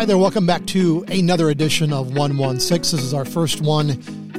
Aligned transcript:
Hi 0.00 0.06
there, 0.06 0.16
welcome 0.16 0.46
back 0.46 0.64
to 0.68 1.04
another 1.08 1.50
edition 1.50 1.92
of 1.92 2.14
116. 2.16 2.96
This 2.96 3.04
is 3.04 3.12
our 3.12 3.26
first 3.26 3.60
one 3.60 3.90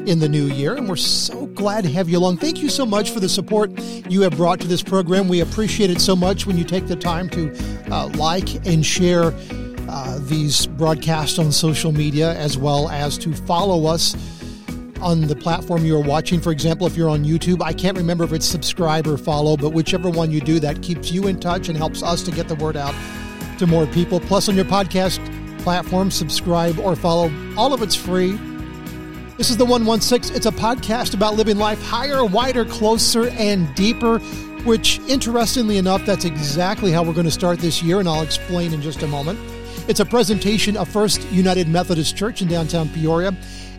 in 0.07 0.17
the 0.17 0.27
new 0.27 0.47
year, 0.47 0.73
and 0.73 0.89
we're 0.89 0.95
so 0.95 1.45
glad 1.45 1.83
to 1.83 1.91
have 1.91 2.09
you 2.09 2.17
along. 2.17 2.37
Thank 2.37 2.63
you 2.63 2.67
so 2.67 2.83
much 2.83 3.11
for 3.11 3.19
the 3.19 3.29
support 3.29 3.69
you 4.09 4.21
have 4.21 4.35
brought 4.37 4.59
to 4.61 4.67
this 4.67 4.81
program. 4.81 5.27
We 5.27 5.41
appreciate 5.41 5.91
it 5.91 6.01
so 6.01 6.15
much 6.15 6.47
when 6.47 6.57
you 6.57 6.63
take 6.63 6.87
the 6.87 6.95
time 6.95 7.29
to 7.29 7.55
uh, 7.91 8.07
like 8.15 8.65
and 8.65 8.83
share 8.83 9.35
uh, 9.87 10.17
these 10.23 10.65
broadcasts 10.65 11.37
on 11.37 11.51
social 11.51 11.91
media, 11.91 12.33
as 12.37 12.57
well 12.57 12.89
as 12.89 13.15
to 13.19 13.31
follow 13.31 13.85
us 13.85 14.15
on 14.99 15.27
the 15.27 15.35
platform 15.35 15.85
you're 15.85 16.01
watching. 16.01 16.41
For 16.41 16.51
example, 16.51 16.87
if 16.87 16.97
you're 16.97 17.07
on 17.07 17.23
YouTube, 17.23 17.61
I 17.61 17.73
can't 17.73 17.95
remember 17.95 18.23
if 18.23 18.33
it's 18.33 18.47
subscribe 18.47 19.05
or 19.05 19.15
follow, 19.15 19.57
but 19.57 19.73
whichever 19.73 20.09
one 20.09 20.31
you 20.31 20.41
do, 20.41 20.59
that 20.59 20.81
keeps 20.81 21.11
you 21.11 21.27
in 21.27 21.39
touch 21.39 21.69
and 21.69 21.77
helps 21.77 22.01
us 22.01 22.23
to 22.23 22.31
get 22.31 22.47
the 22.47 22.55
word 22.55 22.77
out 22.77 22.95
to 23.59 23.67
more 23.67 23.85
people. 23.85 24.19
Plus, 24.19 24.49
on 24.49 24.55
your 24.55 24.65
podcast 24.65 25.19
platform, 25.63 26.11
subscribe 26.11 26.77
or 26.79 26.95
follow. 26.95 27.31
All 27.57 27.73
of 27.73 27.81
it's 27.81 27.95
free. 27.95 28.33
This 29.37 29.49
is 29.49 29.57
the 29.57 29.65
116. 29.65 30.35
It's 30.35 30.45
a 30.45 30.51
podcast 30.51 31.15
about 31.15 31.35
living 31.35 31.57
life 31.57 31.81
higher, 31.81 32.23
wider, 32.23 32.63
closer, 32.63 33.29
and 33.29 33.73
deeper, 33.73 34.19
which, 34.65 34.99
interestingly 35.07 35.77
enough, 35.77 36.05
that's 36.05 36.25
exactly 36.25 36.91
how 36.91 37.03
we're 37.03 37.13
going 37.13 37.25
to 37.25 37.31
start 37.31 37.57
this 37.59 37.81
year, 37.81 37.99
and 37.99 38.07
I'll 38.07 38.21
explain 38.21 38.71
in 38.73 38.83
just 38.83 39.01
a 39.01 39.07
moment. 39.07 39.39
It's 39.87 39.99
a 39.99 40.05
presentation 40.05 40.77
of 40.77 40.87
First 40.87 41.27
United 41.31 41.67
Methodist 41.67 42.15
Church 42.15 42.43
in 42.43 42.47
downtown 42.47 42.87
Peoria, 42.89 43.35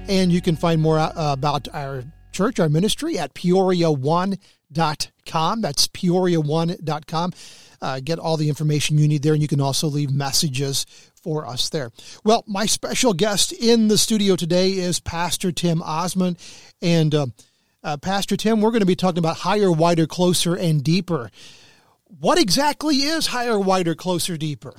and 0.08 0.32
you 0.32 0.40
can 0.40 0.56
find 0.56 0.82
more 0.82 0.98
uh, 0.98 1.12
about 1.14 1.68
our 1.72 2.02
church, 2.32 2.58
our 2.58 2.68
ministry 2.68 3.16
at 3.18 3.34
peoria1.com. 3.34 5.60
That's 5.60 5.86
peoria1.com. 5.86 7.32
Uh, 7.82 7.98
get 7.98 8.20
all 8.20 8.36
the 8.36 8.48
information 8.48 8.96
you 8.96 9.08
need 9.08 9.24
there, 9.24 9.32
and 9.32 9.42
you 9.42 9.48
can 9.48 9.60
also 9.60 9.88
leave 9.88 10.12
messages 10.12 10.86
for 11.20 11.46
us 11.46 11.68
there. 11.68 11.90
Well, 12.24 12.44
my 12.46 12.64
special 12.64 13.12
guest 13.12 13.52
in 13.52 13.88
the 13.88 13.98
studio 13.98 14.36
today 14.36 14.70
is 14.70 15.00
Pastor 15.00 15.50
Tim 15.50 15.80
Ozment. 15.80 16.38
And 16.80 17.12
uh, 17.12 17.26
uh, 17.82 17.96
Pastor 17.96 18.36
Tim, 18.36 18.60
we're 18.60 18.70
going 18.70 18.80
to 18.80 18.86
be 18.86 18.94
talking 18.94 19.18
about 19.18 19.38
higher, 19.38 19.70
wider, 19.70 20.06
closer, 20.06 20.54
and 20.54 20.82
deeper. 20.84 21.30
What 22.04 22.38
exactly 22.38 22.96
is 22.98 23.26
higher, 23.26 23.58
wider, 23.58 23.96
closer, 23.96 24.36
deeper? 24.36 24.74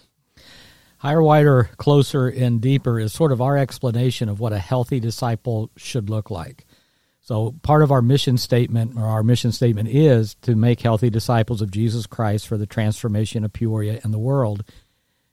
Higher, 1.00 1.22
wider, 1.22 1.70
closer, 1.76 2.30
and 2.30 2.62
deeper 2.62 2.98
is 2.98 3.12
sort 3.12 3.34
of 3.34 3.42
our 3.42 3.58
explanation 3.58 4.30
of 4.30 4.40
what 4.40 4.54
a 4.54 4.60
healthy 4.60 5.02
disciple 5.02 5.70
should 5.76 6.10
look 6.10 6.32
like. 6.32 6.66
So, 7.26 7.56
part 7.64 7.84
of 7.84 7.92
our 7.92 8.02
mission 8.02 8.38
statement, 8.38 8.98
or 8.98 9.06
our 9.06 9.24
mission 9.24 9.54
statement, 9.54 9.88
is 9.88 10.36
to 10.42 10.56
make 10.56 10.82
healthy 10.82 11.10
disciples 11.10 11.62
of 11.62 11.72
Jesus 11.72 12.06
Christ 12.06 12.46
for 12.46 12.58
the 12.58 12.68
transformation 12.68 13.46
of 13.46 13.54
Peoria 13.54 14.02
and 14.04 14.14
the 14.14 14.20
world. 14.20 14.66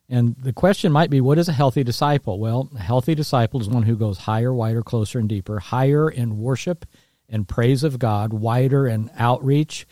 And 0.08 0.36
the 0.36 0.52
question 0.52 0.92
might 0.92 1.10
be, 1.10 1.20
what 1.20 1.38
is 1.38 1.48
a 1.48 1.52
healthy 1.52 1.82
disciple? 1.82 2.38
Well, 2.38 2.70
a 2.77 2.78
healthy 2.78 3.16
disciple 3.16 3.60
is 3.60 3.69
one 3.69 3.82
who 3.82 3.97
goes 3.97 4.19
higher, 4.19 4.55
wider, 4.55 4.82
closer, 4.82 5.19
and 5.19 5.28
deeper, 5.28 5.58
higher 5.58 6.08
in 6.08 6.38
worship 6.38 6.86
and 7.28 7.48
praise 7.48 7.82
of 7.82 7.98
God, 7.98 8.32
wider 8.32 8.86
in 8.86 9.10
outreach 9.16 9.84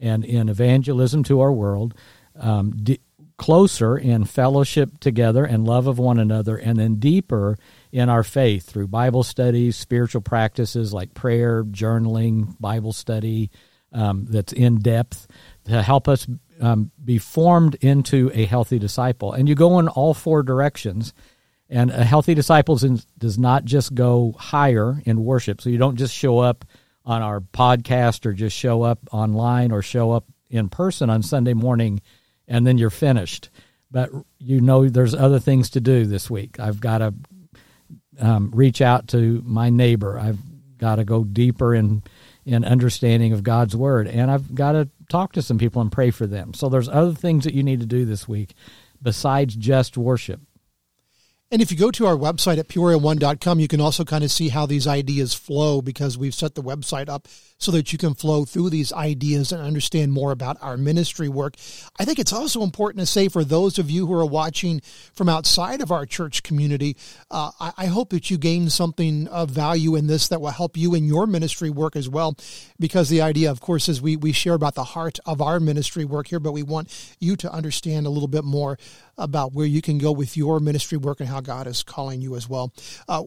and 0.00 0.24
in 0.24 0.48
evangelism 0.48 1.22
to 1.24 1.40
our 1.40 1.52
world, 1.52 1.94
um, 2.34 2.84
closer 3.44 3.94
in 3.94 4.24
fellowship 4.24 4.98
together 5.00 5.44
and 5.44 5.66
love 5.66 5.86
of 5.86 5.98
one 5.98 6.18
another, 6.18 6.56
and 6.56 6.78
then 6.78 6.94
deeper 6.94 7.58
in 7.92 8.08
our 8.08 8.22
faith 8.22 8.64
through 8.64 8.88
Bible 8.88 9.22
studies, 9.22 9.76
spiritual 9.76 10.22
practices 10.22 10.94
like 10.94 11.12
prayer, 11.12 11.62
journaling, 11.62 12.58
Bible 12.58 12.94
study 12.94 13.50
um, 13.92 14.24
that's 14.30 14.54
in 14.54 14.78
depth 14.78 15.26
to 15.66 15.82
help 15.82 16.08
us 16.08 16.26
um, 16.58 16.90
be 17.04 17.18
formed 17.18 17.74
into 17.82 18.30
a 18.32 18.46
healthy 18.46 18.78
disciple. 18.78 19.34
And 19.34 19.46
you 19.46 19.54
go 19.54 19.78
in 19.78 19.88
all 19.88 20.14
four 20.14 20.42
directions. 20.42 21.12
And 21.68 21.90
a 21.90 22.02
healthy 22.02 22.32
disciple 22.32 22.80
does 23.18 23.38
not 23.38 23.66
just 23.66 23.94
go 23.94 24.34
higher 24.38 25.02
in 25.04 25.22
worship. 25.22 25.60
So 25.60 25.68
you 25.68 25.76
don't 25.76 25.96
just 25.96 26.14
show 26.14 26.38
up 26.38 26.64
on 27.04 27.20
our 27.20 27.40
podcast 27.40 28.24
or 28.24 28.32
just 28.32 28.56
show 28.56 28.80
up 28.80 29.00
online 29.12 29.70
or 29.70 29.82
show 29.82 30.12
up 30.12 30.24
in 30.48 30.70
person 30.70 31.10
on 31.10 31.22
Sunday 31.22 31.52
morning 31.52 32.00
and 32.48 32.66
then 32.66 32.78
you're 32.78 32.90
finished. 32.90 33.50
But 33.90 34.10
you 34.38 34.60
know 34.60 34.88
there's 34.88 35.14
other 35.14 35.38
things 35.38 35.70
to 35.70 35.80
do 35.80 36.04
this 36.04 36.28
week. 36.28 36.58
I've 36.58 36.80
got 36.80 36.98
to 36.98 37.14
um, 38.18 38.50
reach 38.52 38.80
out 38.80 39.08
to 39.08 39.42
my 39.44 39.70
neighbor. 39.70 40.18
I've 40.18 40.38
got 40.78 40.96
to 40.96 41.04
go 41.04 41.24
deeper 41.24 41.74
in 41.74 42.02
in 42.46 42.62
understanding 42.64 43.32
of 43.32 43.42
God's 43.42 43.74
word, 43.74 44.06
and 44.06 44.30
I've 44.30 44.54
got 44.54 44.72
to 44.72 44.88
talk 45.08 45.32
to 45.32 45.42
some 45.42 45.56
people 45.56 45.80
and 45.80 45.90
pray 45.90 46.10
for 46.10 46.26
them. 46.26 46.52
So 46.52 46.68
there's 46.68 46.90
other 46.90 47.14
things 47.14 47.44
that 47.44 47.54
you 47.54 47.62
need 47.62 47.80
to 47.80 47.86
do 47.86 48.04
this 48.04 48.28
week 48.28 48.54
besides 49.00 49.54
just 49.56 49.96
worship. 49.96 50.40
And 51.50 51.62
if 51.62 51.70
you 51.70 51.78
go 51.78 51.90
to 51.92 52.06
our 52.06 52.16
website 52.16 52.58
at 52.58 52.68
peoria1.com, 52.68 53.60
you 53.60 53.68
can 53.68 53.80
also 53.80 54.04
kind 54.04 54.24
of 54.24 54.32
see 54.32 54.48
how 54.48 54.66
these 54.66 54.86
ideas 54.86 55.34
flow 55.34 55.80
because 55.80 56.18
we've 56.18 56.34
set 56.34 56.54
the 56.54 56.62
website 56.62 57.08
up 57.08 57.28
so 57.64 57.72
that 57.72 57.92
you 57.92 57.98
can 57.98 58.14
flow 58.14 58.44
through 58.44 58.68
these 58.68 58.92
ideas 58.92 59.50
and 59.50 59.62
understand 59.62 60.12
more 60.12 60.32
about 60.32 60.58
our 60.60 60.76
ministry 60.76 61.28
work. 61.28 61.54
I 61.98 62.04
think 62.04 62.18
it's 62.18 62.32
also 62.32 62.62
important 62.62 63.00
to 63.00 63.06
say 63.06 63.28
for 63.28 63.42
those 63.42 63.78
of 63.78 63.90
you 63.90 64.06
who 64.06 64.12
are 64.12 64.26
watching 64.26 64.82
from 65.14 65.28
outside 65.28 65.80
of 65.80 65.90
our 65.90 66.04
church 66.04 66.42
community, 66.42 66.96
uh, 67.30 67.52
I, 67.58 67.72
I, 67.78 67.86
hope 67.86 68.10
that 68.10 68.30
you 68.30 68.36
gain 68.36 68.68
something 68.68 69.28
of 69.28 69.50
value 69.50 69.96
in 69.96 70.06
this 70.06 70.28
that 70.28 70.40
will 70.40 70.50
help 70.50 70.76
you 70.76 70.94
in 70.94 71.04
your 71.04 71.26
ministry 71.26 71.70
work 71.70 71.96
as 71.96 72.08
well. 72.08 72.36
Because 72.78 73.08
the 73.08 73.22
idea, 73.22 73.50
of 73.50 73.60
course, 73.60 73.88
is 73.88 74.02
we, 74.02 74.16
we 74.16 74.32
share 74.32 74.54
about 74.54 74.74
the 74.74 74.84
heart 74.84 75.18
of 75.24 75.40
our 75.40 75.58
ministry 75.58 76.04
work 76.04 76.28
here, 76.28 76.40
but 76.40 76.52
we 76.52 76.62
want 76.62 77.14
you 77.18 77.36
to 77.36 77.50
understand 77.50 78.06
a 78.06 78.10
little 78.10 78.28
bit 78.28 78.44
more 78.44 78.78
about 79.16 79.54
where 79.54 79.66
you 79.66 79.80
can 79.80 79.96
go 79.98 80.12
with 80.12 80.36
your 80.36 80.60
ministry 80.60 80.98
work 80.98 81.20
and 81.20 81.28
how 81.28 81.40
God 81.40 81.66
is 81.66 81.82
calling 81.82 82.20
you 82.20 82.36
as 82.36 82.48
well. 82.48 82.72
Uh, 83.08 83.24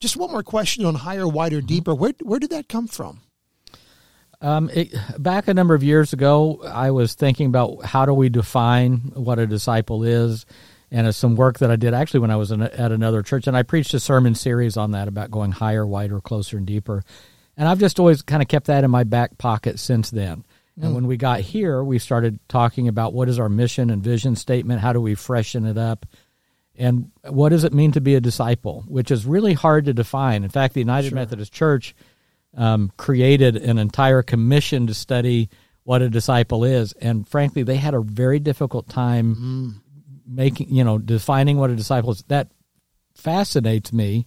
just 0.00 0.16
one 0.16 0.30
more 0.30 0.42
question 0.42 0.84
on 0.84 0.94
higher, 0.94 1.28
wider, 1.28 1.58
mm-hmm. 1.58 1.66
deeper. 1.66 1.94
Where 1.94 2.12
where 2.22 2.38
did 2.38 2.50
that 2.50 2.68
come 2.68 2.86
from? 2.86 3.20
Um, 4.42 4.70
it, 4.72 4.94
back 5.18 5.48
a 5.48 5.54
number 5.54 5.74
of 5.74 5.82
years 5.82 6.12
ago, 6.12 6.62
I 6.64 6.92
was 6.92 7.14
thinking 7.14 7.46
about 7.46 7.84
how 7.84 8.06
do 8.06 8.14
we 8.14 8.30
define 8.30 9.12
what 9.14 9.38
a 9.38 9.46
disciple 9.46 10.02
is, 10.02 10.46
and 10.90 11.06
it's 11.06 11.18
some 11.18 11.36
work 11.36 11.58
that 11.58 11.70
I 11.70 11.76
did 11.76 11.92
actually 11.92 12.20
when 12.20 12.30
I 12.30 12.36
was 12.36 12.50
in, 12.50 12.62
at 12.62 12.90
another 12.90 13.22
church, 13.22 13.46
and 13.46 13.56
I 13.56 13.62
preached 13.62 13.92
a 13.92 14.00
sermon 14.00 14.34
series 14.34 14.76
on 14.78 14.92
that 14.92 15.08
about 15.08 15.30
going 15.30 15.52
higher, 15.52 15.86
wider, 15.86 16.20
closer, 16.20 16.56
and 16.56 16.66
deeper. 16.66 17.04
And 17.56 17.68
I've 17.68 17.78
just 17.78 18.00
always 18.00 18.22
kind 18.22 18.40
of 18.40 18.48
kept 18.48 18.68
that 18.68 18.84
in 18.84 18.90
my 18.90 19.04
back 19.04 19.36
pocket 19.36 19.78
since 19.78 20.10
then. 20.10 20.44
And 20.80 20.92
mm. 20.92 20.94
when 20.94 21.06
we 21.06 21.18
got 21.18 21.40
here, 21.40 21.84
we 21.84 21.98
started 21.98 22.38
talking 22.48 22.88
about 22.88 23.12
what 23.12 23.28
is 23.28 23.38
our 23.38 23.50
mission 23.50 23.90
and 23.90 24.02
vision 24.02 24.36
statement, 24.36 24.80
how 24.80 24.94
do 24.94 25.00
we 25.02 25.14
freshen 25.14 25.66
it 25.66 25.76
up, 25.76 26.06
and 26.76 27.10
what 27.28 27.50
does 27.50 27.64
it 27.64 27.74
mean 27.74 27.92
to 27.92 28.00
be 28.00 28.14
a 28.14 28.20
disciple, 28.20 28.84
which 28.88 29.10
is 29.10 29.26
really 29.26 29.52
hard 29.52 29.84
to 29.84 29.92
define. 29.92 30.44
In 30.44 30.48
fact, 30.48 30.72
the 30.72 30.80
United 30.80 31.10
sure. 31.10 31.16
Methodist 31.16 31.52
Church 31.52 31.94
um, 32.56 32.92
created 32.96 33.56
an 33.56 33.78
entire 33.78 34.22
commission 34.22 34.86
to 34.86 34.94
study 34.94 35.48
what 35.84 36.02
a 36.02 36.10
disciple 36.10 36.64
is, 36.64 36.92
and 36.94 37.26
frankly, 37.28 37.62
they 37.62 37.76
had 37.76 37.94
a 37.94 38.00
very 38.00 38.38
difficult 38.38 38.88
time 38.88 39.34
mm. 39.34 39.80
making 40.26 40.74
you 40.74 40.84
know 40.84 40.98
defining 40.98 41.56
what 41.56 41.70
a 41.70 41.76
disciple 41.76 42.12
is. 42.12 42.22
That 42.28 42.50
fascinates 43.14 43.92
me 43.92 44.26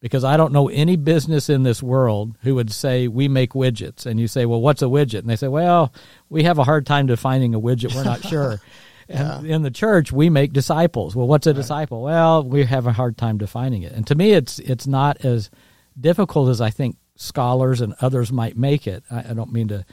because 0.00 0.24
I 0.24 0.36
don't 0.36 0.52
know 0.52 0.68
any 0.68 0.96
business 0.96 1.48
in 1.48 1.62
this 1.62 1.82
world 1.82 2.36
who 2.42 2.56
would 2.56 2.70
say 2.70 3.08
we 3.08 3.28
make 3.28 3.52
widgets, 3.52 4.06
and 4.06 4.20
you 4.20 4.28
say, 4.28 4.44
well, 4.44 4.60
what's 4.60 4.82
a 4.82 4.86
widget? 4.86 5.20
And 5.20 5.30
they 5.30 5.36
say, 5.36 5.48
well, 5.48 5.94
we 6.28 6.42
have 6.42 6.58
a 6.58 6.64
hard 6.64 6.84
time 6.84 7.06
defining 7.06 7.54
a 7.54 7.60
widget. 7.60 7.94
We're 7.94 8.04
not 8.04 8.22
sure. 8.28 8.60
And 9.08 9.46
yeah. 9.46 9.56
in 9.56 9.62
the 9.62 9.70
church, 9.70 10.12
we 10.12 10.30
make 10.30 10.52
disciples. 10.52 11.14
Well, 11.14 11.26
what's 11.26 11.46
a 11.46 11.50
right. 11.50 11.56
disciple? 11.56 12.02
Well, 12.02 12.42
we 12.42 12.64
have 12.64 12.86
a 12.86 12.92
hard 12.92 13.16
time 13.16 13.38
defining 13.38 13.82
it. 13.82 13.92
And 13.92 14.06
to 14.06 14.14
me, 14.14 14.32
it's 14.32 14.58
it's 14.58 14.86
not 14.86 15.24
as 15.24 15.50
difficult 15.98 16.48
as 16.48 16.60
I 16.60 16.70
think 16.70 16.96
scholars 17.16 17.80
and 17.80 17.94
others 18.00 18.32
might 18.32 18.56
make 18.56 18.86
it. 18.86 19.04
I, 19.10 19.30
I 19.30 19.34
don't 19.34 19.52
mean 19.52 19.68
to 19.68 19.84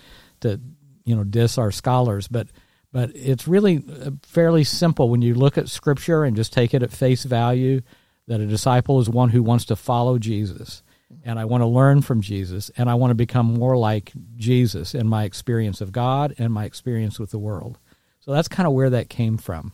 to 0.41 0.59
you 1.05 1.15
know 1.15 1.23
diss 1.23 1.57
our 1.57 1.71
scholars, 1.71 2.27
but 2.27 2.47
but 2.91 3.11
it's 3.15 3.47
really 3.47 3.83
uh, 3.89 4.11
fairly 4.23 4.63
simple 4.63 5.09
when 5.09 5.21
you 5.21 5.33
look 5.33 5.57
at 5.57 5.69
Scripture 5.69 6.23
and 6.23 6.35
just 6.35 6.53
take 6.53 6.73
it 6.73 6.83
at 6.83 6.91
face 6.91 7.23
value. 7.23 7.81
That 8.27 8.39
a 8.39 8.45
disciple 8.45 8.99
is 8.99 9.09
one 9.09 9.29
who 9.29 9.43
wants 9.43 9.65
to 9.65 9.75
follow 9.75 10.17
Jesus, 10.17 10.83
and 11.23 11.39
I 11.39 11.45
want 11.45 11.61
to 11.61 11.67
learn 11.67 12.01
from 12.01 12.21
Jesus, 12.21 12.69
and 12.77 12.89
I 12.89 12.93
want 12.95 13.11
to 13.11 13.15
become 13.15 13.47
more 13.47 13.75
like 13.75 14.13
Jesus 14.37 14.93
in 14.93 15.07
my 15.07 15.23
experience 15.23 15.81
of 15.81 15.91
God 15.91 16.35
and 16.37 16.53
my 16.53 16.65
experience 16.65 17.19
with 17.19 17.31
the 17.31 17.39
world. 17.39 17.79
So 18.19 18.31
that's 18.31 18.47
kind 18.47 18.67
of 18.67 18.73
where 18.73 18.91
that 18.91 19.09
came 19.09 19.37
from. 19.37 19.73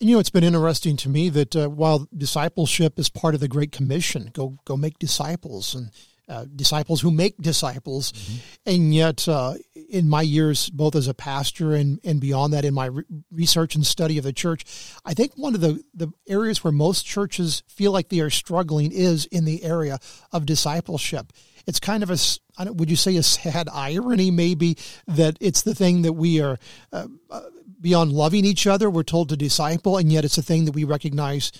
You 0.00 0.14
know, 0.14 0.20
it's 0.20 0.28
been 0.28 0.44
interesting 0.44 0.96
to 0.98 1.08
me 1.08 1.28
that 1.30 1.56
uh, 1.56 1.68
while 1.68 2.08
discipleship 2.14 2.98
is 2.98 3.08
part 3.08 3.34
of 3.34 3.40
the 3.40 3.48
Great 3.48 3.72
Commission, 3.72 4.30
go 4.32 4.58
go 4.64 4.76
make 4.76 4.98
disciples, 4.98 5.74
and 5.74 5.90
uh, 6.28 6.44
disciples 6.54 7.00
who 7.00 7.10
make 7.10 7.36
disciples. 7.38 8.12
Mm-hmm. 8.12 8.36
And 8.66 8.94
yet, 8.94 9.28
uh, 9.28 9.54
in 9.88 10.08
my 10.08 10.22
years, 10.22 10.68
both 10.70 10.94
as 10.94 11.08
a 11.08 11.14
pastor 11.14 11.74
and, 11.74 12.00
and 12.04 12.20
beyond 12.20 12.52
that, 12.52 12.64
in 12.64 12.74
my 12.74 12.86
re- 12.86 13.04
research 13.30 13.74
and 13.74 13.86
study 13.86 14.18
of 14.18 14.24
the 14.24 14.32
church, 14.32 14.64
I 15.04 15.14
think 15.14 15.32
one 15.36 15.54
of 15.54 15.60
the, 15.60 15.82
the 15.94 16.08
areas 16.28 16.62
where 16.62 16.72
most 16.72 17.06
churches 17.06 17.62
feel 17.66 17.92
like 17.92 18.08
they 18.08 18.20
are 18.20 18.30
struggling 18.30 18.92
is 18.92 19.26
in 19.26 19.44
the 19.44 19.64
area 19.64 19.98
of 20.32 20.44
discipleship. 20.44 21.32
It's 21.66 21.80
kind 21.80 22.02
of 22.02 22.10
a, 22.10 22.72
would 22.72 22.90
you 22.90 22.96
say, 22.96 23.16
a 23.16 23.22
sad 23.22 23.68
irony, 23.72 24.30
maybe, 24.30 24.76
that 25.06 25.36
it's 25.40 25.62
the 25.62 25.74
thing 25.74 26.02
that 26.02 26.14
we 26.14 26.40
are. 26.40 26.58
Uh, 26.92 27.08
uh, 27.30 27.42
beyond 27.80 28.12
loving 28.12 28.44
each 28.44 28.66
other, 28.66 28.90
we're 28.90 29.02
told 29.02 29.28
to 29.28 29.36
disciple, 29.36 29.98
and 29.98 30.12
yet 30.12 30.24
it's 30.24 30.38
a 30.38 30.42
thing 30.42 30.64
that 30.64 30.74
we 30.74 30.84
recognize 30.84 31.52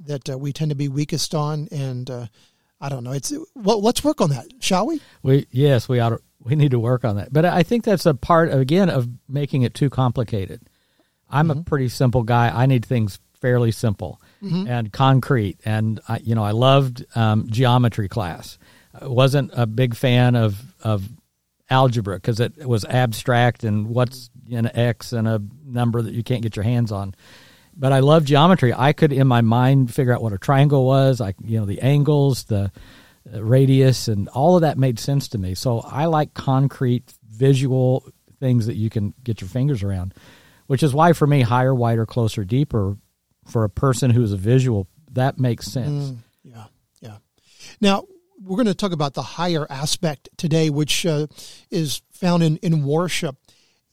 that 0.00 0.28
uh, 0.30 0.38
we 0.38 0.52
tend 0.52 0.70
to 0.70 0.76
be 0.76 0.88
weakest 0.88 1.34
on, 1.34 1.68
and 1.70 2.10
uh, 2.10 2.26
I 2.84 2.90
don't 2.90 3.02
know. 3.02 3.12
It's 3.12 3.32
well, 3.54 3.80
let's 3.80 4.04
work 4.04 4.20
on 4.20 4.28
that, 4.28 4.46
shall 4.60 4.86
we? 4.86 5.00
We 5.22 5.46
yes, 5.50 5.88
we 5.88 6.00
ought 6.00 6.10
to, 6.10 6.20
we 6.40 6.54
need 6.54 6.72
to 6.72 6.78
work 6.78 7.02
on 7.02 7.16
that. 7.16 7.32
But 7.32 7.46
I 7.46 7.62
think 7.62 7.82
that's 7.82 8.04
a 8.04 8.12
part 8.12 8.52
again 8.52 8.90
of 8.90 9.08
making 9.26 9.62
it 9.62 9.72
too 9.72 9.88
complicated. 9.88 10.60
I'm 11.30 11.48
mm-hmm. 11.48 11.60
a 11.60 11.62
pretty 11.62 11.88
simple 11.88 12.24
guy. 12.24 12.52
I 12.54 12.66
need 12.66 12.84
things 12.84 13.20
fairly 13.40 13.70
simple 13.70 14.20
mm-hmm. 14.42 14.68
and 14.68 14.92
concrete. 14.92 15.60
And 15.64 15.98
I, 16.08 16.18
you 16.18 16.34
know, 16.34 16.44
I 16.44 16.50
loved 16.50 17.06
um, 17.16 17.48
geometry 17.48 18.06
class. 18.06 18.58
I 19.00 19.06
wasn't 19.06 19.52
a 19.54 19.66
big 19.66 19.96
fan 19.96 20.36
of 20.36 20.62
of 20.82 21.08
algebra 21.70 22.16
because 22.16 22.38
it 22.38 22.66
was 22.66 22.84
abstract 22.84 23.64
and 23.64 23.88
what's 23.88 24.28
an 24.52 24.70
x 24.76 25.14
and 25.14 25.26
a 25.26 25.40
number 25.64 26.02
that 26.02 26.12
you 26.12 26.22
can't 26.22 26.42
get 26.42 26.54
your 26.54 26.64
hands 26.64 26.92
on. 26.92 27.14
But 27.76 27.92
I 27.92 28.00
love 28.00 28.24
geometry. 28.24 28.72
I 28.72 28.92
could 28.92 29.12
in 29.12 29.26
my 29.26 29.40
mind 29.40 29.92
figure 29.92 30.12
out 30.12 30.22
what 30.22 30.32
a 30.32 30.38
triangle 30.38 30.84
was. 30.86 31.20
I 31.20 31.34
you 31.42 31.58
know 31.58 31.66
the 31.66 31.80
angles, 31.80 32.44
the 32.44 32.70
radius, 33.32 34.08
and 34.08 34.28
all 34.28 34.56
of 34.56 34.62
that 34.62 34.78
made 34.78 34.98
sense 34.98 35.28
to 35.28 35.38
me. 35.38 35.54
So 35.54 35.80
I 35.80 36.06
like 36.06 36.34
concrete, 36.34 37.12
visual 37.28 38.06
things 38.38 38.66
that 38.66 38.76
you 38.76 38.90
can 38.90 39.14
get 39.22 39.40
your 39.40 39.48
fingers 39.48 39.82
around. 39.82 40.14
Which 40.66 40.82
is 40.82 40.94
why 40.94 41.12
for 41.12 41.26
me, 41.26 41.42
higher, 41.42 41.74
wider, 41.74 42.06
closer, 42.06 42.42
deeper, 42.44 42.96
for 43.46 43.64
a 43.64 43.70
person 43.70 44.10
who's 44.10 44.32
a 44.32 44.36
visual, 44.36 44.88
that 45.12 45.38
makes 45.38 45.66
sense. 45.66 46.10
Mm, 46.10 46.16
yeah, 46.42 46.64
yeah. 47.00 47.16
Now 47.80 48.04
we're 48.42 48.56
going 48.56 48.66
to 48.66 48.74
talk 48.74 48.92
about 48.92 49.14
the 49.14 49.22
higher 49.22 49.66
aspect 49.70 50.28
today, 50.36 50.70
which 50.70 51.06
uh, 51.06 51.26
is 51.70 52.02
found 52.12 52.42
in, 52.42 52.56
in 52.58 52.84
worship. 52.84 53.36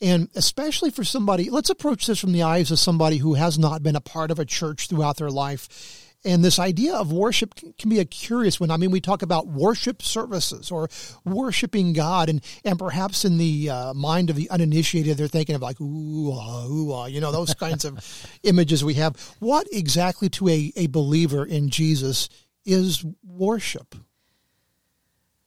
And 0.02 0.30
especially 0.36 0.90
for 0.90 1.04
somebody, 1.04 1.50
let's 1.52 1.70
approach 1.70 2.08
this 2.08 2.20
from 2.20 2.32
the 2.32 2.42
eyes 2.42 2.72
of 2.72 2.80
somebody 2.80 3.18
who 3.18 3.36
has 3.36 3.60
not 3.60 3.84
been 3.84 3.96
a 3.96 4.02
part 4.02 4.32
of 4.32 4.40
a 4.40 4.46
church 4.46 4.88
throughout 4.88 5.18
their 5.18 5.30
life. 5.30 6.08
And 6.24 6.44
this 6.44 6.60
idea 6.60 6.96
of 6.96 7.12
worship 7.12 7.56
can 7.78 7.90
be 7.90 8.00
a 8.00 8.06
curious 8.06 8.60
one. 8.60 8.70
I 8.70 8.78
mean, 8.78 8.92
we 8.92 9.02
talk 9.02 9.22
about 9.24 9.48
worship 9.48 10.02
services 10.04 10.70
or 10.70 10.88
worshiping 11.26 11.94
God, 11.94 12.30
and, 12.30 12.44
and 12.64 12.78
perhaps 12.78 13.26
in 13.26 13.38
the 13.38 13.70
uh, 13.70 13.94
mind 13.94 14.30
of 14.30 14.36
the 14.36 14.50
uninitiated, 14.50 15.18
they're 15.18 15.28
thinking 15.28 15.56
of 15.56 15.62
like, 15.62 15.82
ooh, 15.82 16.32
ah, 16.32 16.68
ooh, 16.68 16.92
ah, 16.94 17.06
you 17.06 17.22
know, 17.22 17.32
those 17.32 17.56
kinds 17.56 17.86
of 17.86 18.00
images 18.44 18.84
we 18.84 18.96
have. 18.96 19.16
What 19.40 19.68
exactly 19.72 20.30
to 20.30 20.48
a, 20.50 20.72
a 20.76 20.88
believer 20.88 21.44
in 21.44 21.70
Jesus 21.70 22.30
is 22.66 23.04
worship? 23.24 23.96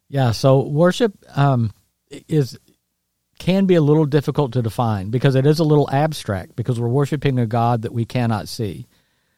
Yeah, 0.08 0.32
so 0.32 0.60
worship 0.62 1.12
um, 1.36 1.72
is 2.28 2.58
can 3.38 3.66
be 3.66 3.75
a 3.75 3.82
little 3.82 4.06
difficult 4.06 4.52
to 4.52 4.62
define 4.62 5.10
because 5.10 5.34
it 5.34 5.46
is 5.46 5.58
a 5.58 5.64
little 5.64 5.90
abstract 5.90 6.56
because 6.56 6.81
we're 6.81 6.88
worshiping 6.88 7.38
a 7.38 7.46
God 7.46 7.82
that 7.82 7.92
we 7.92 8.04
cannot 8.04 8.48
see, 8.48 8.86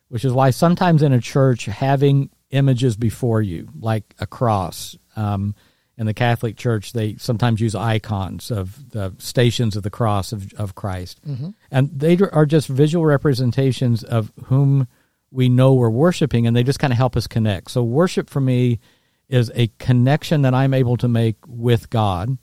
which 0.09 0.25
is 0.25 0.33
why 0.33 0.51
sometimes 0.51 1.03
in 1.03 1.13
a 1.13 1.21
church 1.21 1.67
having 1.67 2.31
images 2.51 2.97
before 2.97 3.43
you, 3.43 3.69
like 3.79 4.15
a 4.19 4.27
cross, 4.27 4.97
um, 5.17 5.55
in 5.99 6.07
the 6.07 6.15
Catholic 6.15 6.57
Church, 6.57 6.93
they 6.93 7.17
sometimes 7.17 7.61
use 7.61 7.75
icons 7.75 8.51
of 8.51 8.91
the 8.91 9.15
stations 9.19 9.77
of 9.77 9.83
the 9.83 9.91
cross 9.91 10.33
of, 10.33 10.53
of 10.55 10.75
Christ. 10.75 11.21
Mm-hmm. 11.27 11.51
And 11.71 11.99
they 11.99 12.19
are 12.33 12.47
just 12.47 12.69
visual 12.69 13.07
representations 13.07 14.05
of 14.05 14.31
whom 14.45 14.89
we 15.31 15.49
know 15.49 15.75
we're 15.75 15.91
worshiping, 15.91 16.47
and 16.47 16.55
they 16.55 16.63
just 16.63 16.79
kind 16.79 16.93
of 16.93 16.99
help 16.99 17.17
us 17.17 17.27
connect. 17.27 17.71
So, 17.71 17.83
worship 17.83 18.31
for 18.31 18.41
me 18.41 18.79
is 19.29 19.51
a 19.55 19.69
connection 19.79 20.43
that 20.43 20.55
I'm 20.55 20.75
able 20.75 20.97
to 20.99 21.09
make 21.09 21.37
with 21.47 21.91
God, 21.91 22.39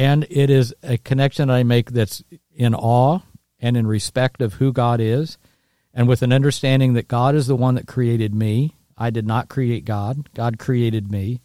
and 0.00 0.26
it 0.30 0.48
is 0.48 0.74
a 0.82 0.96
connection 0.96 1.48
that 1.48 1.54
I 1.54 1.62
make 1.62 1.90
that's 1.90 2.24
in 2.54 2.74
awe 2.74 3.18
and 3.58 3.76
in 3.76 3.86
respect 3.86 4.40
of 4.40 4.54
who 4.54 4.72
God 4.72 4.98
is, 4.98 5.36
and 5.92 6.08
with 6.08 6.22
an 6.22 6.32
understanding 6.32 6.94
that 6.94 7.06
God 7.06 7.34
is 7.34 7.46
the 7.46 7.54
one 7.54 7.74
that 7.74 7.86
created 7.86 8.34
me. 8.34 8.76
I 8.96 9.10
did 9.10 9.26
not 9.26 9.50
create 9.50 9.84
God, 9.84 10.30
God 10.32 10.58
created 10.58 11.12
me. 11.12 11.42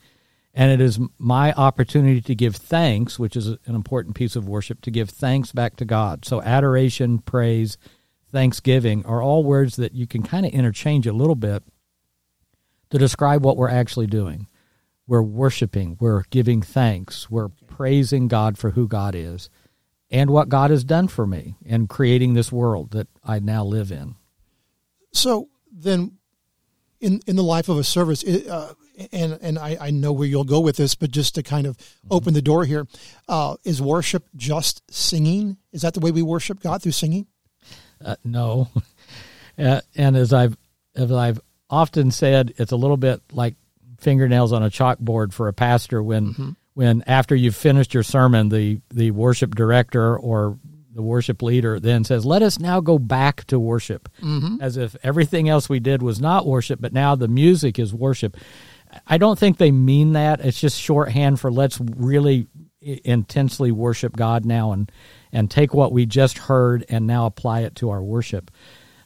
And 0.53 0.71
it 0.71 0.79
is 0.79 1.01
my 1.17 1.51
opportunity 1.51 2.21
to 2.21 2.33
give 2.33 2.55
thanks, 2.55 3.19
which 3.19 3.35
is 3.35 3.47
an 3.47 3.75
important 3.75 4.15
piece 4.15 4.37
of 4.37 4.47
worship, 4.47 4.79
to 4.83 4.91
give 4.91 5.09
thanks 5.09 5.51
back 5.51 5.75
to 5.75 5.83
God. 5.83 6.23
So, 6.23 6.41
adoration, 6.41 7.19
praise, 7.19 7.77
thanksgiving 8.31 9.05
are 9.05 9.21
all 9.21 9.43
words 9.43 9.75
that 9.75 9.93
you 9.95 10.07
can 10.07 10.23
kind 10.23 10.45
of 10.45 10.53
interchange 10.53 11.07
a 11.07 11.11
little 11.11 11.35
bit 11.35 11.61
to 12.89 12.97
describe 12.97 13.43
what 13.43 13.57
we're 13.57 13.67
actually 13.67 14.07
doing 14.07 14.47
we're 15.07 15.21
worshiping, 15.21 15.97
we're 15.99 16.23
giving 16.29 16.61
thanks, 16.61 17.29
we're 17.29 17.49
praising 17.75 18.27
God 18.27 18.57
for 18.57 18.71
who 18.71 18.87
God 18.87 19.15
is 19.15 19.49
and 20.09 20.29
what 20.29 20.49
God 20.49 20.71
has 20.71 20.83
done 20.83 21.07
for 21.07 21.27
me 21.27 21.55
in 21.65 21.87
creating 21.87 22.33
this 22.33 22.51
world 22.51 22.91
that 22.91 23.07
I 23.23 23.39
now 23.39 23.63
live 23.63 23.91
in. 23.91 24.15
So 25.11 25.49
then, 25.71 26.17
in 26.99 27.21
in 27.27 27.35
the 27.35 27.43
life 27.43 27.69
of 27.69 27.77
a 27.77 27.83
service, 27.83 28.23
uh, 28.23 28.73
and 29.11 29.37
and 29.41 29.59
I, 29.59 29.77
I, 29.79 29.91
know 29.91 30.13
where 30.13 30.27
you'll 30.27 30.43
go 30.43 30.59
with 30.59 30.77
this, 30.77 30.95
but 30.95 31.11
just 31.11 31.35
to 31.35 31.43
kind 31.43 31.67
of 31.67 31.77
open 32.09 32.33
the 32.33 32.41
door 32.41 32.65
here, 32.65 32.87
uh, 33.27 33.55
is 33.63 33.81
worship 33.81 34.25
just 34.35 34.81
singing? 34.93 35.57
Is 35.71 35.81
that 35.81 35.93
the 35.93 35.99
way 35.99 36.11
we 36.11 36.21
worship 36.21 36.61
God 36.61 36.81
through 36.81 36.93
singing? 36.93 37.27
Uh, 38.03 38.15
no, 38.23 38.69
uh, 39.57 39.81
and 39.95 40.15
as 40.15 40.33
I've 40.33 40.57
as 40.95 41.11
I've 41.11 41.39
often 41.69 42.11
said, 42.11 42.53
it's 42.57 42.71
a 42.71 42.77
little 42.77 42.97
bit 42.97 43.21
like 43.31 43.55
fingernails 43.99 44.53
on 44.53 44.63
a 44.63 44.69
chalkboard 44.69 45.33
for 45.33 45.47
a 45.47 45.53
pastor 45.53 46.01
when 46.01 46.33
mm-hmm. 46.33 46.49
When 46.75 47.03
after 47.07 47.35
you've 47.35 47.55
finished 47.55 47.93
your 47.93 48.03
sermon 48.03 48.49
the 48.49 48.79
the 48.93 49.09
worship 49.11 49.55
director 49.55 50.15
or 50.15 50.59
the 50.93 51.01
worship 51.01 51.41
leader 51.41 51.79
then 51.79 52.03
says 52.03 52.25
let 52.25 52.41
us 52.41 52.59
now 52.59 52.79
go 52.79 52.97
back 52.97 53.43
to 53.45 53.59
worship 53.59 54.07
mm-hmm. 54.21 54.61
as 54.61 54.77
if 54.77 54.95
everything 55.03 55.49
else 55.49 55.67
we 55.67 55.79
did 55.79 56.01
was 56.01 56.21
not 56.21 56.45
worship 56.45 56.79
but 56.79 56.93
now 56.93 57.15
the 57.15 57.27
music 57.27 57.79
is 57.79 57.93
worship. 57.93 58.37
I 59.07 59.17
don't 59.17 59.37
think 59.37 59.57
they 59.57 59.71
mean 59.71 60.13
that. 60.13 60.39
It's 60.39 60.61
just 60.61 60.79
shorthand 60.79 61.39
for 61.39 61.51
let's 61.51 61.79
really 61.81 62.47
intensely 62.81 63.71
worship 63.71 64.15
god 64.15 64.45
now 64.45 64.71
and 64.71 64.91
and 65.31 65.49
take 65.49 65.73
what 65.73 65.91
we 65.91 66.05
just 66.05 66.37
heard 66.37 66.85
and 66.87 67.07
now 67.07 67.25
apply 67.25 67.61
it 67.61 67.75
to 67.75 67.89
our 67.89 68.03
worship 68.03 68.51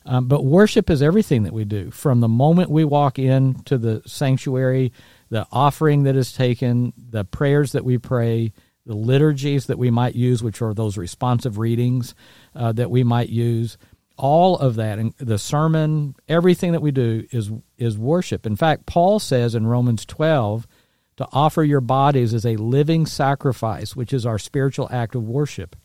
um, 0.05 0.27
but 0.27 0.45
worship 0.45 0.89
is 0.89 1.01
everything 1.01 1.43
that 1.43 1.53
we 1.53 1.65
do 1.65 1.91
from 1.91 2.19
the 2.19 2.27
moment 2.27 2.69
we 2.69 2.85
walk 2.85 3.19
into 3.19 3.77
the 3.77 4.01
sanctuary, 4.05 4.91
the 5.29 5.45
offering 5.51 6.03
that 6.03 6.15
is 6.15 6.33
taken, 6.33 6.93
the 6.97 7.23
prayers 7.25 7.73
that 7.73 7.85
we 7.85 7.97
pray, 7.97 8.51
the 8.85 8.95
liturgies 8.95 9.67
that 9.67 9.77
we 9.77 9.91
might 9.91 10.15
use, 10.15 10.41
which 10.41 10.61
are 10.61 10.73
those 10.73 10.97
responsive 10.97 11.59
readings 11.59 12.15
uh, 12.55 12.71
that 12.71 12.89
we 12.89 13.03
might 13.03 13.29
use. 13.29 13.77
All 14.17 14.57
of 14.57 14.75
that, 14.75 14.99
and 14.99 15.13
the 15.17 15.37
sermon, 15.37 16.15
everything 16.27 16.73
that 16.73 16.81
we 16.81 16.91
do 16.91 17.25
is 17.31 17.51
is 17.77 17.97
worship. 17.97 18.45
In 18.45 18.57
fact, 18.57 18.85
Paul 18.85 19.19
says 19.19 19.55
in 19.55 19.65
Romans 19.65 20.05
twelve 20.05 20.67
to 21.15 21.27
offer 21.31 21.63
your 21.63 21.81
bodies 21.81 22.33
as 22.33 22.45
a 22.45 22.57
living 22.57 23.05
sacrifice, 23.05 23.95
which 23.95 24.11
is 24.11 24.25
our 24.25 24.37
spiritual 24.37 24.89
act 24.91 25.15
of 25.15 25.23
worship, 25.23 25.75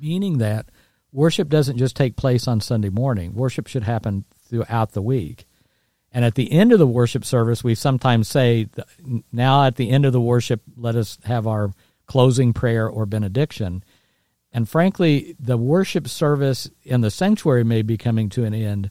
meaning 0.00 0.38
that 0.38 0.70
worship 1.12 1.48
doesn't 1.48 1.78
just 1.78 1.94
take 1.94 2.16
place 2.16 2.48
on 2.48 2.60
Sunday 2.60 2.88
morning. 2.88 3.34
Worship 3.34 3.66
should 3.66 3.84
happen 3.84 4.24
throughout 4.48 4.92
the 4.92 5.02
week. 5.02 5.46
And 6.10 6.24
at 6.24 6.34
the 6.34 6.52
end 6.52 6.72
of 6.72 6.78
the 6.78 6.86
worship 6.86 7.24
service, 7.24 7.64
we 7.64 7.74
sometimes 7.74 8.28
say, 8.28 8.68
now 9.32 9.64
at 9.64 9.76
the 9.76 9.90
end 9.90 10.04
of 10.04 10.12
the 10.12 10.20
worship, 10.20 10.60
let 10.76 10.94
us 10.94 11.18
have 11.24 11.46
our 11.46 11.72
closing 12.06 12.52
prayer 12.52 12.88
or 12.88 13.06
benediction. 13.06 13.82
And 14.52 14.68
frankly, 14.68 15.34
the 15.40 15.56
worship 15.56 16.06
service 16.08 16.70
in 16.82 17.00
the 17.00 17.10
sanctuary 17.10 17.64
may 17.64 17.80
be 17.80 17.96
coming 17.96 18.28
to 18.30 18.44
an 18.44 18.52
end, 18.52 18.90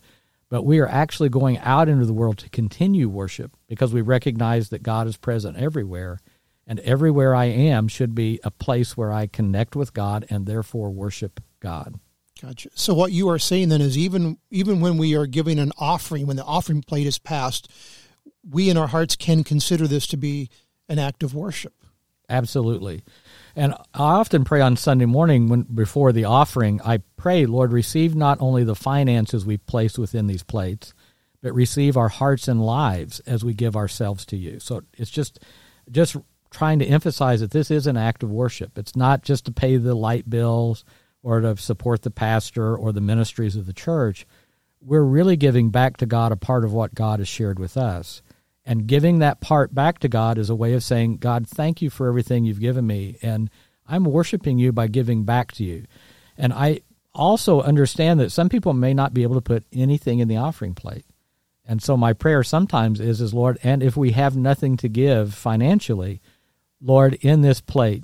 but 0.50 0.64
we 0.64 0.80
are 0.80 0.88
actually 0.88 1.30
going 1.30 1.60
out 1.60 1.88
into 1.88 2.06
the 2.06 2.14
world 2.14 2.40
to 2.40 2.50
continue 2.50 3.08
worship 3.08 3.56
because 3.68 3.94
we 3.94 4.02
recognize 4.02 4.70
that 4.70 4.82
God 4.82 5.06
is 5.08 5.18
present 5.18 5.58
everywhere. 5.58 6.20
And 6.66 6.80
everywhere 6.80 7.36
I 7.36 7.46
am 7.46 7.88
should 7.88 8.16
be 8.16 8.40
a 8.44 8.52
place 8.52 8.96
where 8.96 9.12
I 9.12 9.28
connect 9.28 9.76
with 9.76 9.94
God 9.94 10.26
and 10.30 10.46
therefore 10.46 10.90
worship 10.90 11.40
God. 11.60 12.00
Gotcha. 12.42 12.70
So 12.74 12.94
what 12.94 13.12
you 13.12 13.30
are 13.30 13.40
saying 13.40 13.70
then 13.70 13.82
is 13.82 13.98
even 13.98 14.38
even 14.50 14.82
when 14.82 14.98
we 14.98 15.16
are 15.16 15.28
giving 15.28 15.60
an 15.60 15.72
offering, 15.78 16.26
when 16.26 16.38
the 16.38 16.44
offering 16.44 16.82
plate 16.82 17.06
is 17.06 17.20
passed, 17.20 17.70
we 18.50 18.70
in 18.70 18.78
our 18.78 18.88
hearts 18.88 19.16
can 19.16 19.44
consider 19.44 19.88
this 19.88 20.08
to 20.08 20.18
be 20.18 20.50
an 20.90 20.98
act 20.98 21.22
of 21.22 21.36
worship. 21.36 21.74
Absolutely. 22.30 23.04
And 23.56 23.74
I 23.74 23.80
often 23.94 24.44
pray 24.44 24.62
on 24.62 24.78
Sunday 24.78 25.06
morning 25.06 25.50
when 25.50 25.64
before 25.64 26.14
the 26.14 26.26
offering, 26.26 26.82
I 26.84 27.00
pray, 27.18 27.46
Lord, 27.46 27.74
receive 27.74 28.16
not 28.16 28.40
only 28.42 28.64
the 28.64 28.76
finances 28.76 29.46
we 29.46 29.58
place 29.58 29.98
within 29.98 30.28
these 30.28 30.44
plates, 30.44 30.94
but 31.44 31.54
receive 31.54 31.98
our 31.98 32.08
hearts 32.08 32.48
and 32.48 32.66
lives 32.66 33.20
as 33.22 33.44
we 33.44 33.54
give 33.54 33.76
ourselves 33.76 34.26
to 34.28 34.38
you. 34.38 34.60
So 34.60 34.84
it's 34.98 35.12
just 35.12 35.40
just 35.92 36.16
trying 36.50 36.80
to 36.80 36.86
emphasize 36.86 37.42
that 37.42 37.52
this 37.52 37.70
is 37.70 37.86
an 37.86 37.98
act 37.98 38.24
of 38.24 38.32
worship. 38.32 38.78
It's 38.78 38.96
not 38.96 39.24
just 39.24 39.46
to 39.46 39.52
pay 39.52 39.78
the 39.78 39.96
light 39.96 40.30
bills 40.30 40.84
or 41.24 41.40
to 41.40 41.58
support 41.58 42.02
the 42.02 42.12
pastor 42.12 42.76
or 42.76 42.92
the 42.92 43.02
ministries 43.02 43.56
of 43.56 43.66
the 43.66 43.74
church, 43.74 44.26
we're 44.82 45.04
really 45.04 45.38
giving 45.38 45.70
back 45.70 45.98
to 45.98 46.06
God 46.06 46.32
a 46.32 46.38
part 46.38 46.64
of 46.64 46.74
what 46.74 46.96
God 46.96 47.20
has 47.20 47.28
shared 47.28 47.60
with 47.60 47.78
us. 47.78 48.22
And 48.66 48.88
giving 48.88 49.20
that 49.20 49.42
part 49.42 49.74
back 49.74 50.00
to 50.00 50.08
God 50.08 50.38
is 50.38 50.50
a 50.50 50.56
way 50.56 50.74
of 50.74 50.84
saying, 50.84 51.18
God, 51.18 51.48
thank 51.48 51.82
you 51.82 51.90
for 51.90 52.08
everything 52.08 52.46
you've 52.46 52.60
given 52.60 52.86
me. 52.86 53.18
And 53.22 53.50
I'm 53.88 54.06
worshiping 54.06 54.60
you 54.60 54.72
by 54.72 54.88
giving 54.88 55.24
back 55.24 55.52
to 55.54 55.64
you. 55.64 55.86
And 56.38 56.54
I 56.54 56.82
also 57.14 57.62
understand 57.62 58.20
that 58.20 58.32
some 58.32 58.50
people 58.50 58.74
may 58.74 58.94
not 58.94 59.14
be 59.14 59.24
able 59.24 59.36
to 59.36 59.42
put 59.42 59.66
anything 59.74 60.20
in 60.20 60.28
the 60.28 60.38
offering 60.38 60.74
plate. 60.76 61.06
And 61.66 61.82
so 61.82 61.96
my 61.96 62.14
prayer 62.14 62.44
sometimes 62.44 63.00
is, 63.00 63.22
is 63.22 63.34
Lord, 63.34 63.60
and 63.64 63.84
if 63.84 63.96
we 63.96 64.12
have 64.12 64.36
nothing 64.36 64.78
to 64.78 64.90
give 64.90 65.34
financially, 65.34 66.22
Lord, 66.82 67.14
in 67.16 67.42
this 67.42 67.62
plate, 67.62 68.04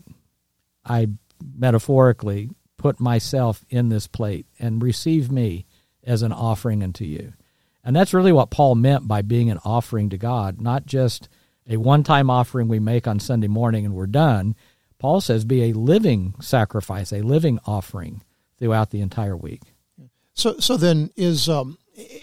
I 0.85 1.07
metaphorically 1.55 2.49
put 2.87 3.01
myself 3.01 3.65
in 3.69 3.89
this 3.89 4.07
plate 4.07 4.45
and 4.59 4.81
receive 4.81 5.29
me 5.29 5.65
as 6.05 6.21
an 6.21 6.31
offering 6.31 6.81
unto 6.81 7.03
you. 7.03 7.33
And 7.83 7.93
that's 7.93 8.13
really 8.13 8.31
what 8.31 8.49
Paul 8.49 8.75
meant 8.75 9.09
by 9.09 9.21
being 9.21 9.49
an 9.49 9.59
offering 9.65 10.09
to 10.11 10.17
God, 10.17 10.61
not 10.61 10.85
just 10.85 11.27
a 11.69 11.75
one 11.75 12.03
time 12.03 12.29
offering 12.29 12.69
we 12.69 12.79
make 12.79 13.05
on 13.05 13.19
Sunday 13.19 13.49
morning 13.49 13.85
and 13.85 13.93
we're 13.93 14.07
done. 14.07 14.55
Paul 14.99 15.19
says 15.19 15.43
be 15.43 15.63
a 15.63 15.73
living 15.73 16.33
sacrifice, 16.39 17.11
a 17.11 17.23
living 17.23 17.59
offering 17.65 18.21
throughout 18.57 18.91
the 18.91 19.01
entire 19.01 19.35
week. 19.35 19.63
So, 20.33 20.57
so 20.59 20.77
then 20.77 21.11
is, 21.17 21.49
um, 21.49 21.77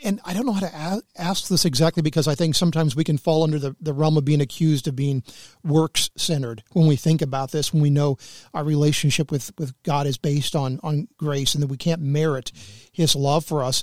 and 0.04 0.20
I 0.24 0.34
don't 0.34 0.46
know 0.46 0.52
how 0.52 0.66
to 0.66 1.02
ask 1.16 1.48
this 1.48 1.64
exactly 1.64 2.02
because 2.02 2.28
I 2.28 2.36
think 2.36 2.54
sometimes 2.54 2.94
we 2.94 3.02
can 3.02 3.18
fall 3.18 3.42
under 3.42 3.58
the, 3.58 3.74
the 3.80 3.92
realm 3.92 4.16
of 4.16 4.24
being 4.24 4.40
accused 4.40 4.86
of 4.86 4.94
being 4.94 5.24
works 5.64 6.10
centered 6.16 6.62
when 6.72 6.86
we 6.86 6.94
think 6.96 7.22
about 7.22 7.50
this, 7.50 7.72
when 7.72 7.82
we 7.82 7.90
know 7.90 8.16
our 8.52 8.62
relationship 8.62 9.32
with, 9.32 9.50
with 9.58 9.74
God 9.82 10.06
is 10.06 10.16
based 10.16 10.54
on, 10.54 10.78
on 10.82 11.08
grace 11.16 11.54
and 11.54 11.62
that 11.62 11.68
we 11.68 11.76
can't 11.76 12.00
merit 12.00 12.52
his 12.92 13.16
love 13.16 13.44
for 13.44 13.64
us. 13.64 13.82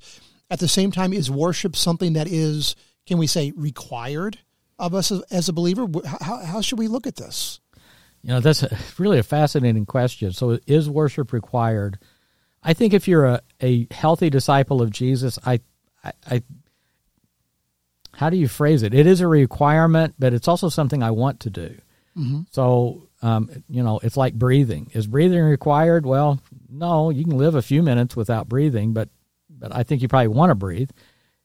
At 0.49 0.59
the 0.59 0.67
same 0.67 0.91
time, 0.91 1.13
is 1.13 1.29
worship 1.29 1.75
something 1.75 2.13
that 2.13 2.27
is, 2.27 2.75
can 3.05 3.17
we 3.17 3.27
say, 3.27 3.51
required 3.55 4.39
of 4.79 4.93
us 4.93 5.11
as, 5.11 5.21
as 5.31 5.49
a 5.49 5.53
believer? 5.53 5.87
How, 6.05 6.37
how 6.37 6.61
should 6.61 6.79
we 6.79 6.87
look 6.87 7.07
at 7.07 7.17
this? 7.17 7.59
You 8.21 8.29
know, 8.29 8.39
that's 8.39 8.63
a, 8.63 8.77
really 8.97 9.19
a 9.19 9.23
fascinating 9.23 9.85
question. 9.85 10.31
So, 10.31 10.59
is 10.67 10.89
worship 10.89 11.33
required? 11.33 11.99
I 12.63 12.73
think 12.73 12.93
if 12.93 13.07
you're 13.07 13.25
a, 13.25 13.41
a 13.61 13.87
healthy 13.91 14.29
disciple 14.29 14.81
of 14.81 14.91
Jesus, 14.91 15.39
I, 15.45 15.61
I, 16.03 16.11
I, 16.29 16.43
how 18.13 18.29
do 18.29 18.37
you 18.37 18.47
phrase 18.47 18.83
it? 18.83 18.93
It 18.93 19.07
is 19.07 19.21
a 19.21 19.27
requirement, 19.27 20.15
but 20.19 20.33
it's 20.33 20.47
also 20.47 20.69
something 20.69 21.01
I 21.01 21.11
want 21.11 21.41
to 21.41 21.49
do. 21.49 21.77
Mm-hmm. 22.17 22.41
So, 22.51 23.07
um, 23.21 23.49
you 23.69 23.83
know, 23.83 23.99
it's 24.03 24.17
like 24.17 24.33
breathing. 24.33 24.91
Is 24.93 25.07
breathing 25.07 25.41
required? 25.41 26.05
Well, 26.05 26.39
no. 26.69 27.09
You 27.09 27.23
can 27.23 27.37
live 27.37 27.55
a 27.55 27.61
few 27.61 27.83
minutes 27.83 28.15
without 28.15 28.49
breathing, 28.49 28.93
but 28.93 29.09
but 29.49 29.73
I 29.75 29.83
think 29.83 30.01
you 30.01 30.07
probably 30.07 30.29
want 30.29 30.49
to 30.49 30.55
breathe. 30.55 30.89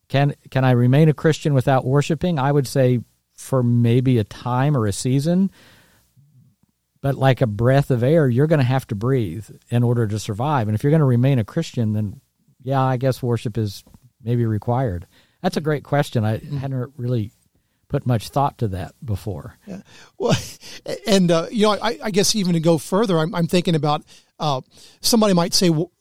Can 0.08 0.34
can 0.50 0.64
I 0.64 0.72
remain 0.72 1.08
a 1.08 1.14
Christian 1.14 1.54
without 1.54 1.84
worshiping? 1.84 2.38
I 2.38 2.50
would 2.50 2.66
say 2.66 3.00
for 3.36 3.62
maybe 3.62 4.18
a 4.18 4.24
time 4.24 4.76
or 4.76 4.86
a 4.86 4.92
season, 4.92 5.50
but 7.00 7.14
like 7.14 7.42
a 7.42 7.46
breath 7.46 7.90
of 7.90 8.02
air, 8.02 8.28
you're 8.28 8.46
going 8.46 8.58
to 8.58 8.64
have 8.64 8.86
to 8.88 8.94
breathe 8.94 9.48
in 9.68 9.82
order 9.82 10.06
to 10.06 10.18
survive. 10.18 10.68
And 10.68 10.74
if 10.74 10.82
you're 10.82 10.90
going 10.90 11.00
to 11.00 11.06
remain 11.06 11.38
a 11.38 11.44
Christian, 11.44 11.92
then 11.92 12.20
yeah, 12.62 12.82
I 12.82 12.96
guess 12.96 13.22
worship 13.22 13.58
is 13.58 13.84
maybe 14.26 14.44
required. 14.44 15.06
That's 15.42 15.56
a 15.56 15.62
great 15.62 15.84
question. 15.84 16.24
I 16.24 16.38
mm-hmm. 16.38 16.58
hadn't 16.58 16.92
really 16.98 17.32
put 17.88 18.04
much 18.04 18.28
thought 18.28 18.58
to 18.58 18.68
that 18.68 18.94
before. 19.02 19.56
Yeah. 19.66 19.80
Well, 20.18 20.36
and 21.06 21.30
uh, 21.30 21.46
you 21.50 21.62
know, 21.62 21.72
I, 21.72 21.98
I, 22.02 22.10
guess 22.10 22.34
even 22.34 22.52
to 22.54 22.60
go 22.60 22.76
further, 22.76 23.18
I'm, 23.18 23.34
I'm 23.34 23.46
thinking 23.46 23.74
about 23.76 24.02
uh, 24.38 24.60
somebody 25.00 25.32
might 25.32 25.54
say, 25.54 25.70
well, 25.70 25.92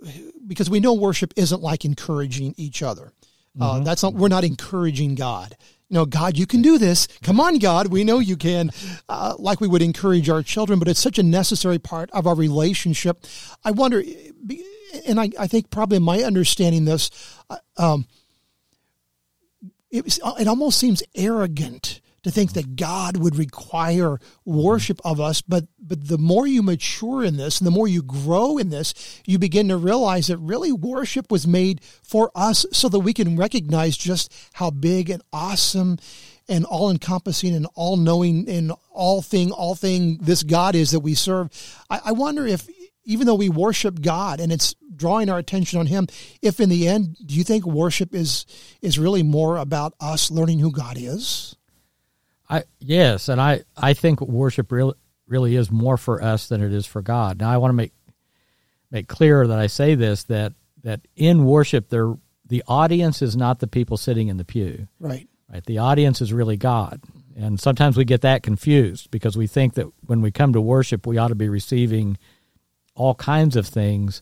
because 0.45 0.69
we 0.69 0.79
know 0.81 0.93
worship 0.93 1.33
isn't 1.37 1.61
like 1.61 1.85
encouraging 1.85 2.55
each 2.57 2.83
other. 2.83 3.13
Uh, 3.59 3.75
mm-hmm. 3.75 3.83
That's 3.85 4.03
not. 4.03 4.15
We're 4.15 4.27
not 4.27 4.43
encouraging 4.43 5.15
God 5.15 5.55
you 5.89 5.95
know, 5.95 6.05
God, 6.05 6.37
you 6.37 6.47
can 6.47 6.61
do 6.61 6.77
this. 6.77 7.07
Come 7.21 7.39
on, 7.39 7.59
God, 7.59 7.87
we 7.87 8.03
know 8.03 8.17
you 8.19 8.37
can, 8.37 8.71
uh, 9.07 9.35
like 9.37 9.61
we 9.61 9.67
would 9.67 9.83
encourage 9.83 10.29
our 10.29 10.41
children, 10.41 10.79
but 10.79 10.87
it's 10.87 10.99
such 10.99 11.19
a 11.19 11.23
necessary 11.23 11.77
part 11.77 12.09
of 12.11 12.25
our 12.25 12.35
relationship. 12.35 13.23
I 13.63 13.71
wonder, 13.71 14.03
and 15.07 15.19
I, 15.19 15.29
I 15.39 15.47
think 15.47 15.69
probably 15.69 15.97
in 15.97 16.03
my 16.03 16.23
understanding 16.23 16.85
this, 16.85 17.11
uh, 17.49 17.57
um, 17.77 18.07
it, 19.91 20.19
it 20.39 20.47
almost 20.47 20.79
seems 20.79 21.03
arrogant 21.15 22.01
to 22.25 22.31
think 22.31 22.53
that 22.53 22.75
God 22.75 23.17
would 23.17 23.35
require 23.35 24.19
worship 24.45 24.99
of 25.05 25.21
us, 25.21 25.41
but 25.41 25.65
but 25.79 26.07
the 26.07 26.17
more 26.17 26.47
you 26.47 26.63
mature 26.63 27.23
in 27.23 27.37
this 27.37 27.59
and 27.59 27.67
the 27.67 27.71
more 27.71 27.87
you 27.87 28.01
grow 28.01 28.57
in 28.57 28.69
this, 28.69 28.95
you 29.27 29.37
begin 29.37 29.67
to 29.67 29.77
realize 29.77 30.27
that 30.27 30.39
really 30.39 30.71
worship 30.71 31.29
was 31.29 31.45
made 31.45 31.83
for 31.83 32.31
us 32.33 32.65
so 32.71 32.89
that 32.89 33.01
we 33.01 33.13
can 33.13 33.37
recognize 33.37 33.95
just 33.95 34.33
how 34.53 34.71
big 34.71 35.11
and 35.11 35.21
awesome 35.31 35.99
and 36.47 36.65
all 36.65 36.89
encompassing 36.89 37.53
and 37.55 37.67
all 37.75 37.95
knowing 37.95 38.49
and 38.49 38.71
all 38.89 39.21
thing, 39.21 39.51
all 39.51 39.75
thing 39.75 40.17
this 40.17 40.41
God 40.41 40.73
is 40.73 40.91
that 40.91 41.01
we 41.01 41.13
serve. 41.13 41.49
I, 41.91 42.01
I 42.05 42.11
wonder 42.13 42.47
if 42.47 42.67
even 43.03 43.27
though 43.27 43.35
we 43.35 43.49
worship 43.49 44.01
God 44.01 44.39
and 44.39 44.51
it's 44.51 44.73
drawing 44.95 45.29
our 45.29 45.37
attention 45.37 45.79
on 45.79 45.87
him, 45.87 46.07
if 46.41 46.59
in 46.59 46.69
the 46.69 46.87
end, 46.87 47.17
do 47.25 47.35
you 47.35 47.43
think 47.43 47.65
worship 47.65 48.13
is 48.13 48.45
is 48.81 48.99
really 48.99 49.23
more 49.23 49.57
about 49.57 49.93
us 49.99 50.31
learning 50.31 50.59
who 50.59 50.71
God 50.71 50.97
is? 50.97 51.55
I 52.49 52.63
yes, 52.79 53.29
and 53.29 53.41
I 53.41 53.63
I 53.75 53.93
think 53.93 54.21
worship 54.21 54.71
really 54.71 54.93
really 55.27 55.55
is 55.55 55.71
more 55.71 55.97
for 55.97 56.21
us 56.21 56.47
than 56.47 56.61
it 56.61 56.71
is 56.71 56.85
for 56.85 57.01
God. 57.01 57.39
Now 57.39 57.49
I 57.49 57.57
want 57.57 57.69
to 57.69 57.75
make 57.75 57.93
make 58.91 59.07
clear 59.07 59.47
that 59.47 59.59
I 59.59 59.67
say 59.67 59.95
this 59.95 60.23
that 60.25 60.53
that 60.83 61.01
in 61.15 61.45
worship 61.45 61.89
there 61.89 62.15
the 62.47 62.63
audience 62.67 63.21
is 63.21 63.35
not 63.35 63.59
the 63.59 63.67
people 63.67 63.97
sitting 63.97 64.27
in 64.27 64.37
the 64.37 64.45
pew. 64.45 64.87
Right. 64.99 65.27
Right. 65.51 65.65
The 65.65 65.79
audience 65.79 66.21
is 66.21 66.33
really 66.33 66.57
God. 66.57 67.01
And 67.35 67.59
sometimes 67.59 67.97
we 67.97 68.05
get 68.05 68.21
that 68.21 68.43
confused 68.43 69.11
because 69.11 69.35
we 69.35 69.47
think 69.47 69.73
that 69.73 69.91
when 70.05 70.21
we 70.21 70.31
come 70.31 70.53
to 70.53 70.61
worship 70.61 71.07
we 71.07 71.17
ought 71.17 71.29
to 71.29 71.35
be 71.35 71.49
receiving 71.49 72.17
all 72.93 73.15
kinds 73.15 73.55
of 73.55 73.67
things 73.67 74.21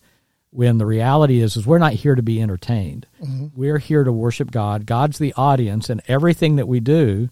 when 0.54 0.78
the 0.78 0.86
reality 0.86 1.40
is 1.40 1.58
is 1.58 1.66
we're 1.66 1.80
not 1.80 1.94
here 1.94 2.14
to 2.14 2.22
be 2.22 2.42
entertained. 2.42 3.08
Mm-hmm. 3.22 3.48
We're 3.56 3.80
here 3.80 4.04
to 4.04 4.12
worship 4.12 4.52
God. 4.52 4.86
God's 4.86 5.18
the 5.18 5.34
audience 5.36 5.90
and 5.90 6.02
everything 6.08 6.58
that 6.58 6.68
we 6.68 6.80
do 6.80 7.30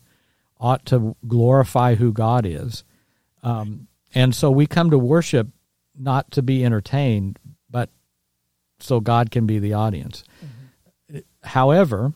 ought 0.59 0.85
to 0.87 1.15
glorify 1.27 1.95
who 1.95 2.11
God 2.11 2.45
is. 2.45 2.83
Um, 3.43 3.87
and 4.13 4.33
so 4.35 4.49
we 4.49 4.65
come 4.65 4.89
to 4.89 4.97
worship 4.97 5.47
not 5.97 6.31
to 6.31 6.41
be 6.41 6.65
entertained, 6.65 7.37
but 7.69 7.89
so 8.79 8.99
God 8.99 9.29
can 9.29 9.45
be 9.45 9.59
the 9.59 9.73
audience. 9.73 10.23
Mm-hmm. 10.43 11.19
However, 11.43 12.13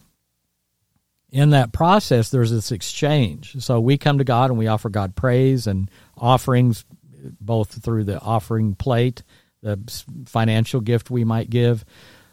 in 1.30 1.52
that 1.52 1.72
process, 1.72 2.30
there's 2.30 2.52
this 2.52 2.72
exchange. 2.72 3.58
So 3.60 3.80
we 3.80 3.98
come 3.98 4.18
to 4.18 4.24
God 4.24 4.50
and 4.50 4.58
we 4.58 4.68
offer 4.68 4.90
God 4.90 5.16
praise 5.16 5.68
and 5.68 5.90
offerings, 6.18 6.84
both 7.40 7.84
through 7.84 8.06
the 8.06 8.20
offering 8.20 8.74
plate, 8.74 9.22
the 9.66 10.04
financial 10.28 10.80
gift 10.80 11.10
we 11.10 11.24
might 11.24 11.50
give, 11.50 11.84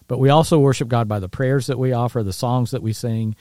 but 0.07 0.19
we 0.19 0.29
also 0.29 0.59
worship 0.59 0.89
God 0.89 1.09
by 1.09 1.19
the 1.19 1.29
prayers 1.29 1.67
that 1.69 1.79
we 1.79 1.93
offer, 1.93 2.23
the 2.23 2.33
songs 2.33 2.73
that 2.73 2.83
we 2.83 2.93
sing. 2.93 3.35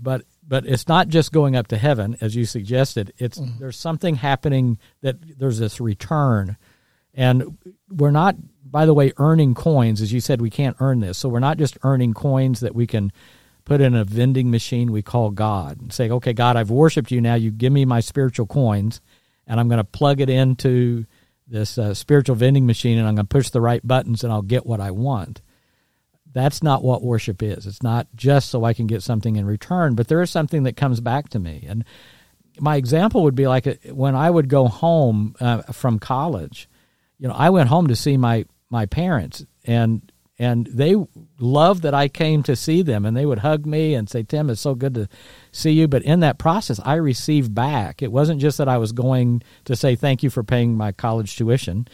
But 0.00 0.22
but 0.46 0.66
it's 0.66 0.86
not 0.86 1.08
just 1.08 1.32
going 1.32 1.56
up 1.56 1.68
to 1.68 1.78
heaven 1.78 2.16
as 2.20 2.36
you 2.36 2.44
suggested. 2.44 3.12
It's 3.16 3.38
mm. 3.38 3.58
there's 3.58 3.78
something 3.78 4.16
happening 4.16 4.78
that 5.00 5.16
there's 5.38 5.58
this 5.58 5.80
return. 5.80 6.58
And 7.14 7.58
we're 7.88 8.10
not 8.10 8.36
by 8.64 8.84
the 8.84 8.92
way 8.92 9.12
earning 9.16 9.54
coins. 9.54 10.02
As 10.02 10.12
you 10.12 10.20
said 10.20 10.42
we 10.42 10.50
can't 10.50 10.76
earn 10.78 11.00
this. 11.00 11.16
So 11.16 11.30
we're 11.30 11.38
not 11.38 11.56
just 11.56 11.78
earning 11.82 12.12
coins 12.12 12.60
that 12.60 12.74
we 12.74 12.86
can 12.86 13.12
put 13.64 13.80
in 13.80 13.94
a 13.94 14.04
vending 14.04 14.50
machine 14.50 14.90
we 14.90 15.02
call 15.02 15.30
god 15.30 15.80
and 15.80 15.92
say 15.92 16.10
okay 16.10 16.32
god 16.32 16.56
i've 16.56 16.70
worshiped 16.70 17.10
you. 17.10 17.22
Now 17.22 17.36
you 17.36 17.50
give 17.50 17.72
me 17.72 17.86
my 17.86 18.00
spiritual 18.00 18.46
coins 18.46 19.00
and 19.46 19.58
i'm 19.58 19.68
going 19.68 19.78
to 19.78 19.84
plug 19.84 20.20
it 20.20 20.28
into 20.28 21.06
this 21.52 21.78
uh, 21.78 21.94
spiritual 21.94 22.34
vending 22.34 22.66
machine 22.66 22.98
and 22.98 23.06
i'm 23.06 23.14
going 23.14 23.26
to 23.26 23.36
push 23.36 23.50
the 23.50 23.60
right 23.60 23.86
buttons 23.86 24.24
and 24.24 24.32
i'll 24.32 24.42
get 24.42 24.66
what 24.66 24.80
i 24.80 24.90
want 24.90 25.42
that's 26.32 26.62
not 26.62 26.82
what 26.82 27.02
worship 27.02 27.42
is. 27.42 27.66
It's 27.66 27.82
not 27.82 28.08
just 28.14 28.50
so 28.50 28.64
I 28.64 28.74
can 28.74 28.86
get 28.86 29.02
something 29.02 29.36
in 29.36 29.44
return, 29.44 29.94
but 29.94 30.08
there 30.08 30.22
is 30.22 30.30
something 30.30 30.62
that 30.64 30.76
comes 30.76 31.00
back 31.00 31.28
to 31.30 31.38
me. 31.38 31.64
And 31.68 31.84
my 32.58 32.76
example 32.76 33.22
would 33.24 33.34
be 33.34 33.46
like 33.46 33.66
uh, 33.66 33.74
when 33.90 34.14
I 34.14 34.30
would 34.30 34.48
go 34.48 34.68
home 34.68 35.34
uh, 35.40 35.62
from 35.72 35.98
college. 35.98 36.68
You 37.18 37.28
know, 37.28 37.34
I 37.34 37.50
went 37.50 37.68
home 37.68 37.88
to 37.88 37.96
see 37.96 38.16
my 38.16 38.46
my 38.68 38.86
parents, 38.86 39.44
and 39.64 40.10
and 40.38 40.66
they 40.66 40.96
loved 41.38 41.82
that 41.82 41.94
I 41.94 42.08
came 42.08 42.42
to 42.44 42.56
see 42.56 42.82
them, 42.82 43.04
and 43.04 43.16
they 43.16 43.26
would 43.26 43.40
hug 43.40 43.66
me 43.66 43.94
and 43.94 44.08
say, 44.08 44.22
"Tim, 44.22 44.50
it's 44.50 44.60
so 44.60 44.74
good 44.74 44.94
to 44.94 45.08
see 45.52 45.72
you." 45.72 45.88
But 45.88 46.02
in 46.02 46.20
that 46.20 46.38
process, 46.38 46.80
I 46.84 46.94
received 46.94 47.54
back. 47.54 48.02
It 48.02 48.12
wasn't 48.12 48.40
just 48.40 48.58
that 48.58 48.68
I 48.68 48.78
was 48.78 48.92
going 48.92 49.42
to 49.66 49.76
say 49.76 49.94
thank 49.94 50.22
you 50.22 50.30
for 50.30 50.42
paying 50.42 50.76
my 50.76 50.92
college 50.92 51.36
tuition, 51.36 51.86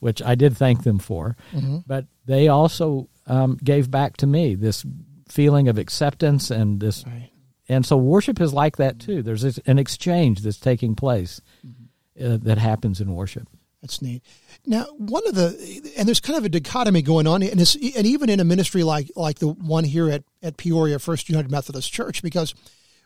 which 0.00 0.22
I 0.22 0.34
did 0.34 0.56
thank 0.56 0.84
them 0.84 0.98
for, 0.98 1.36
mm-hmm. 1.52 1.78
but 1.86 2.06
they 2.26 2.48
also 2.48 3.08
um, 3.26 3.58
gave 3.62 3.90
back 3.90 4.16
to 4.18 4.26
me 4.26 4.54
this 4.54 4.84
feeling 5.28 5.68
of 5.68 5.78
acceptance 5.78 6.50
and 6.50 6.80
this 6.80 7.04
right. 7.06 7.30
and 7.68 7.84
so 7.84 7.96
worship 7.96 8.40
is 8.40 8.52
like 8.52 8.76
that 8.76 8.98
too 9.00 9.22
there's 9.22 9.42
an 9.42 9.78
exchange 9.78 10.42
that's 10.42 10.58
taking 10.60 10.94
place 10.94 11.40
mm-hmm. 11.66 12.32
uh, 12.32 12.36
that 12.36 12.58
happens 12.58 13.00
in 13.00 13.12
worship 13.14 13.48
that's 13.82 14.00
neat 14.00 14.22
now 14.66 14.84
one 14.96 15.26
of 15.26 15.34
the 15.34 15.92
and 15.96 16.06
there's 16.06 16.20
kind 16.20 16.38
of 16.38 16.44
a 16.44 16.48
dichotomy 16.48 17.02
going 17.02 17.26
on 17.26 17.42
and 17.42 17.60
and 17.60 18.06
even 18.06 18.28
in 18.28 18.40
a 18.40 18.44
ministry 18.44 18.82
like 18.82 19.10
like 19.16 19.38
the 19.38 19.48
one 19.48 19.84
here 19.84 20.10
at 20.10 20.24
at 20.42 20.56
peoria 20.56 20.98
first 20.98 21.28
united 21.28 21.50
methodist 21.50 21.92
church 21.92 22.22
because 22.22 22.54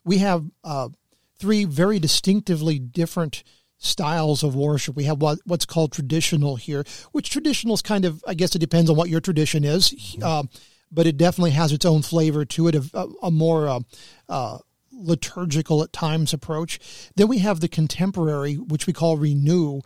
we 0.04 0.18
have 0.18 0.44
uh, 0.64 0.88
three 1.38 1.64
very 1.64 1.98
distinctively 1.98 2.78
different 2.78 3.42
styles 3.78 4.42
of 4.42 4.54
worship. 4.54 4.94
We 4.94 5.04
have 5.04 5.20
what, 5.20 5.38
what's 5.44 5.64
called 5.64 5.92
traditional 5.92 6.56
here, 6.56 6.84
which 7.12 7.30
traditional 7.30 7.74
is 7.74 7.82
kind 7.82 8.04
of, 8.04 8.22
I 8.26 8.34
guess 8.34 8.54
it 8.54 8.60
depends 8.60 8.90
on 8.90 8.96
what 8.96 9.08
your 9.08 9.20
tradition 9.20 9.64
is. 9.64 10.16
Uh, 10.22 10.44
but 10.92 11.06
it 11.06 11.16
definitely 11.16 11.52
has 11.52 11.72
its 11.72 11.86
own 11.86 12.02
flavor 12.02 12.44
to 12.44 12.68
it, 12.68 12.74
a, 12.74 13.08
a 13.22 13.30
more 13.30 13.68
uh, 13.68 13.80
uh, 14.28 14.58
liturgical 14.92 15.82
at 15.82 15.92
times 15.92 16.32
approach. 16.32 16.78
Then 17.16 17.28
we 17.28 17.38
have 17.38 17.60
the 17.60 17.68
contemporary, 17.68 18.56
which 18.56 18.86
we 18.86 18.92
call 18.92 19.16
renew, 19.16 19.80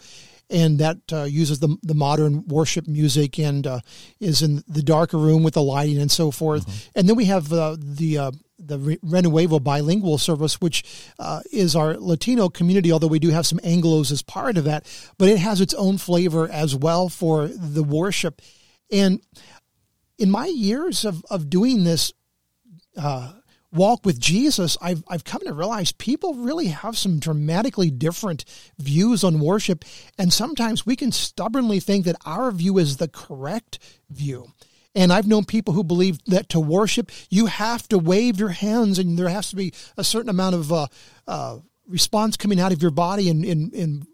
and 0.50 0.78
that 0.78 0.98
uh, 1.12 1.24
uses 1.24 1.58
the 1.58 1.76
the 1.82 1.94
modern 1.94 2.46
worship 2.46 2.86
music 2.86 3.38
and 3.38 3.66
uh, 3.66 3.80
is 4.20 4.42
in 4.42 4.62
the 4.68 4.82
darker 4.82 5.18
room 5.18 5.42
with 5.42 5.54
the 5.54 5.62
lighting 5.62 5.98
and 5.98 6.10
so 6.10 6.30
forth. 6.30 6.66
Mm-hmm. 6.66 6.98
And 6.98 7.08
then 7.08 7.16
we 7.16 7.24
have 7.26 7.52
uh, 7.52 7.76
the 7.78 8.18
uh, 8.18 8.30
the 8.58 8.78
Renuevo 8.78 9.62
bilingual 9.62 10.18
service, 10.18 10.60
which 10.60 10.84
uh, 11.18 11.40
is 11.52 11.74
our 11.76 11.96
Latino 11.96 12.48
community, 12.48 12.92
although 12.92 13.06
we 13.06 13.18
do 13.18 13.30
have 13.30 13.46
some 13.46 13.58
Anglos 13.58 14.12
as 14.12 14.22
part 14.22 14.56
of 14.56 14.64
that, 14.64 14.86
but 15.18 15.28
it 15.28 15.38
has 15.38 15.60
its 15.60 15.74
own 15.74 15.98
flavor 15.98 16.48
as 16.50 16.74
well 16.74 17.08
for 17.08 17.48
the 17.48 17.82
worship. 17.82 18.40
And 18.90 19.20
in 20.18 20.30
my 20.30 20.46
years 20.46 21.04
of, 21.04 21.24
of 21.30 21.50
doing 21.50 21.84
this 21.84 22.12
uh, 22.96 23.32
walk 23.74 24.06
with 24.06 24.18
Jesus, 24.18 24.78
I've, 24.80 25.02
I've 25.08 25.24
come 25.24 25.42
to 25.44 25.52
realize 25.52 25.92
people 25.92 26.34
really 26.34 26.68
have 26.68 26.96
some 26.96 27.18
dramatically 27.18 27.90
different 27.90 28.44
views 28.78 29.24
on 29.24 29.40
worship. 29.40 29.84
And 30.18 30.32
sometimes 30.32 30.86
we 30.86 30.96
can 30.96 31.12
stubbornly 31.12 31.80
think 31.80 32.04
that 32.04 32.16
our 32.24 32.50
view 32.52 32.78
is 32.78 32.96
the 32.96 33.08
correct 33.08 33.78
view. 34.10 34.46
And 34.94 35.12
I've 35.12 35.26
known 35.26 35.44
people 35.44 35.74
who 35.74 35.82
believe 35.82 36.22
that 36.26 36.48
to 36.50 36.60
worship, 36.60 37.10
you 37.28 37.46
have 37.46 37.88
to 37.88 37.98
wave 37.98 38.38
your 38.38 38.50
hands 38.50 38.98
and 38.98 39.18
there 39.18 39.28
has 39.28 39.50
to 39.50 39.56
be 39.56 39.72
a 39.96 40.04
certain 40.04 40.30
amount 40.30 40.54
of 40.54 40.72
uh, 40.72 40.86
uh, 41.26 41.58
response 41.88 42.36
coming 42.36 42.60
out 42.60 42.72
of 42.72 42.80
your 42.80 42.92
body 42.92 43.28
in, 43.28 43.44
in, 43.44 43.70
in 43.72 44.06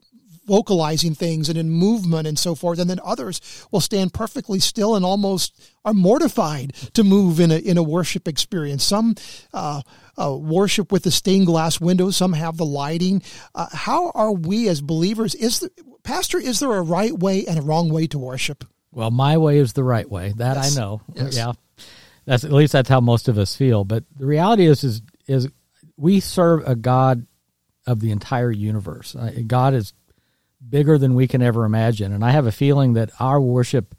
vocalizing 0.51 1.15
things 1.15 1.49
and 1.49 1.57
in 1.57 1.71
movement 1.71 2.27
and 2.27 2.37
so 2.37 2.57
forth. 2.57 2.81
And 2.81 2.91
then 2.91 2.99
others 3.05 3.41
will 3.71 3.81
stand 3.81 4.13
perfectly 4.13 4.59
still 4.59 4.97
and 4.97 5.05
almost 5.05 5.57
are 5.85 5.95
mortified 5.95 6.73
to 6.95 7.05
move 7.05 7.39
in 7.39 7.53
a, 7.53 7.59
in 7.59 7.79
a 7.79 7.85
worship 7.85 8.27
experience. 8.27 8.83
Some 8.83 9.15
uh, 9.55 9.83
uh, 10.21 10.37
worship 10.37 10.91
with 10.91 11.05
the 11.05 11.13
stained 11.13 11.47
glass 11.47 11.81
windows, 11.81 12.17
some 12.17 12.33
have 12.33 12.57
the 12.57 12.67
lighting. 12.67 13.23
Uh, 13.55 13.69
how 13.73 14.11
are 14.11 14.33
we 14.33 14.69
as 14.69 14.81
believers? 14.81 15.37
Is 15.37 15.61
the, 15.61 15.71
Pastor, 16.03 16.39
is 16.39 16.59
there 16.59 16.73
a 16.73 16.83
right 16.83 17.17
way 17.17 17.47
and 17.47 17.57
a 17.57 17.63
wrong 17.63 17.89
way 17.89 18.09
to 18.09 18.19
worship? 18.19 18.65
Well, 18.91 19.13
my 19.13 19.39
way 19.39 19.59
is 19.59 19.73
the 19.75 19.85
right 19.85 20.11
way. 20.11 20.35
That 20.37 20.57
yes. 20.57 20.77
I 20.77 20.81
know. 20.81 21.01
Yes. 21.15 21.37
Yeah. 21.37 21.53
That's 22.27 22.45
at 22.45 22.53
least 22.53 22.73
that's 22.73 22.89
how 22.89 23.01
most 23.01 23.29
of 23.29 23.39
us 23.39 23.55
feel. 23.55 23.85
But 23.85 24.03
the 24.17 24.27
reality 24.27 24.67
is 24.67 24.83
is 24.83 25.01
is 25.29 25.49
we 25.97 26.19
serve 26.19 26.67
a 26.67 26.75
God 26.75 27.27
of 27.87 28.01
the 28.01 28.11
entire 28.11 28.51
universe. 28.51 29.15
Uh, 29.15 29.33
God 29.47 29.75
is 29.75 29.93
bigger 30.67 30.99
than 30.99 31.15
we 31.15 31.27
can 31.27 31.43
ever 31.43 31.65
imagine. 31.65 32.13
And 32.13 32.25
I 32.25 32.31
have 32.31 32.47
a 32.47 32.53
feeling 32.53 32.95
that 32.95 33.11
our 33.19 33.41
worship 33.41 33.95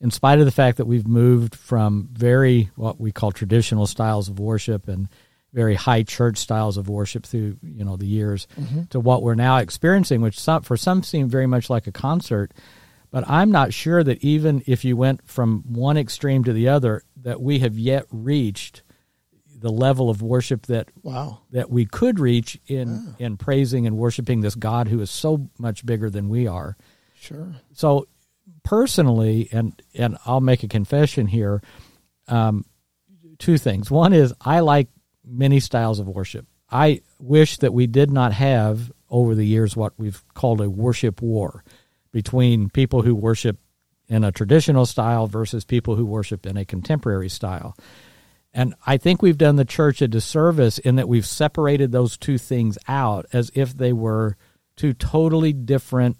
in 0.00 0.10
spite 0.10 0.38
of 0.38 0.44
the 0.44 0.52
fact 0.52 0.78
that 0.78 0.86
we've 0.86 1.06
moved 1.06 1.54
from 1.54 2.08
very 2.12 2.70
what 2.76 3.00
we 3.00 3.12
call 3.12 3.32
traditional 3.32 3.86
styles 3.86 4.28
of 4.28 4.38
worship 4.38 4.88
and 4.88 5.08
very 5.52 5.74
high 5.76 6.02
church 6.02 6.36
styles 6.36 6.76
of 6.76 6.88
worship 6.88 7.24
through 7.24 7.56
you 7.62 7.84
know 7.84 7.96
the 7.96 8.06
years 8.06 8.48
mm-hmm. 8.60 8.82
to 8.90 8.98
what 8.98 9.22
we're 9.22 9.36
now 9.36 9.58
experiencing 9.58 10.20
which 10.20 10.38
some, 10.38 10.62
for 10.62 10.76
some 10.76 11.04
seem 11.04 11.28
very 11.28 11.46
much 11.46 11.70
like 11.70 11.86
a 11.86 11.92
concert 11.92 12.52
but 13.14 13.30
I'm 13.30 13.52
not 13.52 13.72
sure 13.72 14.02
that 14.02 14.24
even 14.24 14.64
if 14.66 14.84
you 14.84 14.96
went 14.96 15.28
from 15.28 15.62
one 15.68 15.96
extreme 15.96 16.42
to 16.42 16.52
the 16.52 16.66
other, 16.66 17.04
that 17.22 17.40
we 17.40 17.60
have 17.60 17.78
yet 17.78 18.06
reached 18.10 18.82
the 19.64 19.72
level 19.72 20.10
of 20.10 20.20
worship 20.20 20.66
that 20.66 20.90
wow 21.02 21.38
that 21.50 21.70
we 21.70 21.86
could 21.86 22.20
reach 22.20 22.60
in 22.66 23.16
in 23.18 23.38
praising 23.38 23.86
and 23.86 23.96
worshiping 23.96 24.42
this 24.42 24.54
God 24.54 24.88
who 24.88 25.00
is 25.00 25.10
so 25.10 25.48
much 25.58 25.86
bigger 25.86 26.10
than 26.10 26.28
we 26.28 26.46
are. 26.46 26.76
Sure. 27.18 27.54
So 27.72 28.06
personally, 28.62 29.48
and 29.52 29.80
and 29.94 30.18
I'll 30.26 30.42
make 30.42 30.64
a 30.64 30.68
confession 30.68 31.26
here. 31.26 31.62
Um, 32.28 32.66
two 33.38 33.56
things. 33.56 33.90
One 33.90 34.12
is 34.12 34.34
I 34.38 34.60
like 34.60 34.88
many 35.24 35.60
styles 35.60 35.98
of 35.98 36.06
worship. 36.08 36.46
I 36.70 37.00
wish 37.18 37.56
that 37.58 37.72
we 37.72 37.86
did 37.86 38.10
not 38.10 38.34
have 38.34 38.92
over 39.08 39.34
the 39.34 39.46
years 39.46 39.74
what 39.74 39.94
we've 39.96 40.22
called 40.34 40.60
a 40.60 40.68
worship 40.68 41.22
war 41.22 41.64
between 42.12 42.68
people 42.68 43.00
who 43.00 43.14
worship 43.14 43.56
in 44.08 44.24
a 44.24 44.32
traditional 44.32 44.84
style 44.84 45.26
versus 45.26 45.64
people 45.64 45.96
who 45.96 46.04
worship 46.04 46.44
in 46.44 46.58
a 46.58 46.66
contemporary 46.66 47.30
style. 47.30 47.74
And 48.54 48.74
I 48.86 48.98
think 48.98 49.20
we've 49.20 49.36
done 49.36 49.56
the 49.56 49.64
church 49.64 50.00
a 50.00 50.06
disservice 50.06 50.78
in 50.78 50.94
that 50.96 51.08
we've 51.08 51.26
separated 51.26 51.90
those 51.90 52.16
two 52.16 52.38
things 52.38 52.78
out 52.86 53.26
as 53.32 53.50
if 53.54 53.76
they 53.76 53.92
were 53.92 54.36
two 54.76 54.92
totally 54.92 55.52
different 55.52 56.16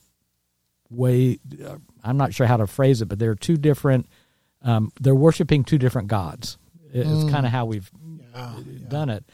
way. 0.91 1.39
I'm 2.03 2.17
not 2.17 2.35
sure 2.35 2.49
how 2.49 2.57
to 2.57 2.67
phrase 2.67 3.01
it, 3.03 3.07
but 3.07 3.21
they're 3.21 3.37
two 3.37 3.57
different. 3.57 4.09
Um, 4.63 4.91
they're 5.01 5.15
worshiping 5.15 5.63
two 5.63 5.79
different 5.79 6.09
gods. 6.09 6.59
It's 6.93 7.09
mm. 7.09 7.31
kind 7.31 7.47
of 7.47 7.53
how 7.53 7.67
we've 7.67 7.91
yeah, 8.35 8.55
done 8.89 9.09
yeah. 9.09 9.17
it. 9.17 9.25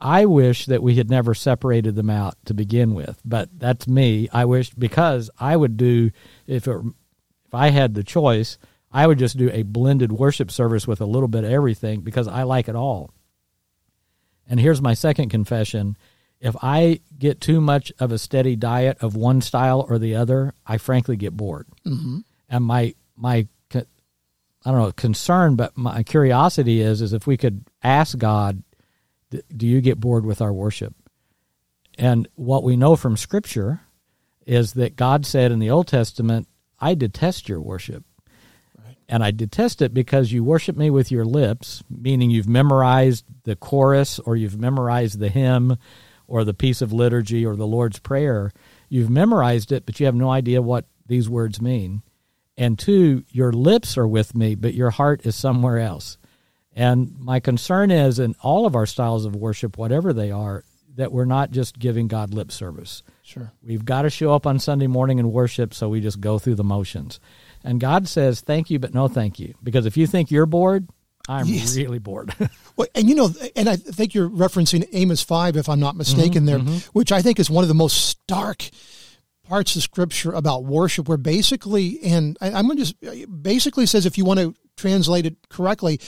I 0.00 0.24
wish 0.24 0.64
that 0.66 0.82
we 0.82 0.94
had 0.94 1.10
never 1.10 1.34
separated 1.34 1.94
them 1.94 2.08
out 2.08 2.34
to 2.46 2.54
begin 2.54 2.94
with, 2.94 3.20
but 3.22 3.50
that's 3.58 3.86
me. 3.86 4.30
I 4.32 4.46
wish 4.46 4.70
because 4.70 5.28
I 5.38 5.54
would 5.54 5.76
do 5.76 6.10
if 6.46 6.66
it, 6.66 6.76
if 7.46 7.54
I 7.54 7.68
had 7.68 7.94
the 7.94 8.02
choice, 8.04 8.56
I 8.90 9.06
would 9.06 9.18
just 9.18 9.36
do 9.36 9.50
a 9.52 9.62
blended 9.62 10.12
worship 10.12 10.50
service 10.50 10.86
with 10.86 11.00
a 11.00 11.06
little 11.06 11.28
bit 11.28 11.44
of 11.44 11.50
everything 11.50 12.00
because 12.00 12.26
I 12.26 12.42
like 12.42 12.68
it 12.68 12.74
all. 12.74 13.12
And 14.48 14.58
here's 14.58 14.82
my 14.82 14.94
second 14.94 15.28
confession. 15.28 15.96
If 16.40 16.56
I 16.60 17.00
get 17.16 17.40
too 17.40 17.60
much 17.60 17.92
of 18.00 18.10
a 18.10 18.18
steady 18.18 18.56
diet 18.56 18.98
of 19.00 19.14
one 19.14 19.42
style 19.42 19.86
or 19.88 19.98
the 19.98 20.16
other, 20.16 20.54
I 20.66 20.78
frankly 20.78 21.16
get 21.16 21.36
bored. 21.36 21.68
Mm-hmm. 21.86 22.18
And 22.48 22.64
my 22.64 22.94
my 23.16 23.46
I 24.64 24.72
don't 24.72 24.80
know 24.80 24.92
concern, 24.92 25.56
but 25.56 25.76
my 25.76 26.02
curiosity 26.02 26.80
is 26.80 27.00
is 27.00 27.12
if 27.12 27.26
we 27.26 27.36
could 27.36 27.64
ask 27.82 28.18
God 28.18 28.62
do 29.56 29.66
you 29.66 29.80
get 29.80 30.00
bored 30.00 30.26
with 30.26 30.42
our 30.42 30.52
worship? 30.52 30.94
And 31.96 32.28
what 32.34 32.64
we 32.64 32.76
know 32.76 32.96
from 32.96 33.16
Scripture 33.16 33.80
is 34.46 34.72
that 34.72 34.96
God 34.96 35.24
said 35.24 35.52
in 35.52 35.60
the 35.60 35.70
Old 35.70 35.86
Testament, 35.86 36.48
I 36.80 36.94
detest 36.94 37.48
your 37.48 37.60
worship. 37.60 38.04
And 39.10 39.24
I 39.24 39.32
detest 39.32 39.82
it 39.82 39.92
because 39.92 40.30
you 40.30 40.44
worship 40.44 40.76
me 40.76 40.88
with 40.88 41.10
your 41.10 41.24
lips, 41.24 41.82
meaning 41.90 42.30
you've 42.30 42.48
memorized 42.48 43.24
the 43.42 43.56
chorus 43.56 44.20
or 44.20 44.36
you've 44.36 44.58
memorized 44.58 45.18
the 45.18 45.28
hymn 45.28 45.76
or 46.28 46.44
the 46.44 46.54
piece 46.54 46.80
of 46.80 46.92
liturgy 46.92 47.44
or 47.44 47.56
the 47.56 47.66
Lord's 47.66 47.98
Prayer. 47.98 48.52
You've 48.88 49.10
memorized 49.10 49.72
it, 49.72 49.84
but 49.84 49.98
you 49.98 50.06
have 50.06 50.14
no 50.14 50.30
idea 50.30 50.62
what 50.62 50.86
these 51.08 51.28
words 51.28 51.60
mean. 51.60 52.02
And 52.56 52.78
two, 52.78 53.24
your 53.30 53.52
lips 53.52 53.98
are 53.98 54.06
with 54.06 54.36
me, 54.36 54.54
but 54.54 54.74
your 54.74 54.90
heart 54.90 55.26
is 55.26 55.34
somewhere 55.34 55.78
else. 55.78 56.16
And 56.72 57.18
my 57.18 57.40
concern 57.40 57.90
is 57.90 58.20
in 58.20 58.36
all 58.42 58.64
of 58.64 58.76
our 58.76 58.86
styles 58.86 59.24
of 59.24 59.34
worship, 59.34 59.76
whatever 59.76 60.12
they 60.12 60.30
are, 60.30 60.62
that 60.94 61.10
we're 61.10 61.24
not 61.24 61.50
just 61.50 61.80
giving 61.80 62.06
God 62.06 62.32
lip 62.32 62.52
service. 62.52 63.02
Sure. 63.22 63.52
We've 63.60 63.84
got 63.84 64.02
to 64.02 64.10
show 64.10 64.34
up 64.34 64.46
on 64.46 64.60
Sunday 64.60 64.86
morning 64.86 65.18
and 65.18 65.32
worship, 65.32 65.74
so 65.74 65.88
we 65.88 66.00
just 66.00 66.20
go 66.20 66.38
through 66.38 66.56
the 66.56 66.64
motions. 66.64 67.18
And 67.64 67.80
God 67.80 68.08
says, 68.08 68.40
thank 68.40 68.70
you, 68.70 68.78
but 68.78 68.94
no 68.94 69.08
thank 69.08 69.38
you. 69.38 69.54
Because 69.62 69.86
if 69.86 69.96
you 69.96 70.06
think 70.06 70.30
you're 70.30 70.46
bored, 70.46 70.88
I'm 71.28 71.46
yes. 71.46 71.76
really 71.76 71.98
bored. 71.98 72.34
well, 72.76 72.88
and 72.94 73.08
you 73.08 73.14
know, 73.14 73.30
and 73.54 73.68
I 73.68 73.76
think 73.76 74.14
you're 74.14 74.28
referencing 74.28 74.88
Amos 74.92 75.22
5, 75.22 75.56
if 75.56 75.68
I'm 75.68 75.80
not 75.80 75.96
mistaken, 75.96 76.44
mm-hmm, 76.44 76.46
there, 76.46 76.58
mm-hmm. 76.58 76.88
which 76.92 77.12
I 77.12 77.22
think 77.22 77.38
is 77.38 77.50
one 77.50 77.62
of 77.62 77.68
the 77.68 77.74
most 77.74 78.08
stark 78.08 78.68
parts 79.44 79.74
of 79.76 79.82
scripture 79.82 80.32
about 80.32 80.64
worship 80.64 81.08
where 81.08 81.18
basically 81.18 81.98
and 82.04 82.38
I, 82.40 82.58
am 82.60 82.66
going 82.66 82.78
to 82.78 82.84
just 82.84 83.42
basically 83.42 83.84
says 83.84 84.06
if 84.06 84.16
you 84.16 84.24
want 84.24 84.38
to 84.38 84.54
translate 84.76 85.26
it 85.26 85.34
correctly 85.48 85.98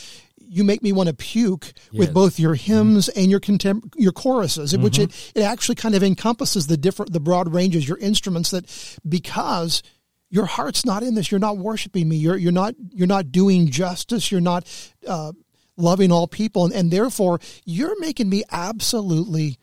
you 0.52 0.64
make 0.64 0.82
me 0.82 0.92
want 0.92 1.08
to 1.08 1.14
puke 1.14 1.72
yes. 1.90 1.98
with 1.98 2.14
both 2.14 2.38
your 2.38 2.54
hymns 2.54 3.08
mm-hmm. 3.08 3.20
and 3.20 3.30
your 3.30 3.40
contem- 3.40 3.92
your 3.96 4.12
choruses, 4.12 4.72
mm-hmm. 4.72 4.82
which 4.82 4.98
it, 4.98 5.32
it 5.34 5.42
actually 5.42 5.74
kind 5.74 5.94
of 5.94 6.02
encompasses 6.02 6.66
the 6.66 6.76
different 6.76 7.12
the 7.12 7.20
broad 7.20 7.52
ranges, 7.52 7.88
your 7.88 7.98
instruments 7.98 8.50
that 8.50 8.98
because 9.08 9.82
your 10.32 10.46
heart's 10.46 10.86
not 10.86 11.02
in 11.02 11.14
this, 11.14 11.30
you're 11.30 11.38
not 11.38 11.58
worshiping 11.58 12.08
me, 12.08 12.16
you're 12.16 12.38
you're 12.38 12.50
not 12.50 12.74
you're 12.90 13.06
not 13.06 13.30
doing 13.30 13.68
justice, 13.68 14.32
you're 14.32 14.40
not 14.40 14.66
uh, 15.06 15.32
loving 15.76 16.10
all 16.10 16.26
people, 16.26 16.64
and, 16.64 16.72
and 16.72 16.90
therefore 16.90 17.38
you're 17.66 18.00
making 18.00 18.30
me 18.30 18.42
absolutely 18.50 19.58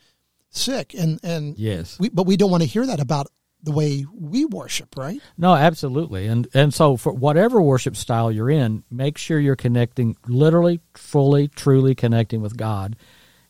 sick. 0.51 0.93
And 0.93 1.19
and 1.23 1.57
yes, 1.57 1.97
we, 1.99 2.09
but 2.09 2.27
we 2.27 2.37
don't 2.37 2.51
want 2.51 2.61
to 2.61 2.69
hear 2.69 2.85
that 2.85 2.99
about 2.99 3.27
the 3.63 3.71
way 3.71 4.05
we 4.13 4.45
worship, 4.45 4.95
right? 4.95 5.19
No, 5.39 5.55
absolutely. 5.55 6.27
And 6.27 6.47
and 6.53 6.71
so 6.71 6.97
for 6.97 7.11
whatever 7.11 7.59
worship 7.59 7.95
style 7.95 8.31
you're 8.31 8.51
in, 8.51 8.83
make 8.91 9.17
sure 9.17 9.39
you're 9.39 9.55
connecting 9.55 10.17
literally, 10.27 10.81
fully, 10.93 11.47
truly 11.47 11.95
connecting 11.95 12.41
with 12.41 12.55
God 12.55 12.95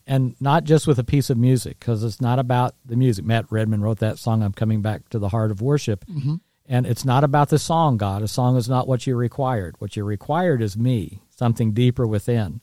and 0.06 0.34
not 0.40 0.64
just 0.64 0.86
with 0.86 0.98
a 0.98 1.04
piece 1.04 1.28
of 1.28 1.36
music 1.36 1.78
because 1.78 2.02
it's 2.02 2.20
not 2.20 2.38
about 2.38 2.74
the 2.84 2.96
music. 2.96 3.26
Matt 3.26 3.44
Redman 3.50 3.82
wrote 3.82 3.98
that 3.98 4.18
song 4.18 4.42
I'm 4.42 4.54
coming 4.54 4.80
back 4.80 5.08
to 5.10 5.18
the 5.18 5.28
heart 5.28 5.50
of 5.50 5.60
worship. 5.60 6.06
Mm-hmm. 6.06 6.36
And 6.70 6.86
it's 6.86 7.04
not 7.04 7.24
about 7.24 7.48
the 7.48 7.58
song, 7.58 7.96
God. 7.96 8.22
A 8.22 8.28
song 8.28 8.56
is 8.56 8.68
not 8.68 8.86
what 8.86 9.04
you 9.04 9.16
required. 9.16 9.74
What 9.80 9.96
you 9.96 10.04
required 10.04 10.62
is 10.62 10.78
me, 10.78 11.20
something 11.34 11.72
deeper 11.72 12.06
within. 12.06 12.60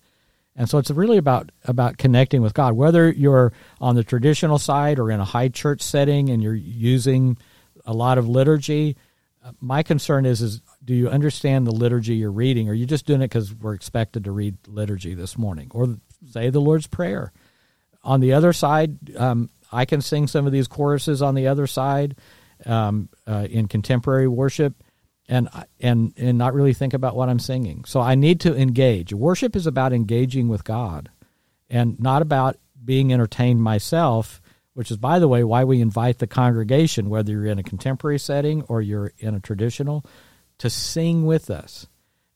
And 0.56 0.70
so 0.70 0.78
it's 0.78 0.90
really 0.90 1.18
about 1.18 1.52
about 1.66 1.98
connecting 1.98 2.42
with 2.42 2.54
God, 2.54 2.74
whether 2.74 3.12
you're 3.12 3.52
on 3.82 3.96
the 3.96 4.06
traditional 4.06 4.60
side 4.60 4.98
or 4.98 5.12
in 5.12 5.20
a 5.20 5.26
high 5.26 5.50
church 5.50 5.82
setting 5.82 6.30
and 6.30 6.42
you're 6.42 6.56
using 6.56 7.38
a 7.86 7.92
lot 7.92 8.18
of 8.18 8.30
liturgy. 8.30 8.96
my 9.60 9.84
concern 9.84 10.26
is 10.26 10.42
is 10.42 10.62
do 10.86 10.96
you 10.96 11.10
understand 11.10 11.68
the 11.68 11.72
liturgy 11.72 12.16
you're 12.16 12.32
reading? 12.32 12.70
Or 12.70 12.72
are 12.72 12.76
you 12.76 12.86
just 12.86 13.06
doing 13.06 13.22
it 13.22 13.28
because 13.28 13.54
we're 13.54 13.74
expected 13.74 14.24
to 14.24 14.32
read 14.32 14.56
liturgy 14.70 15.16
this 15.16 15.38
morning, 15.38 15.70
or 15.72 15.98
say 16.32 16.50
the 16.50 16.62
Lord's 16.62 16.88
Prayer? 16.88 17.34
On 18.06 18.22
the 18.22 18.32
other 18.32 18.54
side, 18.54 19.18
um, 19.18 19.50
I 19.70 19.84
can 19.84 20.00
sing 20.00 20.28
some 20.28 20.46
of 20.46 20.54
these 20.54 20.70
choruses 20.70 21.22
on 21.22 21.36
the 21.36 21.48
other 21.48 21.68
side 21.68 22.16
um, 22.66 23.10
uh, 23.26 23.48
in 23.50 23.68
contemporary 23.68 24.28
worship, 24.28 24.84
and 25.28 25.50
and 25.80 26.14
and 26.18 26.38
not 26.38 26.54
really 26.54 26.74
think 26.74 26.94
about 26.94 27.16
what 27.16 27.30
I'm 27.30 27.40
singing. 27.40 27.86
So 27.86 28.00
I 28.00 28.16
need 28.16 28.40
to 28.42 28.56
engage. 28.56 29.14
Worship 29.14 29.56
is 29.56 29.68
about 29.68 29.94
engaging 29.94 30.48
with 30.48 30.64
God, 30.64 31.10
and 31.70 32.00
not 32.00 32.22
about 32.22 32.58
being 32.84 33.12
entertained 33.12 33.62
myself 33.62 34.42
which 34.78 34.92
is, 34.92 34.98
by 34.98 35.18
the 35.18 35.28
way, 35.28 35.44
why 35.44 35.64
we 35.64 35.82
invite 35.82 36.20
the 36.20 36.28
congregation, 36.28 37.10
whether 37.10 37.32
you're 37.32 37.48
in 37.48 37.58
a 37.58 37.64
contemporary 37.64 38.20
setting 38.20 38.62
or 38.68 38.80
you're 38.80 39.12
in 39.18 39.34
a 39.34 39.40
traditional, 39.40 40.06
to 40.60 40.70
sing 40.70 41.26
with 41.26 41.50
us. 41.50 41.88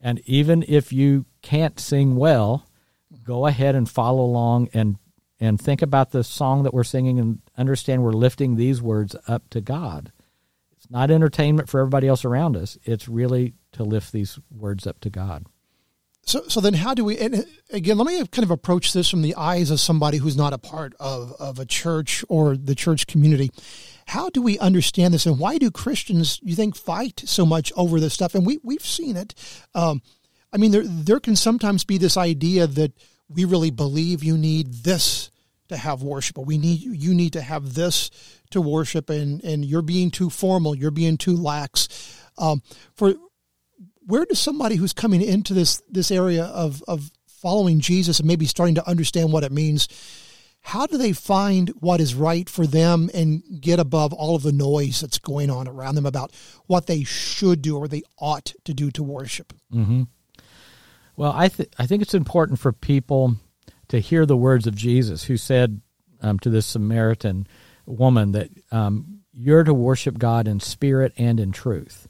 And 0.02 0.20
even 0.26 0.66
if 0.68 0.92
you 0.92 1.28
can't 1.44 1.80
sing 1.80 2.16
well, 2.16 2.66
go 3.24 3.46
ahead 3.46 3.76
and 3.76 3.88
follow 3.88 4.24
along 4.24 4.70
and 4.74 4.98
and 5.40 5.62
think 5.62 5.84
about 5.84 6.10
the 6.10 6.24
song 6.24 6.64
that 6.64 6.74
we're 6.74 6.84
singing 6.84 7.20
and 7.20 7.41
understand 7.62 8.04
we're 8.04 8.12
lifting 8.12 8.56
these 8.56 8.82
words 8.82 9.16
up 9.28 9.50
to 9.52 9.62
God. 9.62 10.12
It's 10.76 10.92
not 10.92 11.12
entertainment 11.12 11.70
for 11.70 11.80
everybody 11.80 12.08
else 12.08 12.26
around 12.26 12.58
us. 12.58 12.78
It's 12.84 13.08
really 13.08 13.54
to 13.74 13.84
lift 13.84 14.12
these 14.12 14.38
words 14.50 14.86
up 14.86 15.00
to 15.02 15.10
God. 15.10 15.46
So, 16.24 16.44
so 16.48 16.62
then 16.62 16.74
how 16.74 16.94
do 16.94 17.04
we, 17.04 17.18
and 17.18 17.46
again, 17.72 17.98
let 17.98 18.06
me 18.08 18.18
kind 18.28 18.44
of 18.44 18.52
approach 18.52 18.94
this 18.94 19.10
from 19.10 19.22
the 19.22 19.36
eyes 19.36 19.72
of 19.72 19.80
somebody 19.80 20.18
who's 20.18 20.38
not 20.38 20.54
a 20.54 20.58
part 20.58 20.94
of, 21.00 21.34
of 21.40 21.58
a 21.58 21.66
church 21.66 22.24
or 22.30 22.56
the 22.56 22.76
church 22.76 23.08
community. 23.08 23.52
How 24.08 24.30
do 24.30 24.42
we 24.42 24.60
understand 24.60 25.14
this 25.14 25.26
and 25.26 25.40
why 25.40 25.58
do 25.58 25.72
Christians, 25.72 26.40
you 26.44 26.56
think, 26.56 26.76
fight 26.76 27.24
so 27.26 27.46
much 27.46 27.72
over 27.76 28.00
this 28.00 28.14
stuff? 28.14 28.36
And 28.36 28.46
we, 28.46 28.60
we've 28.64 28.86
seen 28.86 29.18
it. 29.18 29.34
Um, 29.74 30.02
I 30.54 30.58
mean, 30.58 30.72
there, 30.72 30.84
there 30.86 31.20
can 31.20 31.36
sometimes 31.36 31.84
be 31.84 31.98
this 31.98 32.18
idea 32.18 32.68
that 32.68 32.94
we 33.28 33.46
really 33.46 33.72
believe 33.72 34.24
you 34.24 34.38
need 34.38 34.74
this 34.84 35.32
to 35.72 35.78
have 35.78 36.04
worship, 36.04 36.36
but 36.36 36.46
we 36.46 36.58
need, 36.58 36.82
you 36.82 37.14
need 37.14 37.34
to 37.34 37.42
have 37.42 37.74
this 37.74 38.12
to 38.52 38.62
worship 38.62 39.10
and, 39.10 39.44
and 39.44 39.66
you're 39.66 39.82
being 39.82 40.12
too 40.12 40.30
formal, 40.30 40.76
you're 40.76 40.92
being 40.92 41.18
too 41.18 41.36
lax. 41.36 41.88
Um, 42.38 42.62
for, 42.96 43.16
where 44.06 44.26
does 44.26 44.40
somebody 44.40 44.76
who's 44.76 44.94
coming 44.94 45.22
into 45.22 45.54
this 45.54 45.82
this 45.90 46.12
area 46.12 46.46
of 46.46 46.84
of 46.88 47.12
following 47.28 47.80
Jesus 47.80 48.20
and 48.20 48.28
maybe 48.28 48.46
starting 48.46 48.76
to 48.76 48.88
understand 48.88 49.32
what 49.32 49.44
it 49.44 49.52
means 49.52 49.88
how 50.64 50.86
do 50.86 50.98
they 50.98 51.12
find 51.12 51.70
what 51.80 52.00
is 52.00 52.14
right 52.14 52.48
for 52.48 52.68
them 52.68 53.10
and 53.14 53.42
get 53.60 53.80
above 53.80 54.14
all 54.14 54.36
of 54.36 54.44
the 54.44 54.52
noise 54.52 55.02
that's 55.02 55.18
going 55.18 55.50
on 55.50 55.68
around 55.68 55.96
them 55.96 56.06
about 56.06 56.32
what 56.68 56.86
they 56.86 57.04
should 57.04 57.62
do 57.62 57.78
or 57.78 57.88
they 57.88 58.04
ought 58.20 58.54
to 58.64 58.74
do 58.74 58.92
to 58.92 59.02
worship 59.02 59.54
mm-hmm. 59.74 60.04
well 61.16 61.34
I, 61.36 61.48
th- 61.48 61.70
I 61.78 61.88
think 61.88 62.02
it's 62.02 62.14
important 62.14 62.60
for 62.60 62.72
people 62.72 63.36
to 63.92 64.00
hear 64.00 64.26
the 64.26 64.38
words 64.38 64.66
of 64.66 64.76
jesus 64.76 65.24
who 65.24 65.38
said 65.38 65.80
um, 66.22 66.40
to 66.40 66.50
this 66.50 66.66
samaritan 66.66 67.48
woman 67.86 68.32
that 68.32 68.50
um, 68.72 69.22
you're 69.32 69.64
to 69.64 69.74
worship 69.74 70.18
god 70.18 70.48
in 70.48 70.60
spirit 70.60 71.14
and 71.18 71.40
in 71.40 71.52
truth 71.52 72.08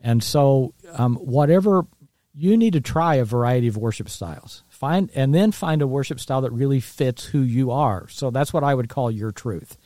and 0.00 0.22
so, 0.22 0.72
um, 0.92 1.16
whatever 1.16 1.84
you 2.32 2.56
need 2.56 2.74
to 2.74 2.80
try 2.80 3.16
a 3.16 3.24
variety 3.24 3.66
of 3.66 3.76
worship 3.76 4.08
styles. 4.08 4.62
Find 4.68 5.10
and 5.14 5.34
then 5.34 5.52
find 5.52 5.80
a 5.80 5.86
worship 5.86 6.20
style 6.20 6.42
that 6.42 6.52
really 6.52 6.80
fits 6.80 7.24
who 7.24 7.40
you 7.40 7.70
are. 7.70 8.06
So 8.08 8.30
that's 8.30 8.52
what 8.52 8.62
I 8.62 8.74
would 8.74 8.88
call 8.88 9.10
your 9.10 9.32
truth. 9.32 9.78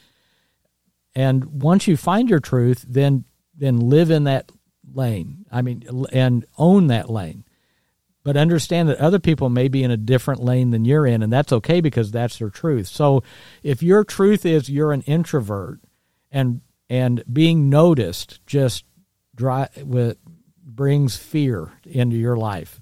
And 1.14 1.62
once 1.62 1.86
you 1.86 1.96
find 1.96 2.28
your 2.28 2.40
truth, 2.40 2.84
then 2.88 3.24
then 3.56 3.78
live 3.78 4.10
in 4.10 4.24
that 4.24 4.50
lane. 4.92 5.46
I 5.50 5.62
mean, 5.62 5.84
and 6.12 6.44
own 6.58 6.88
that 6.88 7.08
lane. 7.08 7.44
But 8.30 8.36
understand 8.36 8.88
that 8.88 8.98
other 8.98 9.18
people 9.18 9.48
may 9.48 9.66
be 9.66 9.82
in 9.82 9.90
a 9.90 9.96
different 9.96 10.40
lane 10.40 10.70
than 10.70 10.84
you're 10.84 11.04
in, 11.04 11.20
and 11.20 11.32
that's 11.32 11.52
okay 11.52 11.80
because 11.80 12.12
that's 12.12 12.38
their 12.38 12.48
truth. 12.48 12.86
So, 12.86 13.24
if 13.64 13.82
your 13.82 14.04
truth 14.04 14.46
is 14.46 14.70
you're 14.70 14.92
an 14.92 15.02
introvert, 15.02 15.80
and 16.30 16.60
and 16.88 17.24
being 17.32 17.68
noticed 17.68 18.38
just 18.46 18.84
dry, 19.34 19.68
with, 19.82 20.16
brings 20.64 21.16
fear 21.16 21.72
into 21.84 22.14
your 22.14 22.36
life. 22.36 22.80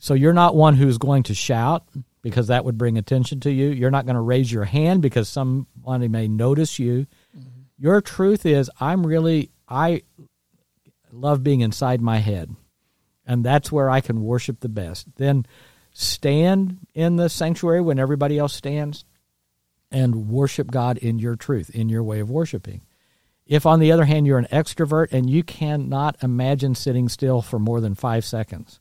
So 0.00 0.12
you're 0.12 0.34
not 0.34 0.54
one 0.54 0.74
who's 0.74 0.98
going 0.98 1.22
to 1.22 1.34
shout 1.34 1.86
because 2.20 2.48
that 2.48 2.66
would 2.66 2.76
bring 2.76 2.98
attention 2.98 3.40
to 3.40 3.50
you. 3.50 3.70
You're 3.70 3.90
not 3.90 4.04
going 4.04 4.16
to 4.16 4.20
raise 4.20 4.52
your 4.52 4.66
hand 4.66 5.00
because 5.00 5.30
somebody 5.30 6.08
may 6.08 6.28
notice 6.28 6.78
you. 6.78 7.06
Mm-hmm. 7.34 7.62
Your 7.78 8.02
truth 8.02 8.44
is, 8.44 8.70
I'm 8.78 9.06
really, 9.06 9.50
I 9.66 10.02
love 11.10 11.42
being 11.42 11.62
inside 11.62 12.02
my 12.02 12.18
head. 12.18 12.54
And 13.32 13.42
that's 13.42 13.72
where 13.72 13.88
I 13.88 14.02
can 14.02 14.22
worship 14.22 14.60
the 14.60 14.68
best. 14.68 15.16
Then 15.16 15.46
stand 15.94 16.86
in 16.92 17.16
the 17.16 17.30
sanctuary 17.30 17.80
when 17.80 17.98
everybody 17.98 18.38
else 18.38 18.52
stands 18.52 19.06
and 19.90 20.28
worship 20.28 20.70
God 20.70 20.98
in 20.98 21.18
your 21.18 21.34
truth, 21.34 21.70
in 21.70 21.88
your 21.88 22.02
way 22.02 22.20
of 22.20 22.28
worshiping. 22.28 22.82
If, 23.46 23.64
on 23.64 23.80
the 23.80 23.90
other 23.90 24.04
hand, 24.04 24.26
you're 24.26 24.36
an 24.36 24.48
extrovert 24.52 25.12
and 25.12 25.30
you 25.30 25.42
cannot 25.42 26.22
imagine 26.22 26.74
sitting 26.74 27.08
still 27.08 27.40
for 27.40 27.58
more 27.58 27.80
than 27.80 27.94
five 27.94 28.26
seconds, 28.26 28.80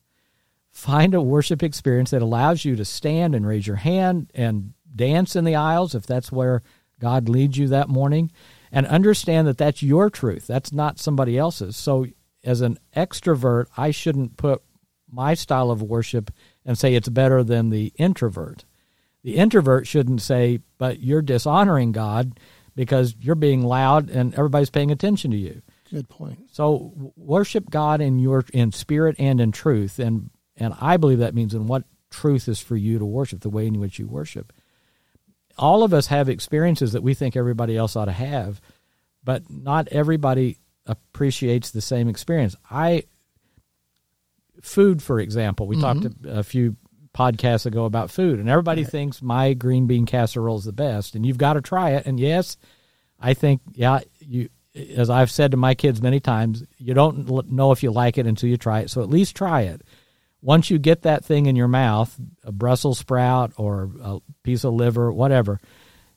find 0.70 1.14
a 1.14 1.22
worship 1.22 1.64
experience 1.64 2.12
that 2.12 2.22
allows 2.22 2.66
you 2.66 2.76
to 2.76 2.84
stand 2.84 3.34
and 3.34 3.48
raise 3.48 3.66
your 3.66 3.78
hand 3.78 4.32
and 4.36 4.74
dance 4.94 5.38
in 5.38 5.46
the 5.46 5.56
aisles 5.56 5.96
if 5.96 6.06
that's 6.06 6.30
where 6.30 6.62
God 7.00 7.30
leads 7.30 7.58
you 7.58 7.70
that 7.70 7.88
morning, 7.88 8.34
and 8.70 8.86
understand 8.86 9.48
that 9.48 9.58
that's 9.58 9.82
your 9.82 10.10
truth. 10.10 10.46
That's 10.46 10.74
not 10.74 11.00
somebody 11.00 11.38
else's. 11.38 11.78
So, 11.78 12.08
as 12.44 12.62
an 12.62 12.78
extrovert, 12.96 13.66
I 13.78 13.92
shouldn't 13.92 14.38
put 14.38 14.62
my 15.12 15.34
style 15.34 15.72
of 15.72 15.82
worship 15.82 16.32
and 16.66 16.78
say 16.78 16.96
it's 16.96 17.10
better 17.10 17.44
than 17.44 17.70
the 17.70 17.94
introvert. 17.98 18.66
The 19.24 19.36
introvert 19.36 19.88
shouldn't 19.88 20.22
say, 20.22 20.60
but 20.78 21.00
you're 21.00 21.22
dishonoring 21.22 21.92
God 21.92 22.40
because 22.76 23.16
you're 23.20 23.36
being 23.36 23.64
loud 23.64 24.10
and 24.10 24.34
everybody's 24.34 24.70
paying 24.70 24.92
attention 24.92 25.32
to 25.32 25.38
you. 25.38 25.62
Good 25.92 26.10
point. 26.10 26.50
So 26.52 27.14
worship 27.16 27.70
God 27.70 28.02
in 28.02 28.20
your 28.20 28.46
in 28.54 28.72
spirit 28.72 29.18
and 29.20 29.42
in 29.42 29.52
truth, 29.52 30.00
and 30.00 30.30
and 30.56 30.74
I 30.80 30.98
believe 30.98 31.20
that 31.20 31.36
means 31.36 31.54
in 31.54 31.68
what 31.68 31.84
truth 32.10 32.48
is 32.48 32.60
for 32.60 32.78
you 32.78 32.98
to 32.98 33.06
worship, 33.06 33.42
the 33.42 33.50
way 33.50 33.68
in 33.68 33.80
which 33.80 34.00
you 34.00 34.08
worship. 34.08 34.54
All 35.58 35.84
of 35.84 35.94
us 35.94 36.08
have 36.08 36.30
experiences 36.30 36.94
that 36.94 37.04
we 37.04 37.14
think 37.14 37.36
everybody 37.36 37.76
else 37.76 37.98
ought 37.98 38.06
to 38.06 38.14
have, 38.14 38.62
but 39.24 39.50
not 39.50 39.90
everybody 39.90 40.58
appreciates 40.86 41.72
the 41.72 41.82
same 41.82 42.08
experience. 42.08 42.56
I 42.70 43.04
food, 44.62 45.02
for 45.02 45.20
example, 45.20 45.67
we 45.67 45.76
mm-hmm. 45.76 46.02
talked 46.02 46.26
a, 46.26 46.39
a 46.39 46.44
few 46.44 46.76
podcasts 47.13 47.65
ago 47.65 47.86
about 47.86 48.12
food, 48.12 48.39
and 48.39 48.50
everybody 48.50 48.84
right. 48.84 48.91
thinks 48.91 49.22
my 49.22 49.54
green 49.54 49.88
bean 49.88 50.06
casserole 50.06 50.58
is 50.58 50.65
the 50.65 50.72
best, 50.72 51.15
and 51.15 51.26
you've 51.26 51.38
got 51.38 51.54
to 51.54 51.62
try 51.62 51.91
it. 51.91 52.06
And 52.06 52.20
yes, 52.20 52.58
I 53.20 53.34
think 53.34 53.62
yeah, 53.74 54.00
you 54.20 54.50
as 54.74 55.10
I've 55.10 55.32
said 55.32 55.52
to 55.52 55.58
my 55.58 55.76
kids 55.76 56.02
many 56.02 56.20
times, 56.20 56.63
you 56.78 56.94
don't 56.94 57.52
know 57.52 57.72
if 57.72 57.84
you 57.84 57.91
like 57.91 58.17
it 58.17 58.26
until 58.26 58.50
you 58.50 58.58
try 58.58 58.82
it. 58.82 58.89
So 58.89 59.02
at 59.02 59.10
least 59.10 59.36
try 59.36 59.63
it. 59.63 59.82
Once 60.41 60.70
you 60.70 60.80
get 60.80 61.04
that 61.04 61.26
thing 61.26 61.46
in 61.46 61.56
your 61.56 61.67
mouth, 61.67 62.17
a 62.44 62.52
Brussels 62.52 62.98
sprout 62.98 63.52
or 63.58 63.91
a 64.02 64.20
piece 64.44 64.63
of 64.63 64.74
liver, 64.74 65.12
whatever, 65.12 65.60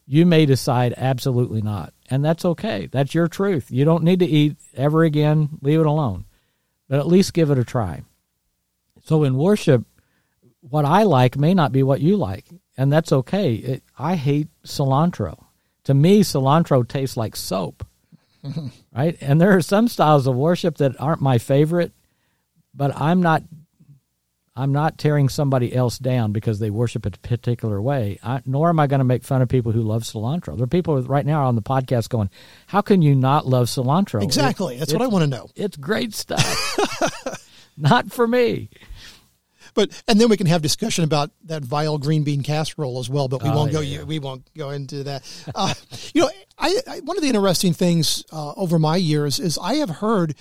you 0.07 0.25
may 0.25 0.45
decide 0.45 0.93
absolutely 0.95 1.61
not. 1.61 1.93
And 2.09 2.23
that's 2.23 2.45
okay. 2.45 2.87
That's 2.91 3.15
your 3.15 3.27
truth. 3.27 3.71
You 3.71 3.83
don't 3.85 4.03
need 4.03 4.19
to 4.19 4.25
eat 4.25 4.57
ever 4.75 5.03
again. 5.03 5.57
Leave 5.61 5.79
it 5.79 5.85
alone. 5.85 6.25
But 6.87 6.99
at 6.99 7.07
least 7.07 7.33
give 7.33 7.49
it 7.49 7.57
a 7.57 7.63
try. 7.63 8.03
So 9.03 9.23
in 9.23 9.37
worship, 9.37 9.85
what 10.61 10.85
I 10.85 11.03
like 11.03 11.37
may 11.37 11.53
not 11.53 11.71
be 11.71 11.83
what 11.83 12.01
you 12.01 12.15
like, 12.17 12.45
and 12.77 12.91
that's 12.91 13.11
okay. 13.11 13.55
It, 13.55 13.83
I 13.97 14.15
hate 14.15 14.47
cilantro. 14.65 15.45
To 15.85 15.93
me, 15.93 16.21
cilantro 16.21 16.87
tastes 16.87 17.15
like 17.15 17.35
soap, 17.35 17.85
right? 18.95 19.15
And 19.21 19.39
there 19.39 19.55
are 19.55 19.61
some 19.61 19.87
styles 19.87 20.25
of 20.25 20.35
worship 20.35 20.77
that 20.77 20.99
aren't 20.99 21.21
my 21.21 21.37
favorite, 21.37 21.91
but 22.73 22.99
I'm 22.99 23.21
not. 23.21 23.43
I'm 24.55 24.71
not 24.71 24.97
tearing 24.97 25.27
somebody 25.27 25.75
else 25.75 25.97
down 25.99 26.31
because 26.31 26.59
they 26.59 26.69
worship 26.69 27.05
a 27.05 27.11
particular 27.11 27.81
way. 27.81 28.19
I, 28.23 28.41
nor 28.45 28.69
am 28.69 28.79
I 28.79 28.87
going 28.87 28.99
to 28.99 29.05
make 29.05 29.23
fun 29.23 29.41
of 29.41 29.49
people 29.49 29.73
who 29.73 29.81
love 29.81 30.03
cilantro. 30.03 30.55
There 30.55 30.63
are 30.63 30.67
people 30.67 31.01
right 31.03 31.25
now 31.25 31.45
on 31.47 31.55
the 31.55 31.61
podcast 31.61 32.09
going, 32.09 32.29
"How 32.67 32.81
can 32.81 33.01
you 33.01 33.15
not 33.15 33.45
love 33.45 33.67
cilantro?" 33.67 34.23
Exactly. 34.23 34.75
It, 34.75 34.79
That's 34.79 34.93
what 34.93 35.01
I 35.01 35.07
want 35.07 35.23
to 35.23 35.27
know. 35.27 35.49
It's 35.55 35.75
great 35.75 36.13
stuff. 36.13 36.77
not 37.77 38.11
for 38.11 38.27
me 38.27 38.69
but 39.75 40.03
and 40.07 40.19
then 40.19 40.29
we 40.29 40.37
can 40.37 40.47
have 40.47 40.63
discussion 40.63 41.03
about 41.03 41.29
that 41.43 41.63
vile 41.63 41.99
green 41.99 42.23
bean 42.23 42.41
casserole 42.41 42.97
as 42.97 43.07
well. 43.07 43.27
But 43.27 43.43
we 43.43 43.49
oh, 43.49 43.55
won't 43.55 43.71
yeah, 43.73 43.99
go. 43.99 44.05
We 44.05 44.17
won't 44.17 44.49
go 44.57 44.71
into 44.71 45.03
that. 45.03 45.45
Uh, 45.53 45.73
you 46.13 46.21
know, 46.21 46.29
I, 46.57 46.79
I, 46.87 46.99
one 47.01 47.17
of 47.17 47.21
the 47.21 47.29
interesting 47.29 47.73
things 47.73 48.23
uh, 48.31 48.53
over 48.53 48.79
my 48.79 48.95
years 48.95 49.39
is 49.39 49.59
I 49.61 49.75
have 49.75 49.89
heard 49.89 50.33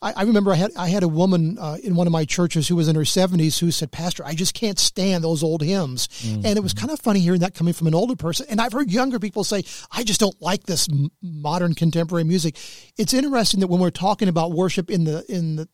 I, 0.00 0.12
I 0.16 0.22
remember 0.22 0.52
I 0.52 0.56
had 0.56 0.72
I 0.76 0.88
had 0.88 1.02
a 1.02 1.08
woman 1.08 1.58
uh, 1.58 1.76
in 1.82 1.94
one 1.94 2.06
of 2.06 2.12
my 2.12 2.24
churches 2.24 2.68
who 2.68 2.76
was 2.76 2.88
in 2.88 2.96
her 2.96 3.04
seventies 3.04 3.58
who 3.58 3.70
said, 3.70 3.90
"Pastor, 3.90 4.24
I 4.24 4.34
just 4.34 4.54
can't 4.54 4.78
stand 4.78 5.24
those 5.24 5.42
old 5.42 5.62
hymns," 5.62 6.08
mm-hmm. 6.08 6.46
and 6.46 6.56
it 6.56 6.62
was 6.62 6.74
kind 6.74 6.90
of 6.90 7.00
funny 7.00 7.20
hearing 7.20 7.40
that 7.40 7.54
coming 7.54 7.74
from 7.74 7.86
an 7.86 7.94
older 7.94 8.16
person. 8.16 8.46
And 8.48 8.60
I've 8.60 8.72
heard 8.72 8.90
younger 8.90 9.18
people 9.18 9.44
say, 9.44 9.64
"I 9.90 10.04
just 10.04 10.20
don't 10.20 10.40
like 10.40 10.64
this 10.64 10.88
m- 10.88 11.10
modern 11.22 11.74
contemporary 11.74 12.24
music." 12.24 12.56
It's 12.96 13.14
interesting 13.14 13.60
that 13.60 13.68
when 13.68 13.80
we're 13.80 13.90
talking 13.90 14.28
about 14.28 14.52
worship 14.52 14.90
in 14.90 15.04
the 15.04 15.24
in 15.28 15.56
the 15.56 15.68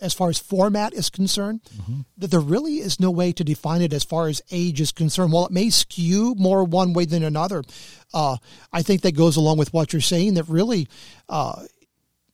as 0.00 0.14
far 0.14 0.28
as 0.28 0.38
format 0.38 0.94
is 0.94 1.10
concerned, 1.10 1.60
mm-hmm. 1.76 2.00
that 2.18 2.30
there 2.30 2.40
really 2.40 2.78
is 2.78 3.00
no 3.00 3.10
way 3.10 3.32
to 3.32 3.44
define 3.44 3.82
it 3.82 3.92
as 3.92 4.04
far 4.04 4.28
as 4.28 4.42
age 4.50 4.80
is 4.80 4.92
concerned. 4.92 5.32
While 5.32 5.46
it 5.46 5.52
may 5.52 5.70
skew 5.70 6.34
more 6.38 6.64
one 6.64 6.92
way 6.92 7.04
than 7.04 7.22
another, 7.22 7.62
uh, 8.14 8.36
I 8.72 8.82
think 8.82 9.02
that 9.02 9.16
goes 9.16 9.36
along 9.36 9.58
with 9.58 9.72
what 9.72 9.92
you're 9.92 10.00
saying. 10.00 10.34
That 10.34 10.48
really, 10.48 10.88
uh, 11.28 11.64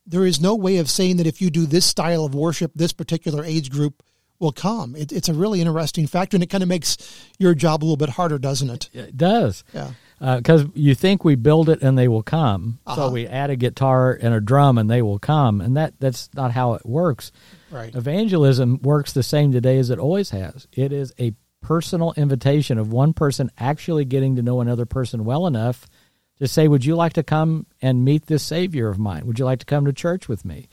there 0.06 0.26
is 0.26 0.40
no 0.40 0.54
way 0.54 0.78
of 0.78 0.90
saying 0.90 1.16
that 1.16 1.26
if 1.26 1.40
you 1.40 1.50
do 1.50 1.66
this 1.66 1.86
style 1.86 2.24
of 2.24 2.34
worship, 2.34 2.72
this 2.74 2.92
particular 2.92 3.44
age 3.44 3.70
group 3.70 4.02
will 4.38 4.52
come. 4.52 4.94
It, 4.96 5.12
it's 5.12 5.28
a 5.28 5.34
really 5.34 5.60
interesting 5.60 6.06
factor, 6.06 6.36
and 6.36 6.44
it 6.44 6.50
kind 6.50 6.62
of 6.62 6.68
makes 6.68 6.96
your 7.38 7.54
job 7.54 7.82
a 7.82 7.84
little 7.84 7.96
bit 7.96 8.10
harder, 8.10 8.38
doesn't 8.38 8.70
it? 8.70 8.90
It 8.92 9.16
does. 9.16 9.64
Yeah. 9.72 9.90
Because 10.20 10.64
uh, 10.64 10.68
you 10.74 10.94
think 10.94 11.24
we 11.24 11.34
build 11.34 11.68
it 11.68 11.82
and 11.82 11.98
they 11.98 12.08
will 12.08 12.22
come, 12.22 12.78
uh-huh. 12.86 12.96
so 12.96 13.10
we 13.10 13.26
add 13.26 13.50
a 13.50 13.56
guitar 13.56 14.16
and 14.20 14.32
a 14.32 14.40
drum 14.40 14.78
and 14.78 14.88
they 14.88 15.02
will 15.02 15.18
come, 15.18 15.60
and 15.60 15.76
that 15.76 15.94
that's 15.98 16.30
not 16.34 16.52
how 16.52 16.74
it 16.74 16.86
works. 16.86 17.32
Right. 17.70 17.94
Evangelism 17.94 18.80
works 18.82 19.12
the 19.12 19.24
same 19.24 19.52
today 19.52 19.78
as 19.78 19.90
it 19.90 19.98
always 19.98 20.30
has. 20.30 20.68
It 20.72 20.92
is 20.92 21.12
a 21.18 21.34
personal 21.60 22.14
invitation 22.16 22.78
of 22.78 22.92
one 22.92 23.12
person 23.12 23.50
actually 23.58 24.04
getting 24.04 24.36
to 24.36 24.42
know 24.42 24.60
another 24.60 24.86
person 24.86 25.24
well 25.24 25.46
enough 25.46 25.86
to 26.38 26.49
say, 26.49 26.68
Would 26.68 26.85
you 26.85 26.97
like 26.97 27.12
to 27.14 27.23
come 27.23 27.66
and 27.81 28.05
meet 28.05 28.27
this 28.27 28.42
Savior 28.42 28.88
of 28.88 28.99
mine? 28.99 29.27
Would 29.27 29.38
you 29.38 29.44
like 29.44 29.61
to 29.61 29.66
come 29.66 29.85
to 29.85 29.92
church 29.92 30.29
with 30.29 30.44
me? 30.44 30.68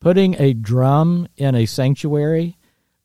Putting 0.00 0.34
a 0.40 0.52
drum 0.52 1.28
in 1.36 1.54
a 1.54 1.66
sanctuary 1.66 2.58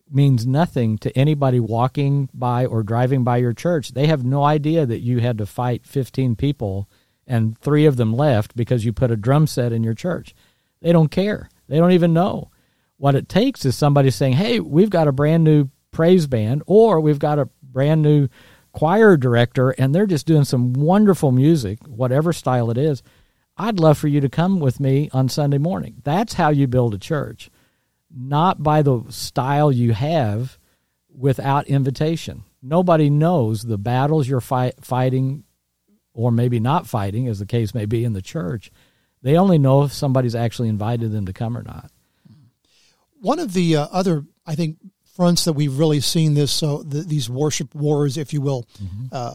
means 0.10 0.48
nothing 0.48 0.98
to 1.00 1.15
anybody 1.17 1.60
walking 1.60 2.30
by 2.34 2.65
or 2.65 2.82
driving 2.84 3.24
by 3.24 3.38
your 3.38 3.54
church. 3.54 3.89
They 3.89 4.08
have 4.08 4.24
no 4.24 4.43
idea 4.43 4.86
that 4.86 5.00
you 5.00 5.20
had 5.20 5.38
to 5.38 5.46
fight 5.46 5.86
15 5.86 6.36
people 6.36 6.89
and 7.28 7.58
three 7.60 7.86
of 7.86 7.98
them 7.98 8.13
left 8.13 8.56
because 8.56 8.86
you 8.86 8.93
put 8.93 9.12
a 9.12 9.17
drum 9.17 9.48
set 9.48 9.74
in 9.74 9.84
your 9.84 9.93
church. 9.93 10.34
They 10.82 10.91
don't 10.91 11.12
care. 11.12 11.50
They 11.67 11.78
don't 11.78 11.91
even 11.91 12.13
know. 12.13 12.50
What 12.98 13.15
it 13.15 13.30
takes 13.30 13.65
is 13.65 13.76
somebody 13.76 14.10
saying, 14.10 14.34
hey, 14.34 14.60
we've 14.60 14.89
got 14.89 15.08
a 15.08 15.12
brand 15.12 15.43
new 15.43 15.70
praise 15.91 16.26
band 16.26 16.63
or 16.65 17.00
we've 17.00 17.20
got 17.20 17.39
a 17.39 17.50
brand 17.62 18.02
new 18.02 18.28
choir 18.77 19.17
director 19.17 19.71
and 19.71 19.93
they're 19.95 20.05
just 20.05 20.27
doing 20.27 20.43
some 20.43 20.71
wonderful 20.73 21.31
music, 21.31 21.79
whatever 21.87 22.31
style 22.31 22.69
it 22.69 22.77
is. 22.77 23.01
I'd 23.57 23.79
love 23.79 23.97
for 23.97 24.07
you 24.07 24.21
to 24.21 24.29
come 24.29 24.59
with 24.59 24.79
me 24.79 25.09
on 25.13 25.29
Sunday 25.29 25.57
morning. 25.57 25.95
That's 26.03 26.33
how 26.33 26.49
you 26.49 26.67
build 26.67 26.93
a 26.93 26.99
church, 26.99 27.49
not 28.15 28.61
by 28.61 28.83
the 28.83 29.01
style 29.09 29.71
you 29.71 29.93
have 29.93 30.59
without 31.09 31.65
invitation. 31.65 32.43
Nobody 32.61 33.09
knows 33.09 33.63
the 33.63 33.79
battles 33.79 34.27
you're 34.27 34.41
fight, 34.41 34.75
fighting, 34.85 35.43
or 36.13 36.31
maybe 36.31 36.59
not 36.59 36.85
fighting, 36.85 37.27
as 37.27 37.39
the 37.39 37.47
case 37.47 37.73
may 37.73 37.87
be 37.87 38.03
in 38.03 38.13
the 38.13 38.21
church. 38.21 38.71
They 39.23 39.37
only 39.37 39.57
know 39.57 39.85
if 39.85 39.91
somebody's 39.91 40.35
actually 40.35 40.69
invited 40.69 41.11
them 41.11 41.25
to 41.25 41.33
come 41.33 41.57
or 41.57 41.63
not. 41.63 41.89
One 43.21 43.39
of 43.39 43.53
the 43.53 43.77
uh, 43.77 43.87
other, 43.91 44.23
I 44.45 44.53
think, 44.53 44.77
fronts 45.17 45.45
that 45.45 45.53
we've 45.53 45.80
really 45.80 45.99
seen 45.99 46.36
this 46.36 46.51
so 46.51 46.84
the, 46.84 47.01
these 47.01 47.27
worship 47.27 47.73
wars, 47.73 48.17
if 48.17 48.34
you 48.34 48.39
will, 48.39 48.67
mm-hmm. 48.82 49.08
uh, 49.12 49.34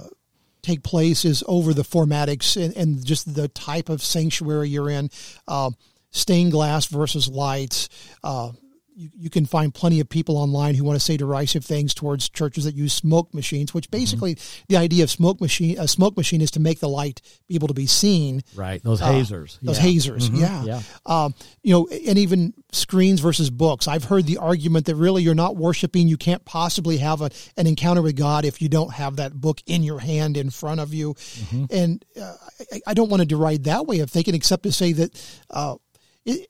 take 0.63 0.85
place 0.85 1.25
is 1.25 1.43
over 1.49 1.75
the 1.75 1.83
formatics 1.83 2.57
and, 2.57 2.75
and, 2.77 3.05
just 3.05 3.35
the 3.35 3.49
type 3.49 3.89
of 3.89 4.01
sanctuary 4.01 4.69
you're 4.69 4.89
in. 4.89 5.11
Uh, 5.49 5.73
stained 6.13 6.53
glass 6.53 6.87
versus 6.87 7.27
lights, 7.27 7.89
uh, 8.23 8.53
you, 8.95 9.11
you 9.15 9.31
can 9.31 9.47
find 9.47 9.73
plenty 9.73 10.01
of 10.01 10.09
people 10.09 10.37
online 10.37 10.75
who 10.75 10.85
want 10.85 10.97
to 10.97 11.05
say 11.05 11.17
derisive 11.17 11.65
things 11.65 11.95
towards 11.95 12.29
churches 12.29 12.65
that 12.65 12.75
use 12.75 12.93
smoke 12.93 13.33
machines, 13.35 13.73
which 13.73 13.91
mm-hmm. 13.91 14.01
basically 14.01 14.35
mm-hmm. 14.35 14.65
the 14.69 14.77
idea 14.77 15.03
of 15.05 15.11
smoke 15.11 15.41
machine 15.41 15.79
a 15.79 15.89
smoke 15.89 16.17
machine 16.17 16.41
is 16.41 16.51
to 16.53 16.61
make 16.61 16.81
the 16.81 16.89
light 16.89 17.21
be 17.49 17.55
able 17.55 17.69
to 17.69 17.75
be 17.75 17.87
seen. 17.87 18.43
Right, 18.55 18.83
those 18.83 19.01
uh, 19.01 19.13
hazers. 19.13 19.59
Those 19.63 19.79
yeah. 19.79 19.83
hazers, 19.83 20.31
mm-hmm. 20.31 20.41
yeah. 20.41 20.65
yeah. 20.65 20.83
Um, 21.07 21.35
you 21.63 21.73
know, 21.73 21.89
and 21.89 22.19
even 22.19 22.55
screens 22.73 23.21
versus 23.21 23.51
books. 23.51 23.89
I've 23.89 24.05
heard 24.05 24.27
the 24.27 24.39
argument 24.39 24.87
that 24.87 24.97
really 24.97 25.23
you're 25.23 25.35
not 25.35 25.57
worshiping. 25.57 26.09
You 26.09 26.17
can't 26.17 26.45
possibly 26.45 26.99
have 26.99 27.21
a, 27.23 27.31
an 27.57 27.67
encounter 27.67 28.03
with 28.03 28.17
God 28.17 28.45
if 28.45 28.61
you 28.61 28.69
don't 28.69 28.93
have 28.93 29.17
that 29.17 29.33
book 29.33 29.63
in 29.67 29.83
your 29.83 29.99
hand 29.99 30.37
in 30.37 30.51
front 30.51 30.81
of 30.81 30.93
you. 30.95 31.15
Mm-hmm. 31.15 31.65
And 31.71 32.05
uh, 32.21 32.35
I, 32.73 32.81
I, 32.89 32.95
don't 32.95 33.09
want 33.09 33.21
to 33.21 33.27
deride 33.27 33.65
that 33.65 33.87
way 33.87 34.01
of 34.01 34.11
thinking, 34.11 34.35
except 34.35 34.65
to 34.65 34.73
say 34.73 34.93
that. 34.93 35.39
Uh, 35.51 35.77
it, 36.25 36.49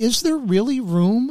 is 0.00 0.22
there 0.22 0.38
really 0.38 0.80
room 0.80 1.30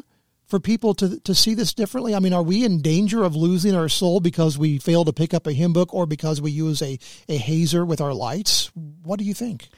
for 0.50 0.60
people 0.60 0.94
to, 0.96 1.20
to 1.22 1.36
see 1.36 1.54
this 1.54 1.74
differently? 1.74 2.16
I 2.16 2.20
mean, 2.20 2.34
are 2.34 2.44
we 2.44 2.66
in 2.66 2.82
danger 2.82 3.24
of 3.24 3.36
losing 3.36 3.76
our 3.76 3.88
soul 3.88 4.20
because 4.20 4.58
we 4.58 4.80
fail 4.80 5.06
to 5.06 5.14
pick 5.14 5.34
up 5.34 5.46
a 5.46 5.54
hymn 5.54 5.74
book 5.74 5.94
or 5.94 6.06
because 6.06 6.42
we 6.42 6.52
use 6.52 6.82
a, 6.82 6.98
a 7.28 7.38
hazer 7.38 7.86
with 7.86 8.02
our 8.02 8.14
lights? 8.14 8.72
What 9.04 9.20
do 9.20 9.26
you 9.26 9.36
think? 9.36 9.70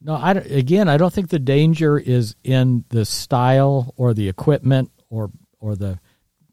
No, 0.00 0.14
I, 0.14 0.32
again, 0.32 0.88
I 0.88 0.96
don't 0.96 1.12
think 1.12 1.28
the 1.28 1.38
danger 1.38 1.96
is 1.96 2.34
in 2.42 2.84
the 2.88 3.04
style 3.04 3.94
or 3.96 4.12
the 4.12 4.28
equipment 4.28 4.90
or, 5.08 5.30
or 5.60 5.76
the 5.76 6.00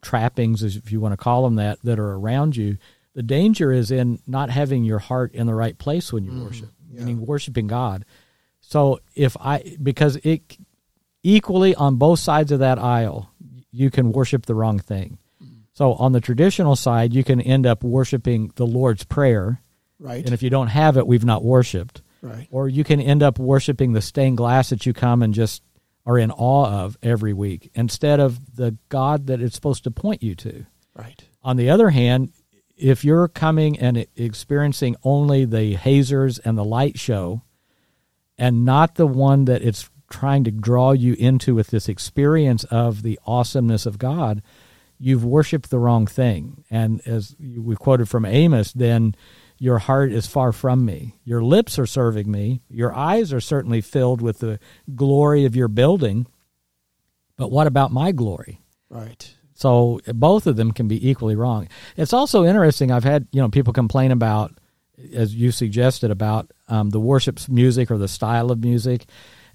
trappings, 0.03 0.63
if 0.63 0.91
you 0.91 0.99
want 0.99 1.13
to 1.13 1.17
call 1.17 1.43
them 1.43 1.55
that, 1.55 1.79
that 1.83 1.97
are 1.97 2.13
around 2.13 2.55
you. 2.55 2.77
The 3.15 3.23
danger 3.23 3.71
is 3.71 3.89
in 3.89 4.19
not 4.27 4.51
having 4.51 4.83
your 4.83 4.99
heart 4.99 5.33
in 5.33 5.47
the 5.47 5.55
right 5.55 5.77
place 5.77 6.13
when 6.13 6.23
you 6.23 6.31
mm, 6.31 6.43
worship, 6.45 6.69
yeah. 6.91 6.99
meaning 6.99 7.25
worshiping 7.25 7.65
God. 7.65 8.05
So 8.61 8.99
if 9.15 9.35
I, 9.37 9.75
because 9.81 10.17
it 10.17 10.57
equally 11.23 11.75
on 11.75 11.95
both 11.95 12.19
sides 12.19 12.51
of 12.51 12.59
that 12.59 12.79
aisle, 12.79 13.31
you 13.71 13.89
can 13.89 14.11
worship 14.11 14.45
the 14.45 14.55
wrong 14.55 14.79
thing. 14.79 15.17
So 15.73 15.93
on 15.93 16.11
the 16.11 16.19
traditional 16.19 16.75
side, 16.75 17.13
you 17.13 17.23
can 17.23 17.39
end 17.39 17.65
up 17.65 17.83
worshiping 17.83 18.51
the 18.55 18.67
Lord's 18.67 19.05
Prayer. 19.05 19.61
Right. 19.97 20.23
And 20.23 20.33
if 20.33 20.43
you 20.43 20.49
don't 20.49 20.67
have 20.67 20.97
it, 20.97 21.07
we've 21.07 21.23
not 21.23 21.43
worshiped. 21.43 22.01
Right. 22.21 22.47
Or 22.51 22.67
you 22.67 22.83
can 22.83 22.99
end 22.99 23.23
up 23.23 23.39
worshiping 23.39 23.93
the 23.93 24.01
stained 24.01 24.37
glass 24.37 24.71
that 24.71 24.85
you 24.85 24.93
come 24.93 25.23
and 25.23 25.33
just 25.33 25.63
are 26.05 26.17
in 26.17 26.31
awe 26.31 26.83
of 26.83 26.97
every 27.01 27.33
week 27.33 27.71
instead 27.75 28.19
of 28.19 28.55
the 28.55 28.75
God 28.89 29.27
that 29.27 29.41
it's 29.41 29.55
supposed 29.55 29.85
to 29.85 29.91
point 29.91 30.21
you 30.21 30.35
to. 30.35 30.65
Right. 30.95 31.23
On 31.43 31.55
the 31.55 31.69
other 31.69 31.91
hand, 31.91 32.33
if 32.75 33.05
you're 33.05 33.27
coming 33.27 33.79
and 33.79 34.05
experiencing 34.15 34.95
only 35.03 35.45
the 35.45 35.75
hazers 35.75 36.39
and 36.39 36.57
the 36.57 36.63
light 36.65 36.99
show 36.99 37.43
and 38.37 38.65
not 38.65 38.95
the 38.95 39.07
one 39.07 39.45
that 39.45 39.61
it's 39.61 39.89
trying 40.09 40.43
to 40.43 40.51
draw 40.51 40.91
you 40.91 41.13
into 41.13 41.55
with 41.55 41.67
this 41.67 41.89
experience 41.89 42.63
of 42.65 43.03
the 43.03 43.19
awesomeness 43.25 43.85
of 43.85 43.97
God, 43.97 44.41
you've 44.97 45.23
worshiped 45.23 45.69
the 45.69 45.79
wrong 45.79 46.05
thing. 46.07 46.63
And 46.69 47.01
as 47.07 47.35
we 47.39 47.75
quoted 47.75 48.09
from 48.09 48.25
Amos, 48.25 48.73
then 48.73 49.15
your 49.57 49.79
heart 49.79 50.11
is 50.11 50.25
far 50.25 50.51
from 50.51 50.85
me. 50.85 51.15
Your 51.23 51.43
lips 51.43 51.77
are 51.77 51.85
serving 51.85 52.31
me. 52.31 52.61
Your 52.69 52.93
eyes 52.95 53.33
are 53.33 53.41
certainly 53.41 53.81
filled 53.81 54.21
with 54.21 54.39
the 54.39 54.59
glory 54.95 55.45
of 55.45 55.55
your 55.55 55.67
building. 55.67 56.27
But 57.37 57.51
what 57.51 57.67
about 57.67 57.91
my 57.91 58.11
glory? 58.11 58.61
Right. 58.89 59.33
So 59.53 59.99
both 60.07 60.47
of 60.47 60.55
them 60.55 60.71
can 60.71 60.87
be 60.87 61.09
equally 61.09 61.35
wrong. 61.35 61.67
It's 61.97 62.13
also 62.13 62.45
interesting. 62.45 62.91
I've 62.91 63.03
had 63.03 63.27
you 63.31 63.41
know 63.41 63.49
people 63.49 63.73
complain 63.73 64.11
about, 64.11 64.57
as 65.13 65.35
you 65.35 65.51
suggested, 65.51 66.11
about 66.11 66.51
um, 66.69 66.91
the 66.91 66.99
worship 66.99 67.39
music 67.49 67.91
or 67.91 67.97
the 67.97 68.07
style 68.07 68.51
of 68.51 68.63
music. 68.63 69.05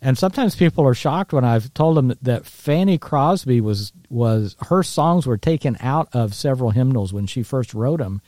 And 0.00 0.18
sometimes 0.18 0.54
people 0.54 0.87
are 0.87 0.94
shocked 0.94 1.33
when 1.33 1.44
I've 1.44 1.72
told 1.72 1.96
them 1.96 2.14
that 2.22 2.46
Fanny 2.46 2.98
Crosby 2.98 3.61
was 3.61 3.92
was 4.09 4.57
her 4.68 4.83
songs 4.83 5.26
were 5.26 5.38
taken 5.38 5.76
out 5.80 6.09
of 6.12 6.35
several 6.35 6.70
hymnals 6.70 7.12
when 7.12 7.26
she 7.26 7.42
first 7.42 7.74
wrote 7.74 8.00
them 8.00 8.20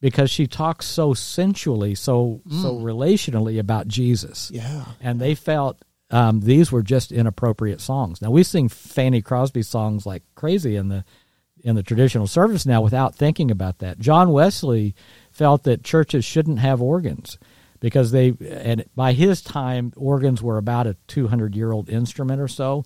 because 0.00 0.30
she 0.30 0.46
talks 0.46 0.86
so 0.86 1.12
sensually, 1.12 1.94
so 1.94 2.40
mm. 2.48 2.62
so 2.62 2.78
relationally 2.78 3.58
about 3.58 3.86
Jesus. 3.86 4.50
Yeah, 4.52 4.84
and 5.00 5.20
they 5.20 5.34
felt 5.34 5.84
um, 6.10 6.40
these 6.40 6.72
were 6.72 6.82
just 6.82 7.12
inappropriate 7.12 7.80
songs. 7.80 8.20
Now 8.22 8.30
we 8.30 8.42
sing 8.42 8.68
Fanny 8.68 9.22
Crosby 9.22 9.62
songs 9.62 10.06
like 10.06 10.22
crazy 10.34 10.76
in 10.76 10.88
the 10.88 11.04
in 11.62 11.76
the 11.76 11.82
traditional 11.82 12.26
service 12.26 12.64
now 12.64 12.80
without 12.80 13.14
thinking 13.14 13.50
about 13.50 13.78
that. 13.78 13.98
John 13.98 14.32
Wesley 14.32 14.94
felt 15.30 15.64
that 15.64 15.84
churches 15.84 16.24
shouldn't 16.24 16.58
have 16.58 16.80
organs 16.80 17.38
because 17.80 18.12
they 18.12 18.34
and 18.48 18.84
by 18.94 19.12
his 19.12 19.42
time 19.42 19.92
organs 19.96 20.42
were 20.42 20.58
about 20.58 20.86
a 20.86 20.96
200 21.08 21.56
year 21.56 21.72
old 21.72 21.88
instrument 21.88 22.40
or 22.40 22.48
so 22.48 22.84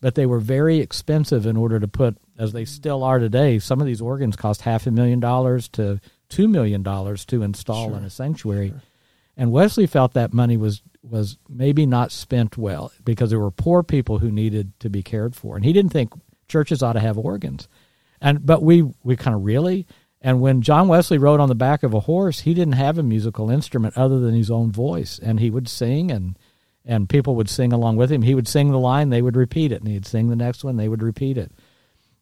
but 0.00 0.14
they 0.14 0.26
were 0.26 0.40
very 0.40 0.78
expensive 0.78 1.46
in 1.46 1.56
order 1.56 1.78
to 1.78 1.86
put 1.86 2.16
as 2.38 2.52
they 2.52 2.64
still 2.64 3.04
are 3.04 3.18
today 3.18 3.58
some 3.58 3.80
of 3.80 3.86
these 3.86 4.00
organs 4.00 4.36
cost 4.36 4.62
half 4.62 4.86
a 4.86 4.90
million 4.90 5.20
dollars 5.20 5.68
to 5.68 6.00
two 6.28 6.48
million 6.48 6.82
dollars 6.82 7.24
to 7.24 7.42
install 7.42 7.88
sure. 7.88 7.98
in 7.98 8.04
a 8.04 8.10
sanctuary 8.10 8.70
sure. 8.70 8.82
and 9.36 9.52
wesley 9.52 9.86
felt 9.86 10.14
that 10.14 10.32
money 10.32 10.56
was 10.56 10.82
was 11.02 11.38
maybe 11.48 11.86
not 11.86 12.10
spent 12.10 12.58
well 12.58 12.92
because 13.04 13.30
there 13.30 13.40
were 13.40 13.50
poor 13.50 13.82
people 13.82 14.18
who 14.18 14.30
needed 14.30 14.72
to 14.80 14.90
be 14.90 15.02
cared 15.02 15.36
for 15.36 15.56
and 15.56 15.64
he 15.64 15.72
didn't 15.72 15.92
think 15.92 16.12
churches 16.48 16.82
ought 16.82 16.94
to 16.94 17.00
have 17.00 17.16
organs 17.16 17.68
and 18.20 18.44
but 18.44 18.62
we 18.62 18.82
we 19.02 19.16
kind 19.16 19.34
of 19.34 19.44
really 19.44 19.86
and 20.20 20.40
when 20.40 20.60
John 20.60 20.88
Wesley 20.88 21.18
rode 21.18 21.40
on 21.40 21.48
the 21.48 21.54
back 21.54 21.82
of 21.82 21.94
a 21.94 22.00
horse, 22.00 22.40
he 22.40 22.52
didn't 22.52 22.74
have 22.74 22.98
a 22.98 23.02
musical 23.02 23.50
instrument 23.50 23.96
other 23.96 24.20
than 24.20 24.34
his 24.34 24.50
own 24.50 24.70
voice, 24.70 25.18
and 25.18 25.40
he 25.40 25.50
would 25.50 25.68
sing 25.68 26.10
and 26.10 26.38
and 26.84 27.08
people 27.08 27.36
would 27.36 27.48
sing 27.48 27.72
along 27.72 27.96
with 27.96 28.10
him. 28.10 28.22
He 28.22 28.34
would 28.34 28.48
sing 28.48 28.70
the 28.70 28.78
line, 28.78 29.10
they 29.10 29.22
would 29.22 29.36
repeat 29.36 29.70
it, 29.70 29.80
and 29.80 29.88
he'd 29.88 30.06
sing 30.06 30.28
the 30.28 30.36
next 30.36 30.64
one, 30.64 30.76
they 30.76 30.88
would 30.88 31.02
repeat 31.02 31.36
it. 31.36 31.52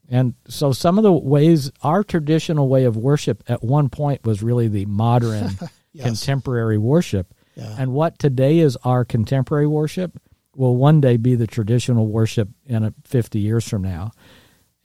And 0.08 0.34
so 0.48 0.72
some 0.72 0.98
of 0.98 1.04
the 1.04 1.12
ways 1.12 1.70
our 1.82 2.02
traditional 2.02 2.68
way 2.68 2.84
of 2.84 2.96
worship 2.96 3.42
at 3.46 3.62
one 3.62 3.88
point 3.88 4.24
was 4.24 4.42
really 4.42 4.66
the 4.68 4.86
modern 4.86 5.50
yes. 5.92 6.06
contemporary 6.06 6.78
worship. 6.78 7.34
Yeah. 7.54 7.74
And 7.78 7.92
what 7.92 8.18
today 8.18 8.58
is 8.58 8.76
our 8.84 9.04
contemporary 9.04 9.66
worship 9.66 10.18
will 10.56 10.76
one 10.76 11.00
day 11.00 11.16
be 11.16 11.34
the 11.34 11.46
traditional 11.46 12.06
worship 12.06 12.48
in 12.66 12.94
50 13.04 13.38
years 13.38 13.68
from 13.68 13.82
now. 13.82 14.12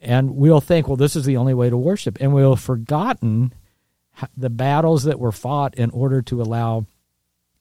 And 0.04 0.36
we'll 0.36 0.62
think, 0.62 0.88
well, 0.88 0.98
this 0.98 1.16
is 1.16 1.26
the 1.26 1.38
only 1.38 1.54
way 1.54 1.70
to 1.70 1.78
worship. 1.78 2.18
And 2.20 2.34
we'll 2.34 2.56
have 2.56 2.64
forgotten 2.64 3.54
the 4.36 4.50
battles 4.50 5.04
that 5.04 5.20
were 5.20 5.32
fought 5.32 5.76
in 5.76 5.90
order 5.92 6.22
to 6.24 6.42
allow 6.42 6.86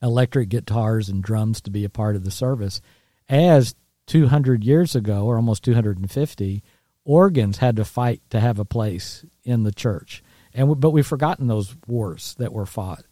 electric 0.02 0.48
guitars 0.48 1.08
and 1.08 1.22
drums 1.22 1.60
to 1.62 1.70
be 1.70 1.84
a 1.84 1.88
part 1.88 2.16
of 2.16 2.24
the 2.24 2.30
service. 2.30 2.80
As 3.28 3.74
200 4.06 4.64
years 4.64 4.96
ago, 4.96 5.24
or 5.24 5.36
almost 5.36 5.62
250, 5.62 6.62
organs 7.04 7.58
had 7.58 7.76
to 7.76 7.84
fight 7.84 8.20
to 8.30 8.40
have 8.40 8.58
a 8.58 8.64
place 8.64 9.24
in 9.44 9.62
the 9.62 9.72
church. 9.72 10.22
And 10.52 10.80
but 10.80 10.90
we've 10.90 11.06
forgotten 11.06 11.46
those 11.46 11.76
wars 11.86 12.34
that 12.38 12.52
were 12.52 12.66
fought. 12.66 13.04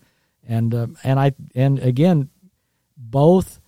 And 0.46 0.74
uh, 0.74 0.88
and 1.04 1.18
I 1.18 1.32
and 1.54 1.78
again, 1.78 2.28
both 2.96 3.60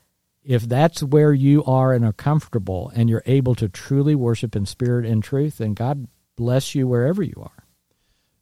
if 0.44 0.62
that's 0.62 1.02
where 1.02 1.32
you 1.32 1.64
are 1.64 1.92
and 1.92 2.04
are 2.04 2.12
comfortable 2.12 2.90
and 2.94 3.08
you're 3.08 3.22
able 3.26 3.54
to 3.56 3.68
truly 3.68 4.14
worship 4.14 4.56
in 4.56 4.66
spirit 4.66 5.06
and 5.06 5.22
truth, 5.22 5.58
then 5.58 5.74
God 5.74 6.08
bless 6.36 6.74
you 6.74 6.88
wherever 6.88 7.22
you 7.22 7.34
are. 7.38 7.66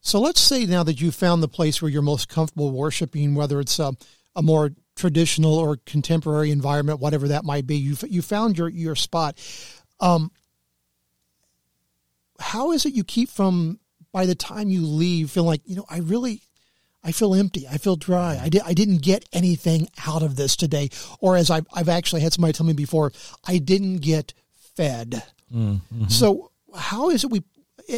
So 0.00 0.18
let's 0.20 0.40
say 0.40 0.64
now 0.64 0.82
that 0.84 1.00
you've 1.00 1.14
found 1.14 1.42
the 1.42 1.48
place 1.48 1.82
where 1.82 1.90
you're 1.90 2.00
most 2.00 2.28
comfortable 2.28 2.72
worshiping, 2.72 3.34
whether 3.34 3.60
it's 3.60 3.78
a, 3.78 3.92
a 4.34 4.42
more 4.42 4.70
traditional 4.96 5.54
or 5.54 5.76
contemporary 5.84 6.50
environment, 6.50 7.00
whatever 7.00 7.28
that 7.28 7.44
might 7.44 7.66
be, 7.66 7.76
you 7.76 7.96
you 8.08 8.22
found 8.22 8.56
your 8.56 8.68
your 8.68 8.94
spot. 8.94 9.38
Um, 9.98 10.30
how 12.38 12.72
is 12.72 12.86
it 12.86 12.94
you 12.94 13.04
keep 13.04 13.28
from 13.28 13.78
by 14.12 14.24
the 14.24 14.34
time 14.34 14.70
you 14.70 14.86
leave 14.86 15.30
feeling 15.30 15.48
like 15.48 15.62
you 15.64 15.76
know 15.76 15.84
I 15.88 15.98
really 15.98 16.42
I 17.02 17.12
feel 17.12 17.34
empty. 17.34 17.66
I 17.66 17.78
feel 17.78 17.96
dry. 17.96 18.38
I, 18.42 18.48
di- 18.48 18.60
I 18.60 18.74
didn't 18.74 19.02
get 19.02 19.24
anything 19.32 19.88
out 20.06 20.22
of 20.22 20.36
this 20.36 20.54
today. 20.54 20.90
Or 21.20 21.36
as 21.36 21.50
I've, 21.50 21.66
I've 21.72 21.88
actually 21.88 22.20
had 22.20 22.32
somebody 22.32 22.52
tell 22.52 22.66
me 22.66 22.74
before, 22.74 23.12
I 23.46 23.58
didn't 23.58 23.98
get 23.98 24.34
fed. 24.76 25.22
Mm-hmm. 25.54 26.08
So 26.08 26.50
how 26.74 27.10
is 27.10 27.24
it 27.24 27.30
we, 27.30 27.42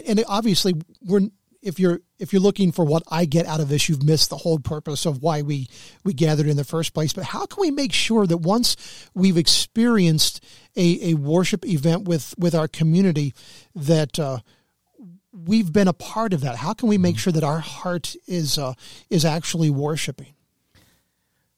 and 0.07 0.23
obviously 0.29 0.75
we're, 1.05 1.23
if 1.63 1.79
you're, 1.81 2.01
if 2.19 2.33
you're 2.33 2.43
looking 2.43 2.73
for 2.73 2.85
what 2.85 3.03
I 3.09 3.25
get 3.25 3.47
out 3.47 3.61
of 3.61 3.69
this, 3.69 3.89
you've 3.89 4.05
missed 4.05 4.31
the 4.31 4.37
whole 4.37 4.59
purpose 4.59 5.05
of 5.05 5.23
why 5.23 5.43
we, 5.43 5.69
we 6.05 6.13
gathered 6.13 6.47
in 6.47 6.57
the 6.57 6.65
first 6.65 6.95
place. 6.95 7.13
But 7.13 7.25
how 7.25 7.47
can 7.47 7.61
we 7.61 7.71
make 7.71 7.93
sure 7.93 8.27
that 8.27 8.39
once 8.39 8.77
we've 9.15 9.37
experienced 9.37 10.45
a, 10.77 11.11
a 11.11 11.15
worship 11.15 11.67
event 11.67 12.07
with, 12.07 12.35
with 12.39 12.55
our 12.55 12.69
community 12.69 13.35
that, 13.75 14.19
uh, 14.19 14.39
we've 15.33 15.73
been 15.73 15.89
a 15.89 15.93
part 15.93 16.33
of 16.33 16.43
that. 16.43 16.57
How 16.57 16.75
can 16.75 16.89
we 16.89 16.99
make 16.99 17.17
mm. 17.17 17.19
sure 17.19 17.33
that 17.33 17.45
our 17.45 17.61
heart 17.61 18.15
is 18.27 18.59
uh, 18.59 18.75
is 19.11 19.25
actually 19.25 19.71
worshiping? 19.71 20.35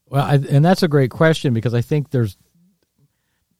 Well, 0.06 0.24
I, 0.24 0.34
and 0.34 0.64
that's 0.64 0.82
a 0.82 0.88
great 0.88 1.10
question 1.10 1.54
because 1.54 1.74
I 1.74 1.80
think 1.80 2.10
there's 2.10 2.37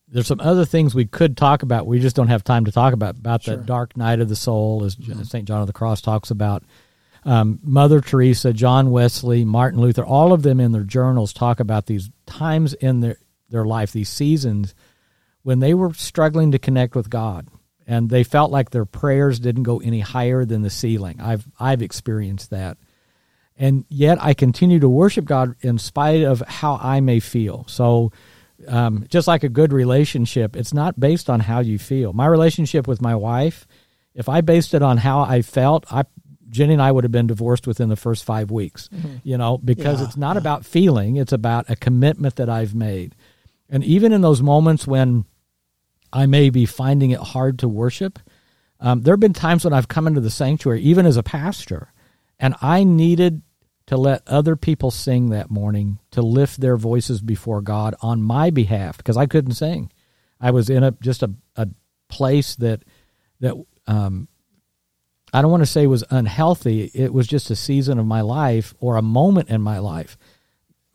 there's 0.09 0.27
some 0.27 0.41
other 0.41 0.65
things 0.65 0.95
we 0.95 1.07
could 1.07 1.37
talk 1.37 1.63
about. 1.63 1.87
We 1.87 1.99
just 1.99 2.17
don't 2.17 2.29
have 2.29 2.45
time 2.45 2.65
to 2.67 2.73
talk 2.73 2.93
about 2.93 3.17
about 3.17 3.43
sure. 3.43 3.57
the 3.57 3.65
dark 3.65 3.97
night 3.97 4.21
of 4.21 4.29
the 4.29 4.37
soul, 4.37 4.85
as 4.85 4.97
mm-hmm. 4.97 5.23
Saint 5.23 5.49
John 5.49 5.61
of 5.61 5.67
the 5.67 5.73
Cross 5.73 6.03
talks 6.03 6.31
about. 6.31 6.63
Um, 7.27 7.59
Mother 7.63 8.03
Teresa, 8.03 8.53
John 8.53 8.91
Wesley, 8.91 9.47
Martin 9.47 9.81
Luther, 9.81 10.05
all 10.05 10.35
of 10.35 10.43
them 10.43 10.61
in 10.61 10.73
their 10.73 10.83
journals 10.83 11.33
talk 11.33 11.59
about 11.59 11.87
these 11.87 12.11
times 12.27 12.75
in 12.75 13.01
their 13.01 13.17
their 13.49 13.65
life, 13.65 13.93
these 13.93 14.09
seasons 14.09 14.75
when 15.43 15.61
they 15.61 15.75
were 15.75 15.93
struggling 15.95 16.51
to 16.51 16.59
connect 16.59 16.97
with 16.97 17.09
God 17.09 17.47
and 17.87 18.09
they 18.11 18.25
felt 18.25 18.51
like 18.51 18.71
their 18.71 18.85
prayers 18.85 19.39
didn't 19.39 19.65
go 19.65 19.81
any 19.81 20.01
higher 20.01 20.45
than 20.45 20.63
the 20.63 20.71
ceiling. 20.71 21.21
I've 21.21 21.47
I've 21.59 21.83
experienced 21.83 22.51
that. 22.51 22.79
And 23.57 23.85
yet 23.89 24.19
I 24.21 24.35
continue 24.35 24.81
to 24.81 24.89
worship 24.89 25.27
God 25.27 25.55
in 25.61 25.79
spite 25.79 26.23
of 26.23 26.41
how 26.41 26.79
I 26.83 27.01
may 27.01 27.21
feel. 27.21 27.65
So 27.69 28.11
um, 28.67 29.05
just 29.09 29.29
like 29.29 29.45
a 29.45 29.49
good 29.49 29.73
relationship, 29.73 30.57
it's 30.57 30.75
not 30.75 30.99
based 30.99 31.31
on 31.31 31.41
how 31.41 31.61
you 31.61 31.79
feel. 31.79 32.13
My 32.13 32.27
relationship 32.27 32.89
with 32.89 33.01
my 33.01 33.15
wife, 33.15 33.67
if 34.15 34.29
I 34.29 34.41
based 34.41 34.75
it 34.75 34.83
on 34.83 34.99
how 34.99 35.21
I 35.21 35.43
felt, 35.43 35.85
I 35.93 36.05
Jenny 36.49 36.75
and 36.75 36.83
I 36.83 36.93
would 36.93 37.05
have 37.05 37.13
been 37.13 37.27
divorced 37.27 37.67
within 37.67 37.89
the 37.89 37.97
first 37.97 38.25
five 38.25 38.51
weeks. 38.51 38.89
Mm-hmm. 38.89 39.17
You 39.25 39.39
know, 39.39 39.59
because 39.59 40.01
yeah, 40.01 40.07
it's 40.07 40.17
not 40.17 40.37
yeah. 40.37 40.41
about 40.41 40.65
feeling; 40.65 41.17
it's 41.17 41.33
about 41.33 41.69
a 41.69 41.77
commitment 41.77 42.37
that 42.37 42.49
I've 42.49 42.75
made. 42.75 43.15
And 43.69 43.83
even 43.85 44.13
in 44.13 44.21
those 44.21 44.43
moments 44.43 44.87
when 44.87 45.25
I 46.15 46.27
may 46.27 46.49
be 46.49 46.65
finding 46.65 47.11
it 47.11 47.19
hard 47.19 47.59
to 47.59 47.69
worship. 47.69 48.21
Um, 48.79 49.03
there 49.03 49.15
have 49.15 49.21
been 49.21 49.33
times 49.33 49.65
when 49.65 49.73
I've 49.73 49.89
come 49.89 50.07
into 50.07 50.21
the 50.21 50.31
sanctuary, 50.31 50.81
even 50.83 51.07
as 51.07 51.17
a 51.17 51.25
pastor, 51.25 51.93
and 52.39 52.55
I 52.63 52.85
needed 52.85 53.43
to 53.87 53.97
let 53.97 54.27
other 54.29 54.55
people 54.55 54.93
sing 54.93 55.31
that 55.31 55.51
morning 55.51 55.99
to 56.13 56.23
lift 56.23 56.61
their 56.61 56.77
voices 56.77 57.21
before 57.21 57.61
God 57.61 57.97
on 58.01 58.23
my 58.23 58.51
behalf 58.51 58.97
because 58.97 59.17
I 59.17 59.27
couldn't 59.27 59.55
sing. 59.55 59.91
I 60.41 60.53
was 60.53 60.71
in 60.71 60.85
a 60.85 60.93
just 60.93 61.23
a, 61.23 61.33
a 61.57 61.69
place 62.09 62.55
that 62.57 62.85
that 63.41 63.55
um, 63.87 64.29
I 65.33 65.43
don't 65.43 65.51
want 65.51 65.63
to 65.63 65.67
say 65.67 65.87
was 65.87 66.05
unhealthy. 66.11 66.91
It 66.95 67.13
was 67.13 67.27
just 67.27 67.51
a 67.51 67.57
season 67.57 67.99
of 67.99 68.07
my 68.07 68.21
life 68.21 68.73
or 68.79 68.97
a 68.97 69.03
moment 69.03 69.51
in 69.51 69.61
my 69.61 69.79
life. 69.81 70.17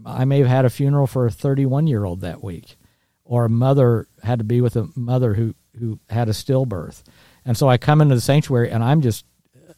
I 0.06 0.24
may 0.24 0.40
have 0.40 0.48
had 0.48 0.66
a 0.66 0.70
funeral 0.70 1.08
for 1.08 1.26
a 1.26 1.32
31 1.32 1.88
year 1.88 2.06
old 2.06 2.22
that 2.22 2.42
week 2.42 2.78
or 3.30 3.46
a 3.46 3.50
mother 3.50 4.08
had 4.24 4.40
to 4.40 4.44
be 4.44 4.60
with 4.60 4.76
a 4.76 4.90
mother 4.96 5.36
who 5.36 5.54
who 5.80 6.00
had 6.10 6.28
a 6.28 6.34
stillbirth. 6.34 7.04
And 7.46 7.56
so 7.56 7.70
I 7.70 7.78
come 7.78 8.02
into 8.02 8.16
the 8.16 8.22
sanctuary 8.22 8.72
and 8.72 8.84
I'm 8.84 9.02
just 9.02 9.24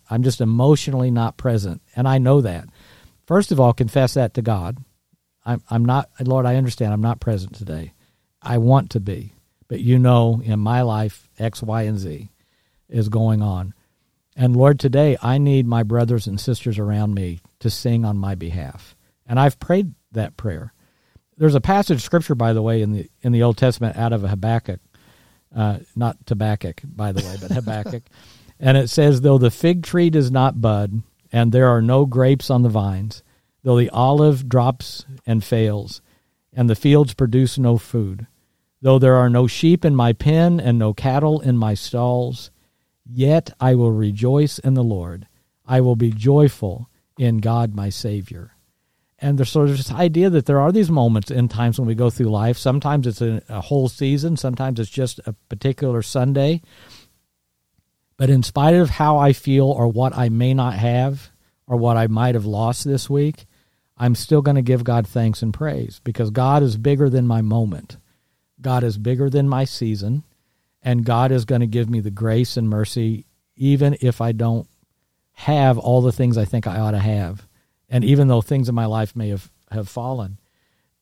I'm 0.09 0.23
just 0.23 0.39
emotionally 0.39 1.11
not 1.11 1.37
present. 1.37 1.81
And 1.95 2.07
I 2.07 2.17
know 2.17 2.39
that. 2.41 2.65
First 3.27 3.51
of 3.51 3.59
all, 3.59 3.73
confess 3.73 4.13
that 4.13 4.33
to 4.35 4.41
God. 4.41 4.77
I'm 5.45 5.61
I'm 5.69 5.83
not 5.83 6.09
Lord, 6.21 6.45
I 6.45 6.55
understand 6.55 6.93
I'm 6.93 7.01
not 7.01 7.19
present 7.19 7.53
today. 7.53 7.93
I 8.41 8.57
want 8.57 8.89
to 8.91 9.01
be. 9.01 9.33
But 9.67 9.81
you 9.81 9.99
know 9.99 10.41
in 10.43 10.61
my 10.61 10.81
life 10.81 11.27
X, 11.37 11.61
Y, 11.61 11.81
and 11.83 11.99
Z 11.99 12.31
is 12.87 13.09
going 13.09 13.41
on. 13.41 13.73
And 14.33 14.55
Lord, 14.55 14.79
today 14.79 15.17
I 15.21 15.37
need 15.37 15.67
my 15.67 15.83
brothers 15.83 16.25
and 16.25 16.39
sisters 16.39 16.79
around 16.79 17.15
me 17.15 17.41
to 17.59 17.69
sing 17.69 18.05
on 18.05 18.17
my 18.17 18.33
behalf. 18.33 18.95
And 19.27 19.37
I've 19.37 19.59
prayed 19.59 19.93
that 20.13 20.37
prayer. 20.37 20.73
There's 21.41 21.55
a 21.55 21.59
passage 21.59 21.95
of 21.95 22.01
scripture, 22.03 22.35
by 22.35 22.53
the 22.53 22.61
way, 22.61 22.83
in 22.83 22.91
the 22.91 23.09
in 23.23 23.31
the 23.31 23.41
Old 23.41 23.57
Testament 23.57 23.97
out 23.97 24.13
of 24.13 24.21
Habakkuk, 24.21 24.79
uh, 25.55 25.79
not 25.95 26.17
Habakkuk, 26.27 26.83
by 26.85 27.11
the 27.11 27.23
way, 27.23 27.35
but 27.41 27.49
Habakkuk, 27.49 28.03
and 28.59 28.77
it 28.77 28.91
says, 28.91 29.21
"Though 29.21 29.39
the 29.39 29.49
fig 29.49 29.81
tree 29.81 30.11
does 30.11 30.29
not 30.29 30.61
bud, 30.61 31.01
and 31.31 31.51
there 31.51 31.67
are 31.67 31.81
no 31.81 32.05
grapes 32.05 32.51
on 32.51 32.61
the 32.61 32.69
vines, 32.69 33.23
though 33.63 33.75
the 33.75 33.89
olive 33.89 34.47
drops 34.47 35.07
and 35.25 35.43
fails, 35.43 36.03
and 36.53 36.69
the 36.69 36.75
fields 36.75 37.15
produce 37.15 37.57
no 37.57 37.79
food, 37.79 38.27
though 38.79 38.99
there 38.99 39.15
are 39.15 39.27
no 39.27 39.47
sheep 39.47 39.83
in 39.83 39.95
my 39.95 40.13
pen 40.13 40.59
and 40.59 40.77
no 40.77 40.93
cattle 40.93 41.39
in 41.39 41.57
my 41.57 41.73
stalls, 41.73 42.51
yet 43.03 43.49
I 43.59 43.73
will 43.73 43.91
rejoice 43.91 44.59
in 44.59 44.75
the 44.75 44.83
Lord; 44.83 45.25
I 45.65 45.81
will 45.81 45.95
be 45.95 46.11
joyful 46.11 46.87
in 47.17 47.39
God 47.39 47.73
my 47.73 47.89
Savior." 47.89 48.51
And 49.21 49.37
there's 49.37 49.51
sort 49.51 49.69
of 49.69 49.77
this 49.77 49.91
idea 49.91 50.31
that 50.31 50.47
there 50.47 50.59
are 50.59 50.71
these 50.71 50.89
moments 50.89 51.29
in 51.29 51.47
times 51.47 51.77
when 51.79 51.87
we 51.87 51.93
go 51.93 52.09
through 52.09 52.31
life. 52.31 52.57
Sometimes 52.57 53.05
it's 53.05 53.21
a, 53.21 53.41
a, 53.49 53.61
whole 53.61 53.87
season, 53.87 54.35
sometimes 54.35 54.79
it's 54.79 54.89
just 54.89 55.19
a 55.27 55.33
particular 55.47 56.01
Sunday. 56.01 56.61
But 58.17 58.31
in 58.31 58.41
spite 58.41 58.73
of 58.75 58.89
how 58.89 59.17
I 59.17 59.33
feel 59.33 59.67
or 59.67 59.87
what 59.87 60.17
I 60.17 60.29
may 60.29 60.53
not 60.55 60.73
have 60.73 61.29
or 61.67 61.77
what 61.77 61.97
I 61.97 62.07
might 62.07 62.33
have 62.35 62.45
lost 62.45 62.83
this 62.83 63.09
week, 63.09 63.45
I'm 63.95 64.15
still 64.15 64.41
going 64.41 64.55
to 64.55 64.63
give 64.63 64.83
God 64.83 65.05
thanks 65.05 65.43
and 65.43 65.53
praise 65.53 66.01
because 66.03 66.31
God 66.31 66.63
is 66.63 66.77
bigger 66.77 67.09
than 67.09 67.27
my 67.27 67.41
moment. 67.41 67.97
God 68.59 68.83
is 68.83 68.97
bigger 68.97 69.29
than 69.29 69.47
my 69.47 69.65
season, 69.65 70.23
and 70.81 71.05
God 71.05 71.31
is 71.31 71.45
going 71.45 71.61
to 71.61 71.67
give 71.67 71.89
me 71.89 71.99
the 71.99 72.11
grace 72.11 72.57
and 72.57 72.69
mercy 72.69 73.25
even 73.55 73.95
if 74.01 74.21
I 74.21 74.31
don't 74.31 74.67
have 75.33 75.77
all 75.77 76.01
the 76.01 76.11
things 76.11 76.37
I 76.37 76.45
think 76.45 76.65
I 76.65 76.79
ought 76.79 76.91
to 76.91 76.99
have 76.99 77.47
and 77.91 78.05
even 78.05 78.29
though 78.29 78.41
things 78.41 78.69
in 78.69 78.73
my 78.73 78.85
life 78.85 79.15
may 79.15 79.29
have, 79.29 79.51
have 79.69 79.89
fallen. 79.89 80.39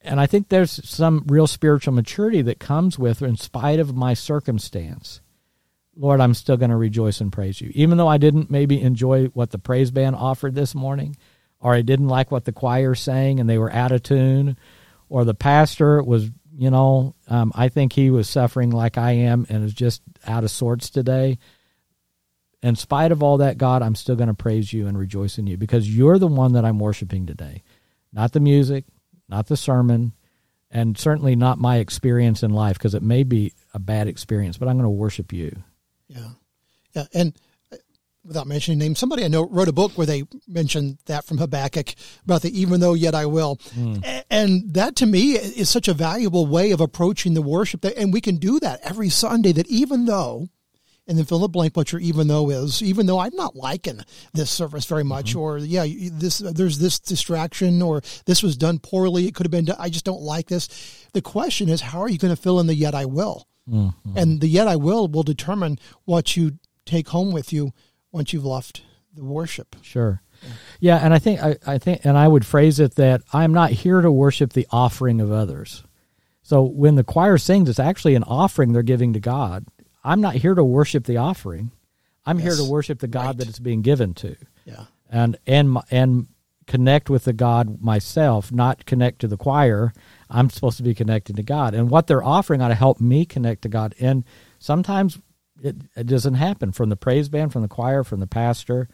And 0.01 0.19
I 0.19 0.25
think 0.25 0.49
there's 0.49 0.89
some 0.89 1.23
real 1.27 1.45
spiritual 1.45 1.93
maturity 1.93 2.41
that 2.41 2.59
comes 2.59 2.97
with, 2.97 3.21
in 3.21 3.37
spite 3.37 3.79
of 3.79 3.95
my 3.95 4.15
circumstance, 4.15 5.21
Lord, 5.95 6.19
I'm 6.19 6.33
still 6.33 6.57
going 6.57 6.71
to 6.71 6.77
rejoice 6.77 7.21
and 7.21 7.31
praise 7.31 7.61
you. 7.61 7.71
Even 7.75 7.97
though 7.97 8.07
I 8.07 8.17
didn't 8.17 8.49
maybe 8.49 8.81
enjoy 8.81 9.25
what 9.27 9.51
the 9.51 9.59
praise 9.59 9.91
band 9.91 10.15
offered 10.15 10.55
this 10.55 10.73
morning, 10.73 11.15
or 11.59 11.75
I 11.75 11.81
didn't 11.81 12.07
like 12.07 12.31
what 12.31 12.45
the 12.45 12.53
choir 12.53 12.95
sang 12.95 13.39
and 13.39 13.49
they 13.49 13.57
were 13.57 13.71
out 13.71 13.91
of 13.91 14.01
tune, 14.01 14.57
or 15.09 15.25
the 15.25 15.33
pastor 15.33 16.01
was, 16.01 16.31
you 16.55 16.71
know, 16.71 17.13
um, 17.27 17.51
I 17.53 17.69
think 17.69 17.93
he 17.93 18.09
was 18.09 18.29
suffering 18.29 18.71
like 18.71 18.97
I 18.97 19.11
am 19.11 19.45
and 19.49 19.63
is 19.63 19.73
just 19.73 20.01
out 20.25 20.43
of 20.43 20.51
sorts 20.51 20.89
today 20.89 21.37
in 22.61 22.75
spite 22.75 23.11
of 23.11 23.23
all 23.23 23.37
that, 23.37 23.57
God, 23.57 23.81
I'm 23.81 23.95
still 23.95 24.15
going 24.15 24.27
to 24.27 24.33
praise 24.33 24.73
you 24.73 24.87
and 24.87 24.97
rejoice 24.97 25.37
in 25.37 25.47
you 25.47 25.57
because 25.57 25.95
you're 25.95 26.19
the 26.19 26.27
one 26.27 26.53
that 26.53 26.65
I'm 26.65 26.79
worshiping 26.79 27.25
today. 27.25 27.63
Not 28.11 28.33
the 28.33 28.39
music, 28.39 28.85
not 29.29 29.47
the 29.47 29.55
sermon, 29.55 30.13
and 30.71 30.97
certainly 30.97 31.35
not 31.35 31.57
my 31.57 31.77
experience 31.77 32.43
in 32.43 32.51
life 32.51 32.77
because 32.77 32.95
it 32.95 33.03
may 33.03 33.23
be 33.23 33.53
a 33.73 33.79
bad 33.79 34.07
experience, 34.07 34.57
but 34.57 34.67
I'm 34.67 34.75
going 34.75 34.83
to 34.83 34.89
worship 34.89 35.31
you. 35.31 35.63
Yeah. 36.07 36.29
Yeah. 36.93 37.05
And 37.13 37.39
uh, 37.71 37.77
without 38.25 38.47
mentioning 38.47 38.79
names, 38.79 38.99
somebody 38.99 39.23
I 39.23 39.29
know 39.29 39.47
wrote 39.47 39.67
a 39.67 39.73
book 39.73 39.93
where 39.93 40.07
they 40.07 40.23
mentioned 40.47 40.97
that 41.05 41.25
from 41.25 41.37
Habakkuk 41.37 41.93
about 42.25 42.41
the 42.41 42.59
even 42.59 42.81
though 42.81 42.93
yet 42.93 43.15
I 43.15 43.25
will. 43.25 43.55
Mm. 43.75 44.23
And 44.29 44.73
that 44.73 44.95
to 44.97 45.05
me 45.05 45.33
is 45.33 45.69
such 45.69 45.87
a 45.87 45.93
valuable 45.93 46.45
way 46.45 46.71
of 46.71 46.81
approaching 46.81 47.35
the 47.35 47.41
worship 47.41 47.81
that, 47.81 47.97
and 47.97 48.11
we 48.11 48.21
can 48.21 48.35
do 48.35 48.59
that 48.59 48.81
every 48.83 49.09
Sunday 49.09 49.53
that 49.53 49.67
even 49.67 50.05
though 50.05 50.49
and 51.09 51.17
then 51.17 51.25
fill 51.25 51.39
in 51.39 51.41
the 51.41 51.49
blank 51.49 51.75
what 51.75 51.91
your 51.91 51.99
even 51.99 52.27
though 52.27 52.49
is 52.49 52.81
even 52.81 53.05
though 53.05 53.19
i'm 53.19 53.35
not 53.35 53.55
liking 53.55 53.99
this 54.33 54.49
service 54.49 54.85
very 54.85 55.03
much 55.03 55.31
mm-hmm. 55.31 55.39
or 55.39 55.57
yeah 55.57 55.85
this 56.11 56.37
there's 56.37 56.77
this 56.79 56.99
distraction 56.99 57.81
or 57.81 58.01
this 58.25 58.41
was 58.43 58.55
done 58.55 58.79
poorly 58.79 59.27
it 59.27 59.35
could 59.35 59.45
have 59.45 59.51
been 59.51 59.65
done, 59.65 59.75
i 59.79 59.89
just 59.89 60.05
don't 60.05 60.21
like 60.21 60.47
this 60.47 61.07
the 61.13 61.21
question 61.21 61.67
is 61.67 61.81
how 61.81 61.99
are 61.99 62.09
you 62.09 62.17
going 62.17 62.33
to 62.33 62.41
fill 62.41 62.59
in 62.59 62.67
the 62.67 62.75
yet 62.75 62.95
i 62.95 63.03
will 63.03 63.47
mm-hmm. 63.69 64.17
and 64.17 64.39
the 64.39 64.47
yet 64.47 64.67
i 64.67 64.75
will 64.75 65.07
will 65.07 65.23
determine 65.23 65.77
what 66.05 66.37
you 66.37 66.59
take 66.85 67.09
home 67.09 67.33
with 67.33 67.51
you 67.51 67.71
once 68.11 68.31
you've 68.31 68.45
left 68.45 68.83
the 69.15 69.23
worship 69.23 69.75
sure 69.81 70.21
yeah, 70.79 70.97
and 70.97 71.13
I 71.13 71.19
think 71.19 71.41
I, 71.41 71.57
I 71.65 71.77
think 71.77 72.05
and 72.05 72.17
I 72.17 72.27
would 72.27 72.45
phrase 72.45 72.79
it 72.79 72.95
that 72.95 73.21
I'm 73.33 73.53
not 73.53 73.71
here 73.71 74.01
to 74.01 74.11
worship 74.11 74.53
the 74.53 74.67
offering 74.71 75.19
of 75.19 75.31
others. 75.31 75.83
So 76.41 76.63
when 76.63 76.95
the 76.95 77.03
choir 77.03 77.37
sings, 77.37 77.69
it's 77.69 77.79
actually 77.79 78.15
an 78.15 78.23
offering 78.23 78.71
they're 78.71 78.81
giving 78.81 79.13
to 79.13 79.19
God. 79.19 79.65
I'm 80.09 80.21
not 80.21 80.33
here 80.33 80.55
to 80.55 80.63
worship 80.63 81.05
the 81.05 81.17
offering. 81.17 81.71
I'm 82.25 82.39
yes. 82.39 82.47
here 82.47 82.65
to 82.65 82.71
worship 82.71 82.97
the 82.97 83.07
God 83.07 83.25
right. 83.25 83.37
that 83.37 83.47
it's 83.47 83.59
being 83.59 83.83
given 83.83 84.15
to. 84.15 84.35
Yeah. 84.65 84.85
And 85.07 85.37
and 85.45 85.77
and 85.91 86.27
connect 86.65 87.11
with 87.11 87.25
the 87.25 87.33
God 87.33 87.79
myself, 87.79 88.51
not 88.51 88.87
connect 88.87 89.19
to 89.19 89.27
the 89.27 89.37
choir. 89.37 89.93
I'm 90.27 90.49
supposed 90.49 90.77
to 90.77 90.83
be 90.83 90.95
connected 90.95 91.35
to 91.35 91.43
God. 91.43 91.75
And 91.75 91.91
what 91.91 92.07
they're 92.07 92.23
offering 92.23 92.61
ought 92.61 92.69
to 92.69 92.75
help 92.75 92.99
me 92.99 93.23
connect 93.23 93.61
to 93.63 93.69
God. 93.69 93.93
And 93.99 94.23
sometimes 94.57 95.19
it, 95.61 95.75
it 95.95 96.07
doesn't 96.07 96.35
happen 96.35 96.71
from 96.71 96.89
the 96.89 96.95
praise 96.95 97.29
band, 97.29 97.53
from 97.53 97.61
the 97.61 97.67
choir, 97.67 98.03
from 98.03 98.19
the 98.19 98.27
pastor. 98.27 98.87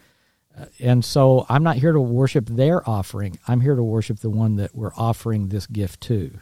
Uh, 0.57 0.66
and 0.80 1.03
so 1.03 1.45
I'm 1.47 1.63
not 1.63 1.78
here 1.78 1.93
to 1.93 1.99
worship 1.99 2.47
their 2.47 2.88
offering. 2.89 3.39
I'm 3.47 3.61
here 3.61 3.76
to 3.76 3.84
worship 3.84 4.20
the 4.20 4.30
one 4.30 4.57
that 4.57 4.76
we're 4.76 4.95
offering 4.95 5.47
this 5.47 5.66
gift 5.66 6.01
to. 6.01 6.39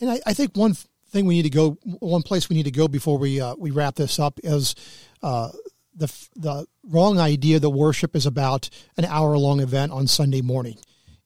And 0.00 0.10
I, 0.10 0.20
I 0.26 0.34
think 0.34 0.56
one 0.56 0.74
thing 1.10 1.26
we 1.26 1.36
need 1.36 1.42
to 1.42 1.50
go 1.50 1.78
one 1.82 2.22
place 2.22 2.48
we 2.48 2.56
need 2.56 2.64
to 2.64 2.70
go 2.70 2.88
before 2.88 3.18
we 3.18 3.40
uh, 3.40 3.54
we 3.58 3.70
wrap 3.70 3.94
this 3.94 4.18
up 4.18 4.38
is 4.42 4.74
uh, 5.22 5.48
the 5.94 6.06
the 6.36 6.66
wrong 6.84 7.18
idea 7.18 7.58
that 7.58 7.70
worship 7.70 8.14
is 8.16 8.26
about 8.26 8.70
an 8.96 9.04
hour 9.04 9.36
long 9.36 9.60
event 9.60 9.92
on 9.92 10.06
Sunday 10.06 10.40
morning. 10.40 10.78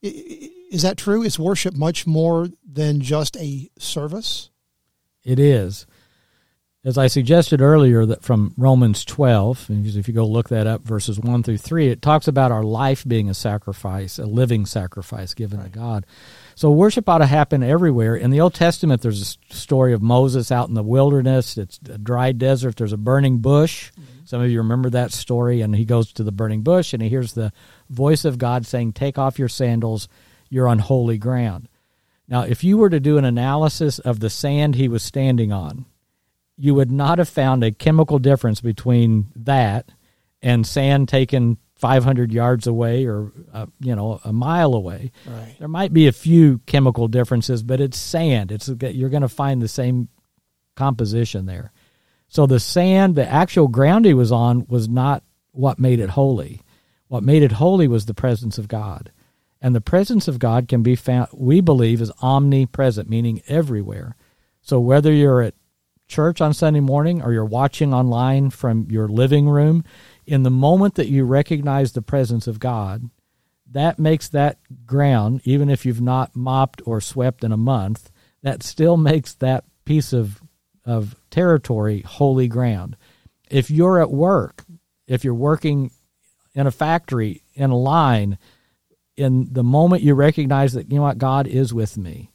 Is 0.03 0.83
that 0.83 0.97
true? 0.97 1.23
Is 1.23 1.39
worship 1.39 1.75
much 1.75 2.07
more 2.07 2.49
than 2.67 3.01
just 3.01 3.37
a 3.37 3.71
service? 3.79 4.51
It 5.23 5.39
is. 5.39 5.87
As 6.85 6.99
I 6.99 7.07
suggested 7.07 7.61
earlier, 7.61 8.05
that 8.07 8.25
from 8.25 8.55
Romans 8.57 9.05
12, 9.05 9.71
if 9.71 10.09
you 10.09 10.15
go 10.15 10.27
look 10.27 10.49
that 10.49 10.67
up, 10.67 10.83
verses 10.83 11.21
1 11.21 11.45
through 11.45 11.59
3, 11.59 11.87
it 11.87 12.03
talks 12.03 12.27
about 12.27 12.51
our 12.51 12.65
life 12.65 13.05
being 13.07 13.31
a 13.31 13.35
sacrifice, 13.35 14.19
a 14.19 14.27
living 14.27 14.67
sacrifice 14.67 15.33
given 15.33 15.61
right. 15.61 15.73
to 15.73 15.79
God. 15.79 16.07
So 16.57 16.73
worship 16.73 17.09
ought 17.09 17.19
to 17.19 17.27
happen 17.27 17.63
everywhere. 17.63 18.17
In 18.17 18.33
the 18.33 18.41
Old 18.41 18.55
Testament, 18.55 19.01
there's 19.01 19.37
a 19.51 19.55
story 19.55 19.93
of 19.93 20.03
Moses 20.03 20.51
out 20.51 20.67
in 20.69 20.75
the 20.75 20.83
wilderness. 20.83 21.57
It's 21.57 21.79
a 21.89 21.99
dry 21.99 22.33
desert. 22.33 22.75
There's 22.75 22.93
a 22.93 22.97
burning 22.97 23.39
bush. 23.39 23.93
Mm-hmm. 23.93 24.25
Some 24.25 24.43
of 24.43 24.51
you 24.51 24.59
remember 24.59 24.91
that 24.91 25.13
story. 25.13 25.61
And 25.61 25.77
he 25.77 25.85
goes 25.85 26.13
to 26.15 26.25
the 26.25 26.33
burning 26.33 26.63
bush 26.63 26.93
and 26.93 27.01
he 27.01 27.09
hears 27.09 27.35
the 27.35 27.53
voice 27.91 28.25
of 28.25 28.39
God 28.39 28.67
saying, 28.67 28.95
Take 28.95 29.19
off 29.19 29.39
your 29.39 29.49
sandals. 29.49 30.09
You're 30.49 30.69
on 30.69 30.81
holy 30.81 31.17
ground. 31.17 31.69
Now, 32.27 32.43
if 32.43 32.65
you 32.65 32.77
were 32.77 32.91
to 32.91 32.99
do 32.99 33.19
an 33.19 33.25
analysis 33.25 34.01
of 34.01 34.19
the 34.19 34.31
sand 34.31 34.75
he 34.75 34.89
was 34.89 35.05
standing 35.05 35.53
on, 35.53 35.87
you 36.63 36.77
would 36.77 36.93
not 36.93 37.19
have 37.19 37.29
found 37.29 37.65
a 37.65 37.73
chemical 37.73 38.21
difference 38.21 38.61
between 38.61 39.33
that 39.35 39.91
and 40.41 40.65
sand 40.65 41.09
taken 41.09 41.59
500 41.75 42.33
yards 42.33 42.69
away 42.69 43.05
or 43.05 43.33
uh, 43.53 43.67
you 43.81 43.97
know 43.97 44.21
a 44.23 44.33
mile 44.33 44.73
away. 44.73 45.11
Right. 45.27 45.57
There 45.59 45.67
might 45.67 45.93
be 45.93 46.07
a 46.07 46.13
few 46.13 46.59
chemical 46.67 47.09
differences, 47.09 47.65
but 47.65 47.81
it's 47.81 47.99
sand. 47.99 48.53
It's 48.53 48.69
you're 48.69 49.11
going 49.11 49.23
to 49.23 49.29
find 49.29 49.61
the 49.61 49.67
same 49.67 50.09
composition 50.77 51.47
there. 51.47 51.73
So 52.29 52.47
the 52.47 52.61
sand, 52.61 53.17
the 53.17 53.29
actual 53.29 53.67
ground 53.67 54.05
he 54.05 54.15
was 54.15 54.31
on, 54.31 54.65
was 54.69 54.89
not 54.89 55.25
what 55.51 55.81
made 55.81 55.99
it 55.99 56.11
holy. 56.11 56.61
What 57.09 57.25
made 57.25 57.43
it 57.43 57.53
holy 57.53 57.89
was 57.89 58.07
the 58.07 58.15
presence 58.15 58.57
of 58.57 58.69
God, 58.69 59.11
and 59.61 59.75
the 59.75 59.81
presence 59.81 60.29
of 60.29 60.39
God 60.39 60.69
can 60.69 60.85
be 60.85 60.95
found. 60.95 61.27
We 61.33 61.61
believe 61.61 62.01
is 62.01 62.13
omnipresent, 62.23 63.11
meaning 63.11 63.43
everywhere. 63.49 64.15
So 64.61 64.79
whether 64.79 65.13
you're 65.13 65.43
at 65.43 65.55
church 66.13 66.41
on 66.41 66.55
Sunday 66.55 66.81
morning 66.81 67.23
or 67.23 67.33
you're 67.33 67.45
watching 67.45 67.93
online 67.93 68.51
from 68.51 68.87
your 68.91 69.09
living 69.09 69.49
room 69.49 69.83
in 70.27 70.43
the 70.43 70.51
moment 70.51 70.95
that 70.95 71.09
you 71.09 71.25
recognize 71.25 71.93
the 71.93 72.03
presence 72.03 72.47
of 72.47 72.61
God, 72.61 73.11
that 73.71 73.99
makes 73.99 74.29
that 74.29 74.59
ground, 74.87 75.41
even 75.45 75.71
if 75.71 75.87
you've 75.87 76.03
not 76.03 76.37
mopped 76.37 76.83
or 76.85 77.01
swept 77.01 77.43
in 77.43 77.51
a 77.51 77.57
month, 77.57 78.11
that 78.43 78.63
still 78.63 78.97
makes 78.97 79.35
that 79.35 79.65
piece 79.85 80.13
of 80.13 80.41
of 80.85 81.15
territory 81.31 82.01
holy 82.01 82.49
ground. 82.49 82.97
If 83.49 83.71
you're 83.71 84.03
at 84.03 84.11
work, 84.11 84.65
if 85.07 85.25
you're 85.25 85.33
working 85.33 85.93
in 86.55 86.67
a 86.67 86.73
factory, 86.73 87.45
in 87.55 87.71
a 87.71 87.79
line, 87.79 88.37
in 89.17 89.49
the 89.53 89.63
moment 89.63 90.03
you 90.03 90.15
recognize 90.15 90.73
that 90.73 90.91
you 90.91 90.97
know 90.97 91.03
what 91.03 91.19
God 91.19 91.47
is 91.47 91.73
with 91.73 91.97
me, 91.97 92.32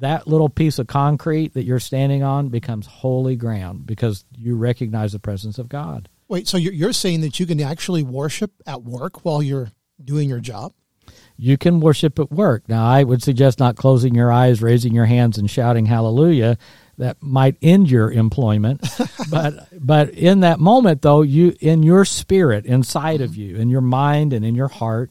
that 0.00 0.26
little 0.26 0.48
piece 0.48 0.78
of 0.78 0.86
concrete 0.86 1.54
that 1.54 1.64
you're 1.64 1.80
standing 1.80 2.22
on 2.22 2.48
becomes 2.48 2.86
holy 2.86 3.36
ground 3.36 3.86
because 3.86 4.24
you 4.36 4.56
recognize 4.56 5.12
the 5.12 5.18
presence 5.18 5.58
of 5.58 5.68
God. 5.68 6.08
Wait, 6.28 6.48
so 6.48 6.56
you're 6.56 6.92
saying 6.92 7.20
that 7.20 7.38
you 7.38 7.46
can 7.46 7.60
actually 7.60 8.02
worship 8.02 8.50
at 8.66 8.82
work 8.82 9.24
while 9.24 9.42
you're 9.42 9.70
doing 10.02 10.28
your 10.28 10.40
job? 10.40 10.72
You 11.36 11.58
can 11.58 11.80
worship 11.80 12.18
at 12.18 12.30
work. 12.30 12.68
Now, 12.68 12.86
I 12.86 13.04
would 13.04 13.22
suggest 13.22 13.58
not 13.58 13.76
closing 13.76 14.14
your 14.14 14.32
eyes, 14.32 14.62
raising 14.62 14.94
your 14.94 15.06
hands, 15.06 15.36
and 15.36 15.50
shouting 15.50 15.86
hallelujah. 15.86 16.56
That 16.96 17.20
might 17.20 17.56
end 17.60 17.90
your 17.90 18.12
employment, 18.12 18.86
but 19.30 19.68
but 19.72 20.10
in 20.10 20.40
that 20.40 20.60
moment, 20.60 21.02
though, 21.02 21.22
you 21.22 21.56
in 21.60 21.82
your 21.82 22.04
spirit, 22.04 22.66
inside 22.66 23.20
of 23.20 23.32
mm-hmm. 23.32 23.40
you, 23.40 23.56
in 23.56 23.68
your 23.68 23.80
mind, 23.80 24.32
and 24.32 24.44
in 24.44 24.54
your 24.54 24.68
heart, 24.68 25.10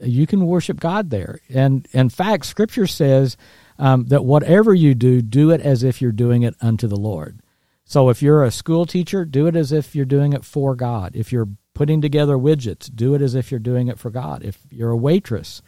you 0.00 0.26
can 0.26 0.46
worship 0.46 0.80
God 0.80 1.10
there. 1.10 1.38
And 1.48 1.86
in 1.92 2.08
fact, 2.08 2.46
Scripture 2.46 2.88
says 2.88 3.36
um, 3.78 4.06
that 4.06 4.24
whatever 4.24 4.74
you 4.74 4.94
do, 4.94 5.22
do 5.22 5.50
it 5.50 5.60
as 5.60 5.82
if 5.82 6.00
you're 6.00 6.12
doing 6.12 6.42
it 6.42 6.54
unto 6.60 6.86
the 6.86 6.96
Lord. 6.96 7.40
So 7.84 8.08
if 8.08 8.22
you're 8.22 8.44
a 8.44 8.50
school 8.50 8.86
teacher, 8.86 9.24
do 9.24 9.46
it 9.46 9.56
as 9.56 9.72
if 9.72 9.94
you're 9.94 10.04
doing 10.04 10.32
it 10.32 10.44
for 10.44 10.74
God. 10.74 11.14
If 11.14 11.32
you're 11.32 11.48
putting 11.74 12.00
together 12.00 12.36
widgets, 12.36 12.94
do 12.94 13.14
it 13.14 13.22
as 13.22 13.34
if 13.34 13.50
you're 13.50 13.60
doing 13.60 13.88
it 13.88 13.98
for 13.98 14.10
God. 14.10 14.44
If 14.44 14.58
you're 14.70 14.90
a 14.90 14.96
waitress, 14.96 15.62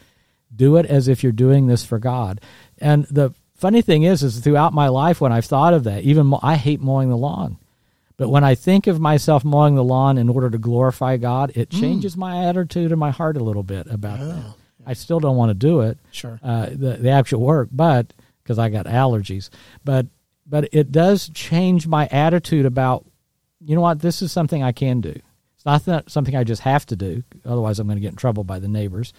do 0.55 0.77
it 0.77 0.87
as 0.87 1.09
if 1.09 1.23
you're 1.23 1.33
doing 1.33 1.67
this 1.67 1.85
for 1.85 1.99
God. 1.99 2.41
And 2.79 3.05
the 3.07 3.35
funny 3.55 3.83
thing 3.83 4.05
is, 4.05 4.23
is 4.23 4.39
throughout 4.41 4.73
my 4.73 4.89
life 4.89 5.21
when 5.21 5.33
I've 5.33 5.45
thought 5.45 5.75
of 5.75 5.85
that, 5.85 6.03
even 6.05 6.33
I 6.43 6.57
hate 6.57 6.81
mowing 6.81 7.09
the 7.09 7.17
lawn. 7.17 7.59
But 8.17 8.29
when 8.29 8.45
I 8.45 8.55
think 8.55 8.87
of 8.87 9.01
myself 9.01 9.45
mowing 9.45 9.75
the 9.75 9.83
lawn 9.83 10.19
in 10.19 10.29
order 10.29 10.49
to 10.49 10.59
glorify 10.59 11.17
God, 11.17 11.53
it 11.57 11.71
mm. 11.71 11.81
changes 11.81 12.15
mm. 12.15 12.21
my 12.21 12.47
attitude 12.47 12.93
and 12.93 13.01
my 13.01 13.11
heart 13.11 13.37
a 13.37 13.43
little 13.43 13.65
bit 13.65 13.87
about 13.89 14.21
yeah. 14.21 14.27
that. 14.27 14.45
I 14.87 14.93
still 14.93 15.21
don't 15.21 15.37
want 15.37 15.51
to 15.51 15.55
do 15.55 15.81
it, 15.81 15.99
sure, 16.11 16.39
uh, 16.43 16.67
the 16.67 16.99
the 17.01 17.11
actual 17.11 17.41
work, 17.41 17.69
but 17.73 18.13
because 18.43 18.59
I 18.59 18.69
got 18.69 18.87
allergies. 18.87 19.51
But 19.85 20.07
but 20.47 20.69
it 20.73 20.93
does 20.93 21.31
change 21.31 21.87
my 21.87 22.07
attitude 22.09 22.67
about, 22.67 23.07
you 23.61 23.75
know 23.75 23.81
what, 23.81 24.01
this 24.01 24.21
is 24.23 24.31
something 24.31 24.63
I 24.63 24.73
can 24.73 25.01
do. 25.01 25.19
It's 25.57 25.87
not 25.87 26.11
something 26.11 26.37
I 26.37 26.45
just 26.45 26.63
have 26.63 26.85
to 26.87 26.97
do, 26.97 27.23
otherwise 27.45 27.79
I'm 27.79 27.87
going 27.87 27.97
to 27.97 28.03
get 28.03 28.11
in 28.11 28.17
trouble 28.17 28.45
by 28.45 28.59
the 28.59 28.69
neighbors. 28.69 29.13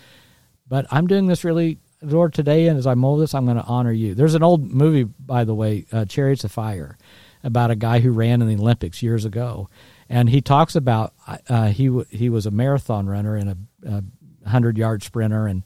But 0.68 0.86
I'm 0.92 1.08
doing 1.08 1.26
this 1.26 1.44
really, 1.44 1.80
Lord, 2.02 2.34
today, 2.34 2.68
and 2.68 2.78
as 2.78 2.86
I 2.86 2.94
mow 2.94 3.18
this, 3.18 3.34
I'm 3.34 3.46
going 3.46 3.58
to 3.58 3.64
honor 3.64 3.92
you. 3.92 4.14
There's 4.14 4.36
an 4.36 4.44
old 4.44 4.64
movie, 4.64 5.04
by 5.04 5.44
the 5.44 5.56
way, 5.56 5.86
uh, 5.92 6.06
Chariots 6.06 6.44
of 6.44 6.52
Fire, 6.52 6.98
about 7.44 7.72
a 7.72 7.76
guy 7.76 8.00
who 8.00 8.12
ran 8.12 8.42
in 8.42 8.48
the 8.48 8.56
Olympics 8.62 9.02
years 9.02 9.26
ago, 9.26 9.70
and 10.10 10.30
he 10.30 10.42
talks 10.42 10.76
about 10.76 11.14
uh, 11.50 11.68
he 11.68 11.88
w- 11.88 12.06
he 12.10 12.30
was 12.30 12.46
a 12.46 12.52
marathon 12.52 13.08
runner 13.08 13.36
and 13.36 13.50
a, 13.50 13.58
a 13.88 14.04
hundred 14.46 14.78
yard 14.78 15.04
sprinter, 15.04 15.48
and 15.48 15.64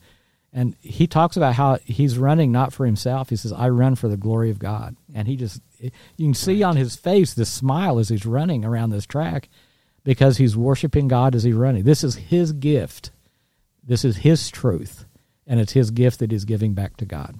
and 0.52 0.74
he 0.80 1.06
talks 1.06 1.36
about 1.36 1.54
how 1.54 1.78
he's 1.84 2.18
running 2.18 2.50
not 2.50 2.72
for 2.72 2.84
himself. 2.84 3.30
He 3.30 3.36
says, 3.36 3.52
I 3.52 3.68
run 3.68 3.94
for 3.94 4.08
the 4.08 4.16
glory 4.16 4.50
of 4.50 4.58
God. 4.58 4.96
And 5.14 5.28
he 5.28 5.36
just, 5.36 5.62
you 5.78 5.92
can 6.18 6.34
see 6.34 6.62
on 6.62 6.76
his 6.76 6.96
face 6.96 7.34
this 7.34 7.50
smile 7.50 7.98
as 8.00 8.08
he's 8.08 8.26
running 8.26 8.64
around 8.64 8.90
this 8.90 9.06
track 9.06 9.48
because 10.02 10.38
he's 10.38 10.56
worshiping 10.56 11.06
God 11.06 11.36
as 11.36 11.44
he's 11.44 11.54
running. 11.54 11.84
This 11.84 12.02
is 12.02 12.16
his 12.16 12.52
gift. 12.52 13.12
This 13.84 14.04
is 14.04 14.18
his 14.18 14.50
truth. 14.50 15.04
And 15.46 15.60
it's 15.60 15.72
his 15.72 15.92
gift 15.92 16.18
that 16.18 16.32
he's 16.32 16.44
giving 16.44 16.74
back 16.74 16.96
to 16.96 17.04
God. 17.04 17.38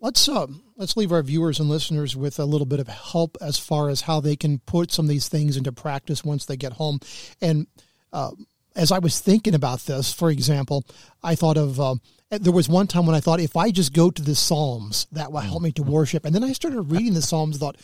Let's 0.00 0.28
uh, 0.28 0.46
let's 0.76 0.96
leave 0.96 1.10
our 1.10 1.24
viewers 1.24 1.58
and 1.58 1.68
listeners 1.68 2.14
with 2.14 2.38
a 2.38 2.44
little 2.44 2.66
bit 2.66 2.78
of 2.78 2.86
help 2.86 3.36
as 3.40 3.58
far 3.58 3.88
as 3.88 4.02
how 4.02 4.20
they 4.20 4.36
can 4.36 4.60
put 4.60 4.92
some 4.92 5.06
of 5.06 5.08
these 5.08 5.28
things 5.28 5.56
into 5.56 5.72
practice 5.72 6.22
once 6.22 6.44
they 6.44 6.56
get 6.56 6.74
home. 6.74 7.00
And 7.40 7.66
uh, 8.12 8.30
as 8.76 8.92
I 8.92 8.98
was 8.98 9.20
thinking 9.20 9.54
about 9.54 9.80
this, 9.80 10.12
for 10.12 10.30
example, 10.30 10.84
I 11.22 11.34
thought 11.34 11.56
of 11.56 11.80
uh, 11.80 11.96
there 12.30 12.52
was 12.52 12.68
one 12.68 12.86
time 12.86 13.06
when 13.06 13.16
I 13.16 13.20
thought 13.20 13.40
if 13.40 13.56
I 13.56 13.70
just 13.70 13.92
go 13.92 14.10
to 14.10 14.22
the 14.22 14.34
Psalms, 14.34 15.06
that 15.12 15.32
will 15.32 15.40
help 15.40 15.62
me 15.62 15.72
to 15.72 15.82
worship. 15.82 16.24
And 16.24 16.34
then 16.34 16.44
I 16.44 16.52
started 16.52 16.82
reading 16.82 17.14
the 17.14 17.22
Psalms, 17.22 17.56
and 17.56 17.60
thought, 17.60 17.76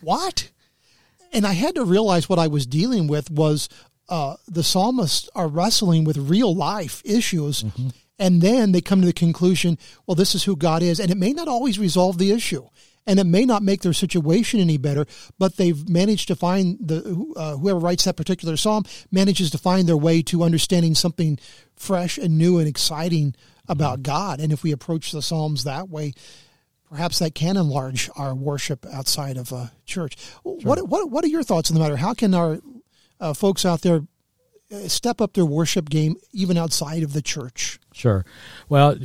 what? 0.00 0.50
And 1.32 1.46
I 1.46 1.52
had 1.52 1.74
to 1.74 1.84
realize 1.84 2.28
what 2.28 2.38
I 2.38 2.46
was 2.46 2.66
dealing 2.66 3.06
with 3.06 3.30
was 3.30 3.68
uh, 4.08 4.36
the 4.46 4.62
psalmists 4.62 5.28
are 5.34 5.48
wrestling 5.48 6.04
with 6.04 6.16
real 6.16 6.54
life 6.54 7.02
issues. 7.04 7.64
Mm-hmm. 7.64 7.88
And 8.18 8.40
then 8.40 8.72
they 8.72 8.80
come 8.80 9.00
to 9.00 9.06
the 9.06 9.12
conclusion, 9.12 9.78
well, 10.06 10.14
this 10.14 10.34
is 10.34 10.44
who 10.44 10.56
God 10.56 10.82
is. 10.82 11.00
And 11.00 11.10
it 11.10 11.18
may 11.18 11.32
not 11.32 11.48
always 11.48 11.78
resolve 11.78 12.18
the 12.18 12.32
issue 12.32 12.66
and 13.06 13.18
it 13.18 13.24
may 13.24 13.44
not 13.44 13.62
make 13.62 13.82
their 13.82 13.92
situation 13.92 14.60
any 14.60 14.76
better, 14.76 15.06
but 15.38 15.56
they've 15.56 15.88
managed 15.88 16.28
to 16.28 16.36
find 16.36 16.76
the 16.80 17.32
uh, 17.36 17.56
whoever 17.56 17.78
writes 17.78 18.04
that 18.04 18.16
particular 18.16 18.56
psalm 18.56 18.84
manages 19.10 19.50
to 19.50 19.58
find 19.58 19.88
their 19.88 19.96
way 19.96 20.22
to 20.22 20.42
understanding 20.42 20.94
something 20.94 21.38
fresh 21.76 22.18
and 22.18 22.36
new 22.36 22.58
and 22.58 22.68
exciting 22.68 23.34
about 23.68 24.02
God. 24.02 24.40
And 24.40 24.52
if 24.52 24.62
we 24.62 24.72
approach 24.72 25.12
the 25.12 25.22
psalms 25.22 25.64
that 25.64 25.88
way, 25.88 26.14
perhaps 26.88 27.18
that 27.18 27.34
can 27.34 27.56
enlarge 27.56 28.10
our 28.16 28.34
worship 28.34 28.86
outside 28.92 29.36
of 29.36 29.52
a 29.52 29.72
church. 29.84 30.16
Sure. 30.42 30.58
What 30.62 30.88
what 30.88 31.10
what 31.10 31.24
are 31.24 31.28
your 31.28 31.42
thoughts 31.42 31.70
on 31.70 31.74
the 31.74 31.80
matter? 31.80 31.96
How 31.96 32.14
can 32.14 32.34
our 32.34 32.58
uh, 33.20 33.34
folks 33.34 33.64
out 33.64 33.82
there 33.82 34.02
uh, 34.72 34.88
step 34.88 35.20
up 35.20 35.34
their 35.34 35.46
worship 35.46 35.88
game 35.88 36.16
even 36.32 36.56
outside 36.56 37.02
of 37.02 37.12
the 37.12 37.22
church? 37.22 37.78
Sure. 37.92 38.24
Well, 38.68 38.96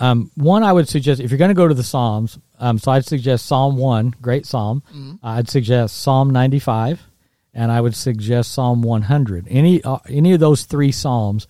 um, 0.00 0.30
one, 0.34 0.62
I 0.62 0.72
would 0.72 0.88
suggest 0.88 1.20
if 1.20 1.30
you're 1.30 1.38
going 1.38 1.50
to 1.50 1.54
go 1.54 1.68
to 1.68 1.74
the 1.74 1.84
Psalms, 1.84 2.38
um, 2.58 2.78
so 2.78 2.90
I'd 2.90 3.04
suggest 3.04 3.46
Psalm 3.46 3.76
1, 3.76 4.14
great 4.20 4.46
Psalm. 4.46 4.82
Mm-hmm. 4.88 5.14
I'd 5.22 5.48
suggest 5.48 6.00
Psalm 6.00 6.30
95, 6.30 7.06
and 7.52 7.70
I 7.70 7.80
would 7.80 7.94
suggest 7.94 8.52
Psalm 8.52 8.80
100. 8.80 9.46
Any, 9.50 9.84
uh, 9.84 9.98
any 10.08 10.32
of 10.32 10.40
those 10.40 10.64
three 10.64 10.90
Psalms, 10.90 11.46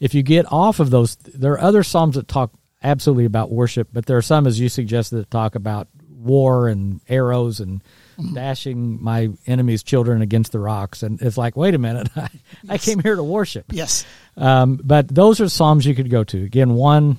if 0.00 0.14
you 0.14 0.22
get 0.22 0.50
off 0.50 0.80
of 0.80 0.88
those, 0.88 1.16
there 1.16 1.52
are 1.52 1.60
other 1.60 1.82
Psalms 1.82 2.14
that 2.14 2.26
talk 2.26 2.52
absolutely 2.82 3.26
about 3.26 3.50
worship, 3.50 3.88
but 3.92 4.06
there 4.06 4.16
are 4.16 4.22
some, 4.22 4.46
as 4.46 4.58
you 4.58 4.70
suggested, 4.70 5.16
that 5.16 5.30
talk 5.30 5.54
about 5.54 5.88
war 6.08 6.68
and 6.68 7.02
arrows 7.06 7.60
and 7.60 7.82
mm-hmm. 8.18 8.34
dashing 8.34 9.02
my 9.02 9.28
enemy's 9.46 9.82
children 9.82 10.22
against 10.22 10.52
the 10.52 10.58
rocks. 10.58 11.02
And 11.02 11.20
it's 11.20 11.36
like, 11.36 11.54
wait 11.54 11.74
a 11.74 11.78
minute, 11.78 12.08
I, 12.16 12.28
yes. 12.62 12.70
I 12.70 12.78
came 12.78 13.00
here 13.00 13.16
to 13.16 13.22
worship. 13.22 13.66
Yes. 13.70 14.06
Um, 14.38 14.80
but 14.82 15.08
those 15.08 15.38
are 15.40 15.50
Psalms 15.50 15.84
you 15.84 15.94
could 15.94 16.08
go 16.08 16.24
to. 16.24 16.42
Again, 16.44 16.72
one 16.72 17.18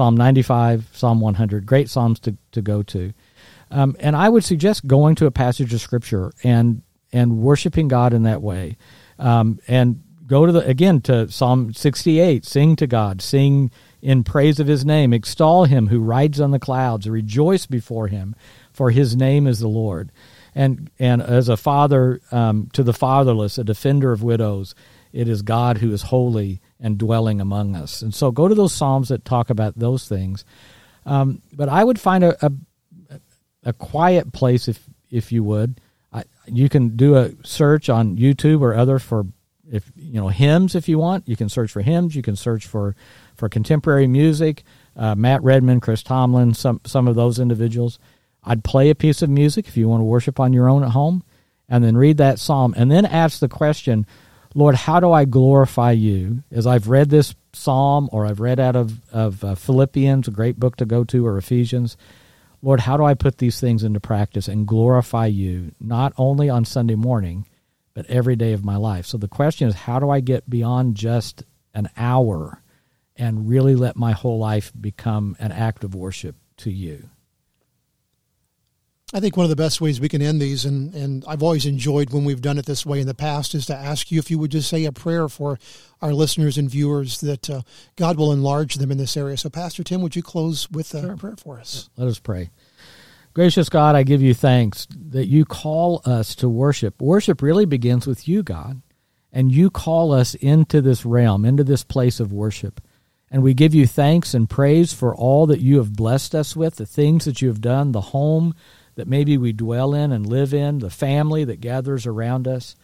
Psalm 0.00 0.16
95, 0.16 0.88
Psalm 0.94 1.20
100, 1.20 1.66
great 1.66 1.90
Psalms 1.90 2.18
to, 2.20 2.34
to 2.52 2.62
go 2.62 2.82
to. 2.82 3.12
Um, 3.70 3.94
and 4.00 4.16
I 4.16 4.30
would 4.30 4.44
suggest 4.44 4.86
going 4.86 5.14
to 5.16 5.26
a 5.26 5.30
passage 5.30 5.74
of 5.74 5.82
Scripture 5.82 6.32
and 6.42 6.80
and 7.12 7.42
worshiping 7.42 7.86
God 7.88 8.14
in 8.14 8.22
that 8.22 8.40
way. 8.40 8.78
Um, 9.18 9.58
and 9.68 10.02
go 10.26 10.46
to 10.46 10.52
the 10.52 10.66
again 10.66 11.02
to 11.02 11.30
Psalm 11.30 11.74
68, 11.74 12.46
sing 12.46 12.76
to 12.76 12.86
God, 12.86 13.20
sing 13.20 13.70
in 14.00 14.24
praise 14.24 14.58
of 14.58 14.68
his 14.68 14.86
name, 14.86 15.12
extol 15.12 15.66
him 15.66 15.88
who 15.88 16.00
rides 16.00 16.40
on 16.40 16.50
the 16.50 16.58
clouds, 16.58 17.06
rejoice 17.06 17.66
before 17.66 18.08
him, 18.08 18.34
for 18.72 18.90
his 18.90 19.14
name 19.14 19.46
is 19.46 19.60
the 19.60 19.68
Lord. 19.68 20.10
And 20.54 20.88
and 20.98 21.20
as 21.20 21.50
a 21.50 21.58
father 21.58 22.22
um, 22.32 22.70
to 22.72 22.82
the 22.82 22.94
fatherless, 22.94 23.58
a 23.58 23.64
defender 23.64 24.12
of 24.12 24.22
widows, 24.22 24.74
it 25.12 25.28
is 25.28 25.42
God 25.42 25.76
who 25.76 25.92
is 25.92 26.04
holy 26.04 26.62
and 26.80 26.98
dwelling 26.98 27.40
among 27.40 27.76
us. 27.76 28.02
And 28.02 28.14
so 28.14 28.30
go 28.30 28.48
to 28.48 28.54
those 28.54 28.72
Psalms 28.72 29.08
that 29.08 29.24
talk 29.24 29.50
about 29.50 29.78
those 29.78 30.08
things. 30.08 30.44
Um, 31.06 31.42
but 31.52 31.68
I 31.68 31.84
would 31.84 32.00
find 32.00 32.24
a, 32.24 32.46
a, 32.46 32.52
a, 33.64 33.72
quiet 33.72 34.32
place, 34.32 34.68
if, 34.68 34.84
if 35.10 35.32
you 35.32 35.42
would. 35.44 35.80
I, 36.12 36.24
you 36.46 36.68
can 36.68 36.96
do 36.96 37.16
a 37.16 37.30
search 37.42 37.88
on 37.88 38.16
YouTube 38.16 38.60
or 38.60 38.74
other 38.74 38.98
for 38.98 39.26
if 39.70 39.90
you 39.96 40.20
know 40.20 40.28
hymns 40.28 40.74
if 40.74 40.88
you 40.88 40.98
want. 40.98 41.28
You 41.28 41.36
can 41.36 41.48
search 41.48 41.70
for 41.70 41.80
hymns. 41.80 42.14
You 42.14 42.22
can 42.22 42.36
search 42.36 42.66
for 42.66 42.96
for 43.36 43.48
contemporary 43.48 44.06
music. 44.06 44.64
Uh, 44.96 45.14
Matt 45.14 45.42
Redman, 45.42 45.80
Chris 45.80 46.02
Tomlin, 46.02 46.54
some 46.54 46.80
some 46.84 47.08
of 47.08 47.14
those 47.14 47.38
individuals. 47.38 47.98
I'd 48.42 48.64
play 48.64 48.90
a 48.90 48.94
piece 48.94 49.22
of 49.22 49.30
music 49.30 49.68
if 49.68 49.76
you 49.76 49.88
want 49.88 50.00
to 50.00 50.04
worship 50.04 50.40
on 50.40 50.52
your 50.52 50.68
own 50.68 50.82
at 50.82 50.90
home, 50.90 51.22
and 51.68 51.84
then 51.84 51.96
read 51.96 52.16
that 52.16 52.38
psalm, 52.38 52.74
and 52.76 52.90
then 52.90 53.06
ask 53.06 53.38
the 53.38 53.48
question: 53.48 54.06
Lord, 54.54 54.74
how 54.74 54.98
do 54.98 55.12
I 55.12 55.24
glorify 55.24 55.92
you? 55.92 56.42
As 56.50 56.66
I've 56.66 56.88
read 56.88 57.08
this 57.08 57.34
psalm 57.52 58.08
or 58.12 58.26
I've 58.26 58.40
read 58.40 58.58
out 58.58 58.74
of, 58.74 59.00
of 59.12 59.44
uh, 59.44 59.54
Philippians, 59.54 60.26
a 60.26 60.32
great 60.32 60.58
book 60.58 60.76
to 60.76 60.86
go 60.86 61.04
to, 61.04 61.26
or 61.26 61.38
Ephesians, 61.38 61.96
Lord, 62.62 62.80
how 62.80 62.96
do 62.96 63.04
I 63.04 63.14
put 63.14 63.38
these 63.38 63.60
things 63.60 63.84
into 63.84 64.00
practice 64.00 64.48
and 64.48 64.66
glorify 64.66 65.26
you, 65.26 65.72
not 65.80 66.12
only 66.18 66.50
on 66.50 66.64
Sunday 66.64 66.96
morning, 66.96 67.46
but 67.94 68.06
every 68.06 68.36
day 68.36 68.52
of 68.52 68.64
my 68.64 68.76
life? 68.76 69.06
So 69.06 69.18
the 69.18 69.28
question 69.28 69.68
is, 69.68 69.74
how 69.74 69.98
do 69.98 70.10
I 70.10 70.20
get 70.20 70.50
beyond 70.50 70.96
just 70.96 71.44
an 71.72 71.88
hour 71.96 72.60
and 73.16 73.48
really 73.48 73.76
let 73.76 73.96
my 73.96 74.12
whole 74.12 74.38
life 74.38 74.72
become 74.78 75.36
an 75.38 75.52
act 75.52 75.84
of 75.84 75.94
worship 75.94 76.36
to 76.58 76.70
you? 76.70 77.08
I 79.12 79.18
think 79.18 79.36
one 79.36 79.44
of 79.44 79.50
the 79.50 79.56
best 79.56 79.80
ways 79.80 80.00
we 80.00 80.08
can 80.08 80.22
end 80.22 80.40
these, 80.40 80.64
and, 80.64 80.94
and 80.94 81.24
I've 81.26 81.42
always 81.42 81.66
enjoyed 81.66 82.12
when 82.12 82.24
we've 82.24 82.40
done 82.40 82.58
it 82.58 82.66
this 82.66 82.86
way 82.86 83.00
in 83.00 83.08
the 83.08 83.14
past, 83.14 83.56
is 83.56 83.66
to 83.66 83.74
ask 83.74 84.12
you 84.12 84.20
if 84.20 84.30
you 84.30 84.38
would 84.38 84.52
just 84.52 84.68
say 84.68 84.84
a 84.84 84.92
prayer 84.92 85.28
for 85.28 85.58
our 86.00 86.12
listeners 86.12 86.56
and 86.56 86.70
viewers 86.70 87.20
that 87.20 87.50
uh, 87.50 87.62
God 87.96 88.18
will 88.18 88.30
enlarge 88.30 88.76
them 88.76 88.92
in 88.92 88.98
this 88.98 89.16
area. 89.16 89.36
So, 89.36 89.50
Pastor 89.50 89.82
Tim, 89.82 90.00
would 90.02 90.14
you 90.14 90.22
close 90.22 90.70
with 90.70 90.94
a 90.94 91.00
sure. 91.00 91.16
prayer 91.16 91.36
for 91.36 91.58
us? 91.58 91.90
Let 91.96 92.06
us 92.06 92.20
pray. 92.20 92.50
Gracious 93.34 93.68
God, 93.68 93.96
I 93.96 94.04
give 94.04 94.22
you 94.22 94.32
thanks 94.32 94.86
that 94.90 95.26
you 95.26 95.44
call 95.44 96.02
us 96.04 96.36
to 96.36 96.48
worship. 96.48 97.02
Worship 97.02 97.42
really 97.42 97.64
begins 97.64 98.06
with 98.06 98.28
you, 98.28 98.44
God, 98.44 98.80
and 99.32 99.50
you 99.50 99.70
call 99.70 100.12
us 100.12 100.36
into 100.36 100.80
this 100.80 101.04
realm, 101.04 101.44
into 101.44 101.64
this 101.64 101.82
place 101.82 102.20
of 102.20 102.32
worship. 102.32 102.80
And 103.28 103.42
we 103.42 103.54
give 103.54 103.74
you 103.74 103.86
thanks 103.86 104.34
and 104.34 104.50
praise 104.50 104.92
for 104.92 105.14
all 105.14 105.46
that 105.46 105.60
you 105.60 105.78
have 105.78 105.94
blessed 105.94 106.34
us 106.34 106.54
with, 106.54 106.76
the 106.76 106.86
things 106.86 107.24
that 107.24 107.42
you 107.42 107.48
have 107.48 107.60
done, 107.60 107.92
the 107.92 108.00
home 108.00 108.54
that 109.00 109.08
maybe 109.08 109.38
we 109.38 109.54
dwell 109.54 109.94
in 109.94 110.12
and 110.12 110.26
live 110.26 110.52
in, 110.52 110.80
the 110.80 110.90
family 110.90 111.42
that 111.44 111.62
gathers 111.62 112.06
around 112.06 112.46
us. 112.46 112.76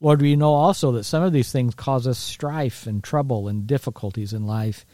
Lord, 0.00 0.22
we 0.22 0.36
know 0.36 0.54
also 0.54 0.92
that 0.92 1.02
some 1.02 1.24
of 1.24 1.32
these 1.32 1.50
things 1.50 1.74
cause 1.74 2.06
us 2.06 2.16
strife 2.16 2.86
and 2.86 3.02
trouble 3.02 3.48
and 3.48 3.66
difficulties 3.66 4.32
in 4.32 4.46
life. 4.46 4.86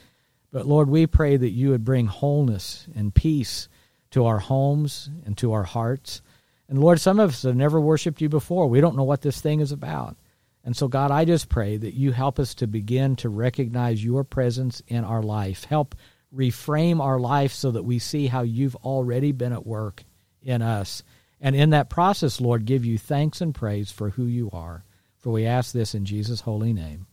But 0.50 0.64
Lord, 0.64 0.88
we 0.88 1.06
pray 1.06 1.36
that 1.36 1.50
you 1.50 1.68
would 1.68 1.84
bring 1.84 2.06
wholeness 2.06 2.88
and 2.96 3.14
peace 3.14 3.68
to 4.12 4.24
our 4.24 4.38
homes 4.38 5.10
and 5.26 5.36
to 5.36 5.52
our 5.52 5.64
hearts. 5.64 6.22
And 6.66 6.80
Lord, 6.80 6.98
some 6.98 7.20
of 7.20 7.28
us 7.28 7.42
have 7.42 7.56
never 7.56 7.78
worshiped 7.78 8.22
you 8.22 8.30
before. 8.30 8.66
We 8.66 8.80
don't 8.80 8.96
know 8.96 9.04
what 9.04 9.20
this 9.20 9.42
thing 9.42 9.60
is 9.60 9.72
about. 9.72 10.16
And 10.64 10.74
so, 10.74 10.88
God, 10.88 11.10
I 11.10 11.26
just 11.26 11.50
pray 11.50 11.76
that 11.76 11.92
you 11.92 12.12
help 12.12 12.38
us 12.38 12.54
to 12.54 12.66
begin 12.66 13.16
to 13.16 13.28
recognize 13.28 14.02
your 14.02 14.24
presence 14.24 14.80
in 14.88 15.04
our 15.04 15.22
life. 15.22 15.64
Help 15.64 15.94
reframe 16.34 17.00
our 17.00 17.20
life 17.20 17.52
so 17.52 17.70
that 17.70 17.84
we 17.84 17.98
see 17.98 18.28
how 18.28 18.40
you've 18.40 18.76
already 18.76 19.32
been 19.32 19.52
at 19.52 19.66
work 19.66 20.04
in 20.42 20.62
us. 20.62 21.02
And 21.40 21.56
in 21.56 21.70
that 21.70 21.88
process, 21.88 22.40
Lord, 22.40 22.64
give 22.64 22.84
you 22.84 22.98
thanks 22.98 23.40
and 23.40 23.54
praise 23.54 23.90
for 23.90 24.10
who 24.10 24.24
you 24.24 24.50
are. 24.52 24.84
For 25.18 25.30
we 25.30 25.46
ask 25.46 25.72
this 25.72 25.94
in 25.94 26.04
Jesus' 26.04 26.42
holy 26.42 26.72
name. 26.72 27.06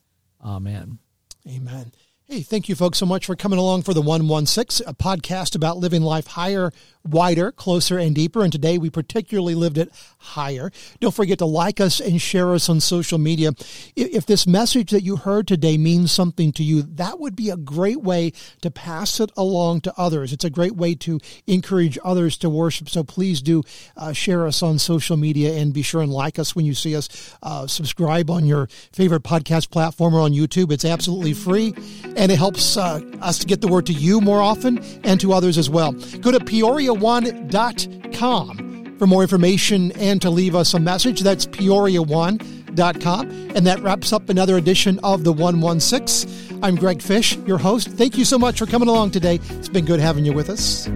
Amen. 0.43 0.99
Amen. 1.47 1.91
Hey, 2.29 2.41
thank 2.41 2.67
you 2.67 2.75
folks 2.75 2.97
so 2.97 3.05
much 3.05 3.25
for 3.25 3.37
coming 3.37 3.57
along 3.57 3.83
for 3.83 3.93
the 3.93 4.01
116, 4.01 4.85
a 4.85 4.93
podcast 4.93 5.55
about 5.55 5.77
living 5.77 6.01
life 6.01 6.27
higher, 6.27 6.73
wider, 7.05 7.53
closer, 7.53 7.97
and 7.97 8.13
deeper. 8.13 8.43
And 8.43 8.51
today 8.51 8.77
we 8.77 8.89
particularly 8.89 9.55
lived 9.55 9.77
it 9.77 9.89
higher. 10.17 10.69
Don't 10.99 11.15
forget 11.15 11.37
to 11.37 11.45
like 11.45 11.79
us 11.79 12.01
and 12.01 12.21
share 12.21 12.53
us 12.53 12.67
on 12.67 12.81
social 12.81 13.17
media. 13.17 13.51
If 13.95 14.25
this 14.25 14.45
message 14.45 14.91
that 14.91 15.03
you 15.03 15.15
heard 15.15 15.47
today 15.47 15.77
means 15.77 16.11
something 16.11 16.51
to 16.51 16.63
you, 16.63 16.81
that 16.81 17.17
would 17.17 17.33
be 17.33 17.49
a 17.49 17.55
great 17.55 18.01
way 18.01 18.33
to 18.59 18.69
pass 18.69 19.21
it 19.21 19.31
along 19.37 19.81
to 19.81 19.93
others. 19.95 20.33
It's 20.33 20.43
a 20.43 20.49
great 20.49 20.75
way 20.75 20.95
to 20.95 21.21
encourage 21.47 21.97
others 22.03 22.37
to 22.39 22.49
worship. 22.49 22.89
So 22.89 23.05
please 23.05 23.41
do 23.41 23.63
uh, 23.95 24.11
share 24.11 24.45
us 24.45 24.61
on 24.61 24.79
social 24.79 25.15
media 25.15 25.53
and 25.53 25.73
be 25.73 25.81
sure 25.81 26.01
and 26.01 26.11
like 26.11 26.39
us 26.39 26.57
when 26.57 26.65
you 26.65 26.73
see 26.73 26.93
us. 26.93 27.37
Uh, 27.41 27.67
subscribe 27.67 28.29
on 28.29 28.45
your 28.45 28.67
favorite 28.91 29.23
podcast 29.23 29.71
platform 29.71 30.13
or 30.13 30.19
on 30.19 30.33
YouTube. 30.33 30.73
It's 30.73 30.83
absolutely 30.83 31.31
free 31.31 31.73
and 32.17 32.31
it 32.31 32.37
helps 32.37 32.75
uh, 32.75 32.99
us 33.21 33.37
to 33.39 33.45
get 33.45 33.61
the 33.61 33.67
word 33.67 33.85
to 33.85 33.93
you 33.93 34.19
more 34.19 34.41
often 34.41 34.79
and 35.03 35.21
to 35.21 35.31
others 35.31 35.57
as 35.57 35.69
well. 35.69 35.93
Go 35.93 36.31
to 36.31 36.39
peoria1.com 36.39 38.97
for 38.97 39.07
more 39.07 39.21
information 39.21 39.93
and 39.93 40.21
to 40.21 40.29
leave 40.29 40.53
us 40.55 40.73
a 40.73 40.79
message. 40.79 41.21
That's 41.21 41.45
peoria1.com. 41.45 43.29
And 43.55 43.65
that 43.65 43.79
wraps 43.81 44.13
up 44.13 44.29
another 44.29 44.57
edition 44.57 44.99
of 45.03 45.23
the 45.23 45.31
116. 45.31 46.59
I'm 46.63 46.75
Greg 46.75 47.01
Fish, 47.01 47.37
your 47.37 47.59
host. 47.59 47.87
Thank 47.89 48.17
you 48.17 48.25
so 48.25 48.39
much 48.39 48.59
for 48.59 48.65
coming 48.65 48.89
along 48.89 49.11
today. 49.11 49.39
It's 49.51 49.69
been 49.69 49.85
good 49.85 49.99
having 49.99 50.25
you 50.25 50.33
with 50.33 50.49
us. 50.49 50.89